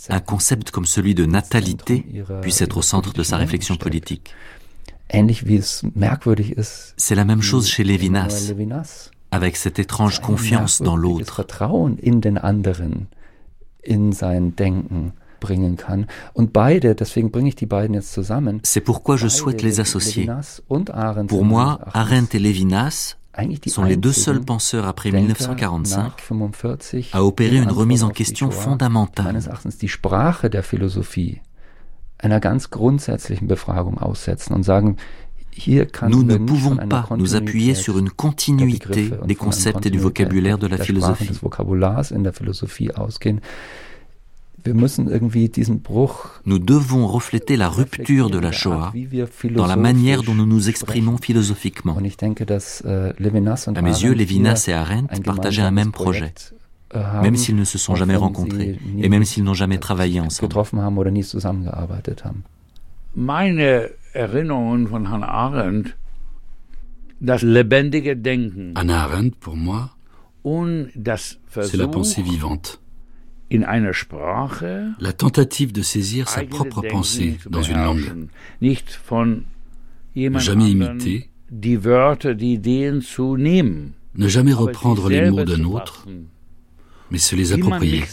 [0.09, 2.07] un concept comme celui de natalité
[2.43, 4.35] puisse être au centre de sa réflexion politique.
[6.97, 8.53] C'est la même chose chez Lévinas,
[9.31, 11.45] avec cette étrange confiance dans l'autre.
[18.63, 20.29] C'est pourquoi je souhaite les associer.
[21.29, 23.17] Pour moi, Arendt et Levinas
[23.67, 26.13] sont les deux seuls penseurs après 1945
[27.13, 29.41] à opérer une remise en question fondamentale.
[36.09, 40.67] Nous ne pouvons pas nous appuyer sur une continuité des concepts et du vocabulaire de
[40.67, 41.31] la philosophie.
[46.47, 48.93] Nous devons refléter la rupture de la Shoah
[49.51, 51.97] dans la manière dont nous nous exprimons philosophiquement.
[51.99, 53.13] Äh,
[53.75, 56.35] à mes yeux, Lévinas et Arendt partageaient un même projet,
[56.95, 60.55] äh, même s'ils ne se sont jamais rencontrés et même s'ils n'ont jamais travaillé ensemble.
[63.17, 65.97] Meine Erinnerungen von Hannah Arendt,
[67.21, 68.73] das lebendige Denken.
[68.77, 69.91] Hannah Arendt, pour moi,
[70.45, 72.81] c'est la pensée vivante
[73.51, 78.29] la tentative de saisir sa propre pensée dans une langue,
[78.63, 81.29] ne jamais imiter,
[84.15, 86.07] ne jamais reprendre les mots d'un autre,
[87.11, 88.05] mais se les approprier.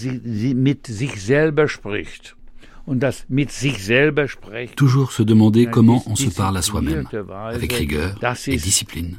[4.75, 9.17] Toujours se demander comment on se parle à soi-même, avec rigueur et discipline.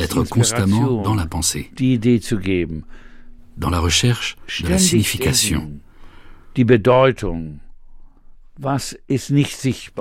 [0.00, 1.70] Être constamment dans la pensée
[3.58, 5.70] dans la recherche de la signification,
[6.56, 6.64] de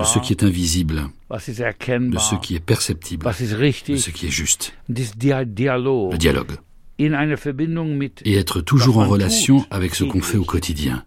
[0.04, 6.18] ce qui est invisible, de ce qui est perceptible, de ce qui est juste, le
[6.18, 6.58] dialogue,
[7.00, 11.04] et être toujours en relation avec ce qu'on fait au quotidien.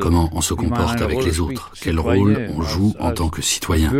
[0.00, 3.92] Comment on se comporte avec les autres, quel rôle on joue en tant que citoyen.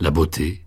[0.00, 0.65] la beauté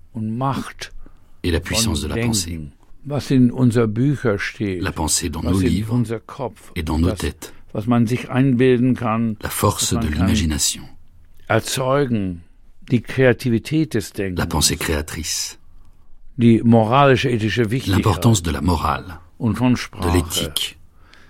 [1.44, 2.60] et la puissance de la pensée.
[3.06, 6.04] La pensée dans nos livres
[6.76, 7.54] et dans nos têtes.
[7.74, 10.84] La force de l'imagination.
[11.48, 11.62] La
[14.48, 15.60] pensée créatrice.
[16.38, 20.78] L'importance de la morale, de l'éthique,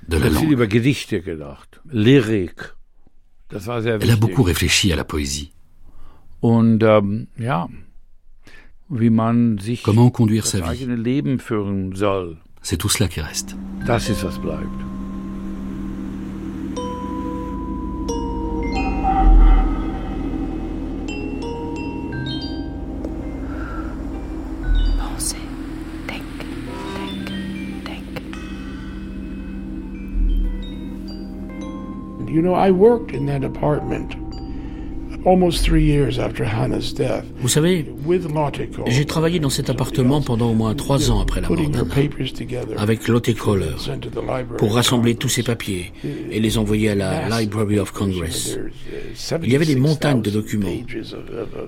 [0.07, 0.55] de la langue.
[4.01, 5.51] Elle a beaucoup réfléchi à la poésie.
[8.91, 10.87] Ähm, Comment conduire sa vie.
[12.61, 13.55] C'est tout cela qui reste.
[32.31, 34.15] You know, I worked in that apartment
[37.41, 37.85] Vous savez,
[38.87, 41.57] j'ai travaillé dans cet appartement pendant au moins trois ans après la mort
[42.77, 43.29] avec Lotte
[44.57, 45.91] pour rassembler tous ces papiers
[46.31, 48.57] et les envoyer à la Library of Congress.
[49.43, 50.69] Il y avait des montagnes de documents,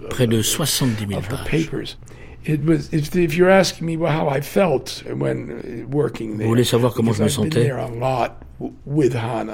[0.09, 1.97] près de 70 000 pages.
[6.43, 7.71] Vous voulez savoir comment je me sentais?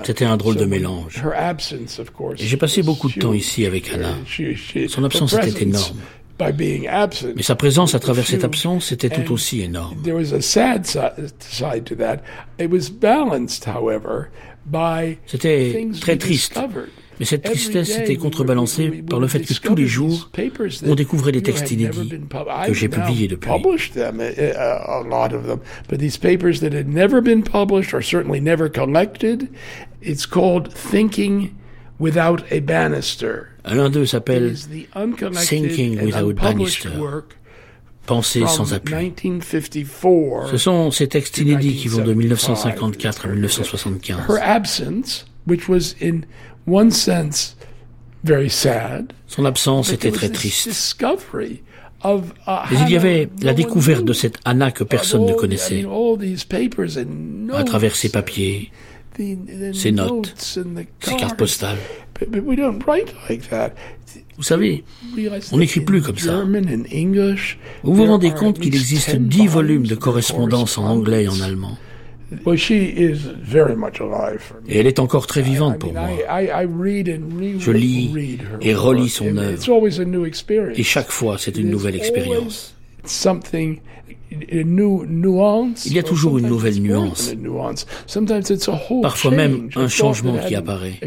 [0.05, 1.21] C'était un drôle de mélange.
[2.37, 4.15] J'ai passé beaucoup de temps ici avec Hannah.
[4.89, 5.97] Son absence était énorme.
[7.35, 9.97] Mais sa présence à travers cette absence était tout aussi énorme.
[15.25, 16.59] C'était très triste.
[17.19, 20.29] Mais cette tristesse était contrebalancée par le fait que tous les jours,
[20.85, 22.19] on découvrait des textes inédits
[22.67, 23.49] que j'ai publiés depuis.
[33.65, 34.55] L'un d'eux s'appelle
[35.33, 36.89] Thinking Without Bannister.
[38.05, 39.11] Penser sans appui.
[40.49, 44.17] Ce sont ces textes inédits qui vont de 1954 à 1975.
[49.27, 50.93] Son absence était très triste.
[52.03, 55.85] Mais il y avait la découverte de cette Anna que personne ne connaissait,
[57.53, 58.71] à travers ses papiers,
[59.73, 60.35] ses notes,
[60.99, 61.77] ses cartes postales.
[64.37, 64.83] Vous savez,
[65.51, 66.43] on n'écrit plus comme ça.
[67.83, 71.77] Vous vous rendez compte qu'il existe dix volumes de correspondance en anglais et en allemand.
[74.67, 76.09] Et elle est encore très vivante pour moi.
[77.59, 79.81] Je lis et relis son œuvre.
[80.75, 82.75] Et chaque fois, c'est une nouvelle expérience.
[84.29, 87.33] Il y a toujours une nouvelle nuance.
[89.01, 90.99] Parfois même un changement qui apparaît.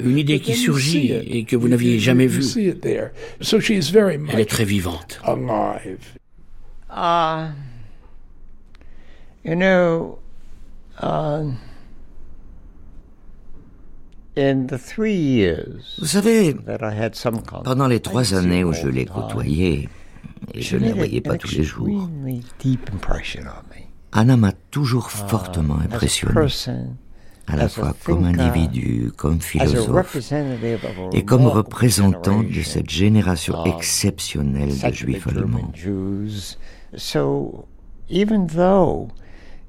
[0.00, 2.44] Une idée qui surgit et que vous n'aviez jamais vue.
[4.32, 5.20] Elle est très vivante.
[6.88, 7.48] Ah.
[9.44, 10.18] You know,
[11.02, 11.44] uh,
[14.36, 16.56] Vous savez,
[17.62, 19.88] pendant les trois années où je l'ai côtoyé,
[20.54, 22.08] et je ne la voyais pas tous les jours,
[24.12, 26.48] Anna m'a toujours fortement impressionné,
[27.46, 30.16] à la fois comme individu, comme philosophe,
[31.12, 35.70] et comme représentant de cette génération exceptionnelle de juifs allemands.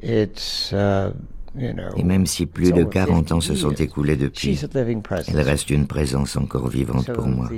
[0.03, 0.27] Uh,
[1.97, 4.59] Et même si plus de 40 ans se sont écoulés depuis,
[5.27, 7.49] elle reste une présence encore vivante pour moi.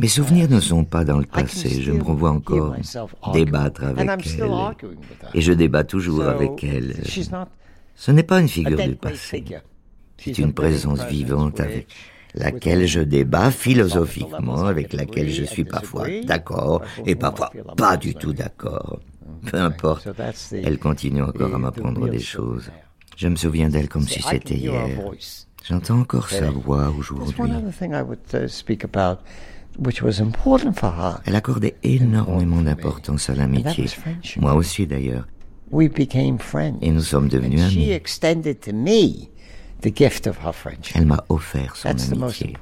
[0.00, 2.74] Mes souvenirs ne sont pas dans le passé, je me revois encore
[3.32, 4.08] débattre avec
[4.38, 4.50] elle.
[5.34, 6.96] Et je débat toujours avec elle.
[7.94, 9.44] Ce n'est pas une figure du passé,
[10.18, 11.86] c'est une présence vivante avec
[12.34, 18.32] laquelle je débat philosophiquement, avec laquelle je suis parfois d'accord et parfois pas du tout
[18.32, 18.98] d'accord.
[19.46, 20.08] Peu importe,
[20.52, 22.70] elle continue encore à m'apprendre des choses.
[23.16, 24.98] Je me souviens d'elle comme si c'était hier.
[25.64, 27.34] J'entends encore sa voix aujourd'hui.
[31.24, 33.86] Elle accordait énormément d'importance à l'amitié.
[34.36, 35.26] Moi aussi d'ailleurs.
[35.72, 38.00] Et nous sommes devenus amis.
[40.94, 42.56] Elle m'a offert son amitié.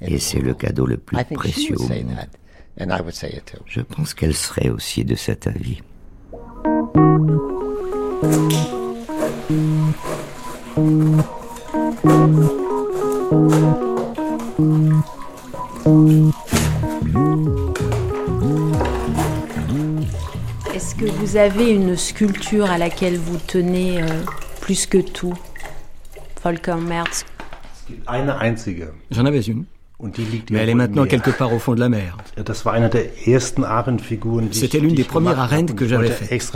[0.00, 2.16] Et c'est le cadeau le plus précieux au monde.
[3.66, 5.80] Je pense qu'elle serait aussi de cet avis.
[20.74, 24.06] Est-ce que vous avez une sculpture à laquelle vous tenez euh,
[24.60, 25.34] plus que tout?
[26.44, 27.24] Volker Merz
[29.10, 29.64] J'en avais une.
[30.00, 32.16] Mais elle est maintenant quelque part au fond de la mer.
[34.52, 36.52] C'était l'une des premières Arendt que j'avais faites.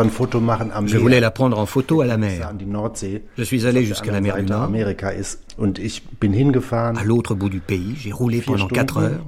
[0.87, 2.53] Je voulais la prendre en photo à la mer.
[3.37, 4.71] Je suis allé jusqu'à la mer du Nord.
[6.97, 9.27] À l'autre bout du pays, j'ai roulé pendant 4 heures.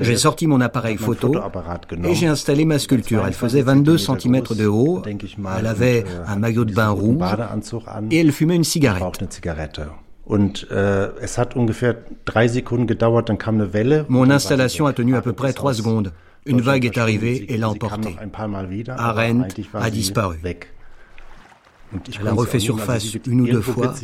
[0.00, 1.34] J'ai sorti mon appareil photo
[2.04, 3.24] et j'ai installé ma sculpture.
[3.26, 5.02] Elle faisait 22 cm de haut.
[5.58, 7.22] Elle avait äh, un maillot de bain rouge
[8.10, 9.04] et elle fumait une cigarette.
[10.26, 14.04] Und äh, es hat ungefähr drei Sekunden gedauert, dann kam eine Welle.
[14.08, 16.12] Mon installation a tenu à peu près trois secondes.
[16.44, 18.16] Une vague est arrivée et l'a emporté.
[18.98, 20.38] Arendt a disparu.
[22.20, 23.94] Elle a refait surface une ou deux fois,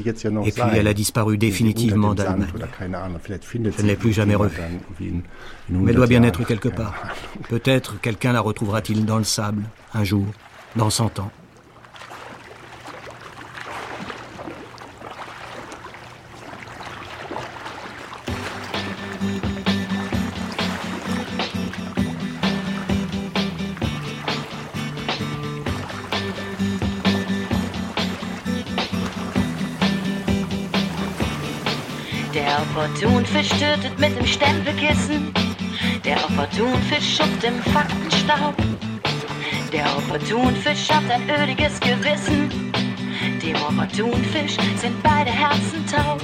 [0.44, 2.46] et puis elle a disparu définitivement d'Allemagne.
[2.78, 4.62] Je ne l'ai plus jamais revue.
[5.68, 6.94] Mais elle doit bien être quelque part.
[7.48, 10.26] Peut-être quelqu'un la retrouvera-t-il dans le sable, un jour,
[10.76, 11.32] dans cent ans.
[32.74, 35.30] Opportunfisch tötet mit dem Stempelkissen.
[36.06, 38.54] Der Opportunfisch schuppt im Faktenstaub.
[39.70, 42.72] Der Opportunfisch hat ein öliges Gewissen.
[43.42, 46.22] Dem Opportunfisch sind beide Herzen taub.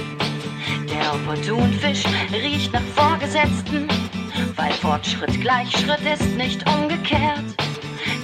[0.91, 2.03] Der Opportunfisch
[2.33, 3.87] riecht nach Vorgesetzten,
[4.55, 7.45] weil Fortschritt gleich Schritt ist, nicht umgekehrt.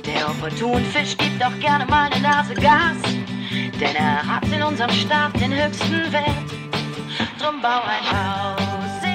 [0.04, 2.98] Der Opportunfisch gibt auch gerne mal eine Nase Gas,
[3.80, 6.55] denn er hat in unserem Staat den höchsten Wert.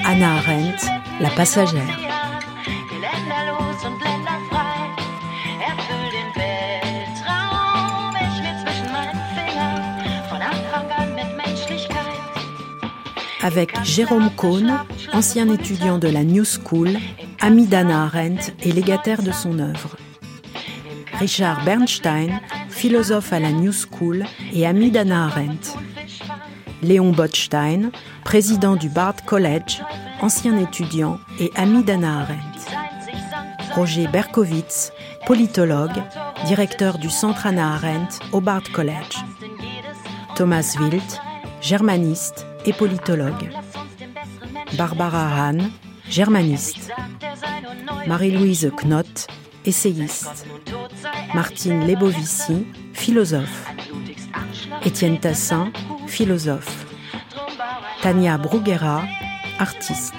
[0.05, 0.85] Anna Arendt,
[1.19, 1.81] La Passagère.
[13.43, 14.71] Avec Jérôme Cohn,
[15.13, 16.89] ancien étudiant de la New School,
[17.39, 19.97] ami d'Anna Arendt et légataire de son œuvre.
[21.13, 22.39] Richard Bernstein,
[22.69, 25.75] philosophe à la New School et ami d'Anna Arendt.
[26.81, 27.91] Léon Botstein,
[28.23, 29.81] président du Bard College,
[30.21, 32.41] ancien étudiant et ami d'Anna Arendt.
[33.75, 34.91] Roger Berkowitz,
[35.25, 36.01] politologue,
[36.45, 39.17] directeur du Centre Anna Arendt au Bard College.
[40.35, 41.01] Thomas Wild,
[41.61, 43.51] germaniste et politologue.
[44.77, 45.71] Barbara Hahn,
[46.09, 46.91] germaniste.
[48.07, 49.27] Marie-Louise Knott,
[49.65, 50.47] essayiste.
[51.35, 53.67] Martine Lebovici, philosophe.
[54.83, 55.71] Étienne Tassin,
[56.11, 56.85] philosophe.
[58.01, 59.03] Tania Bruguera,
[59.59, 60.13] artiste.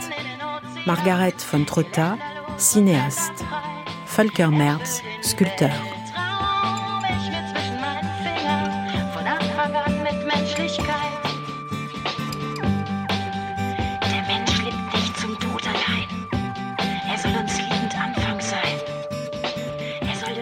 [0.87, 2.17] Margaret von Trotta,
[2.57, 3.45] cinéaste.
[4.07, 5.71] Volker Merz, sculpteur.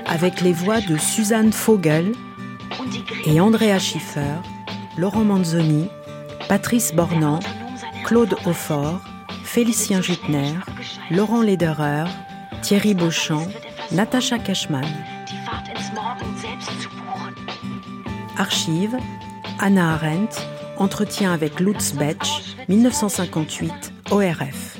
[0.07, 2.13] Avec les voix de Suzanne Vogel
[3.25, 4.37] et Andrea Schiffer,
[5.01, 5.89] Laurent Manzoni,
[6.47, 7.41] Patrice Bornand,
[8.05, 9.01] Claude Aufort,
[9.45, 10.53] Félicien Jutner,
[11.11, 12.05] Laurent Lederer,
[12.61, 13.49] Thierry Beauchamp,
[13.93, 14.85] Natacha Cashman.
[18.37, 18.95] Archives,
[19.59, 20.37] Anna Arendt,
[20.77, 23.73] entretien avec Lutz Betsch, 1958,
[24.11, 24.77] ORF.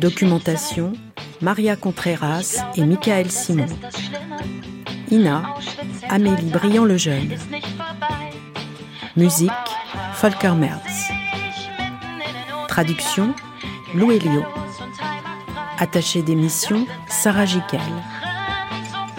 [0.00, 0.94] Documentation,
[1.40, 3.68] Maria Contreras et Michael Simon.
[5.12, 5.42] Ina,
[6.08, 7.36] Amélie Briand-le-Jeune.
[9.14, 9.50] Musique,
[10.18, 10.80] Volker Merz.
[12.66, 13.34] Traduction,
[13.94, 14.42] Lou Elio.
[15.78, 17.80] Attaché d'émission, Sarah Jiquel.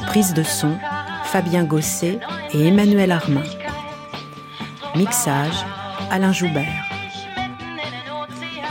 [0.07, 0.76] Prise de son,
[1.26, 2.20] Fabien Gosset
[2.53, 3.44] et Emmanuel Armin.
[4.95, 5.64] Mixage,
[6.10, 6.86] Alain Joubert.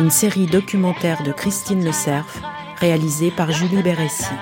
[0.01, 2.43] Une série documentaire de Christine Le Cerf,
[2.81, 4.35] réalisée par Julie Béressi.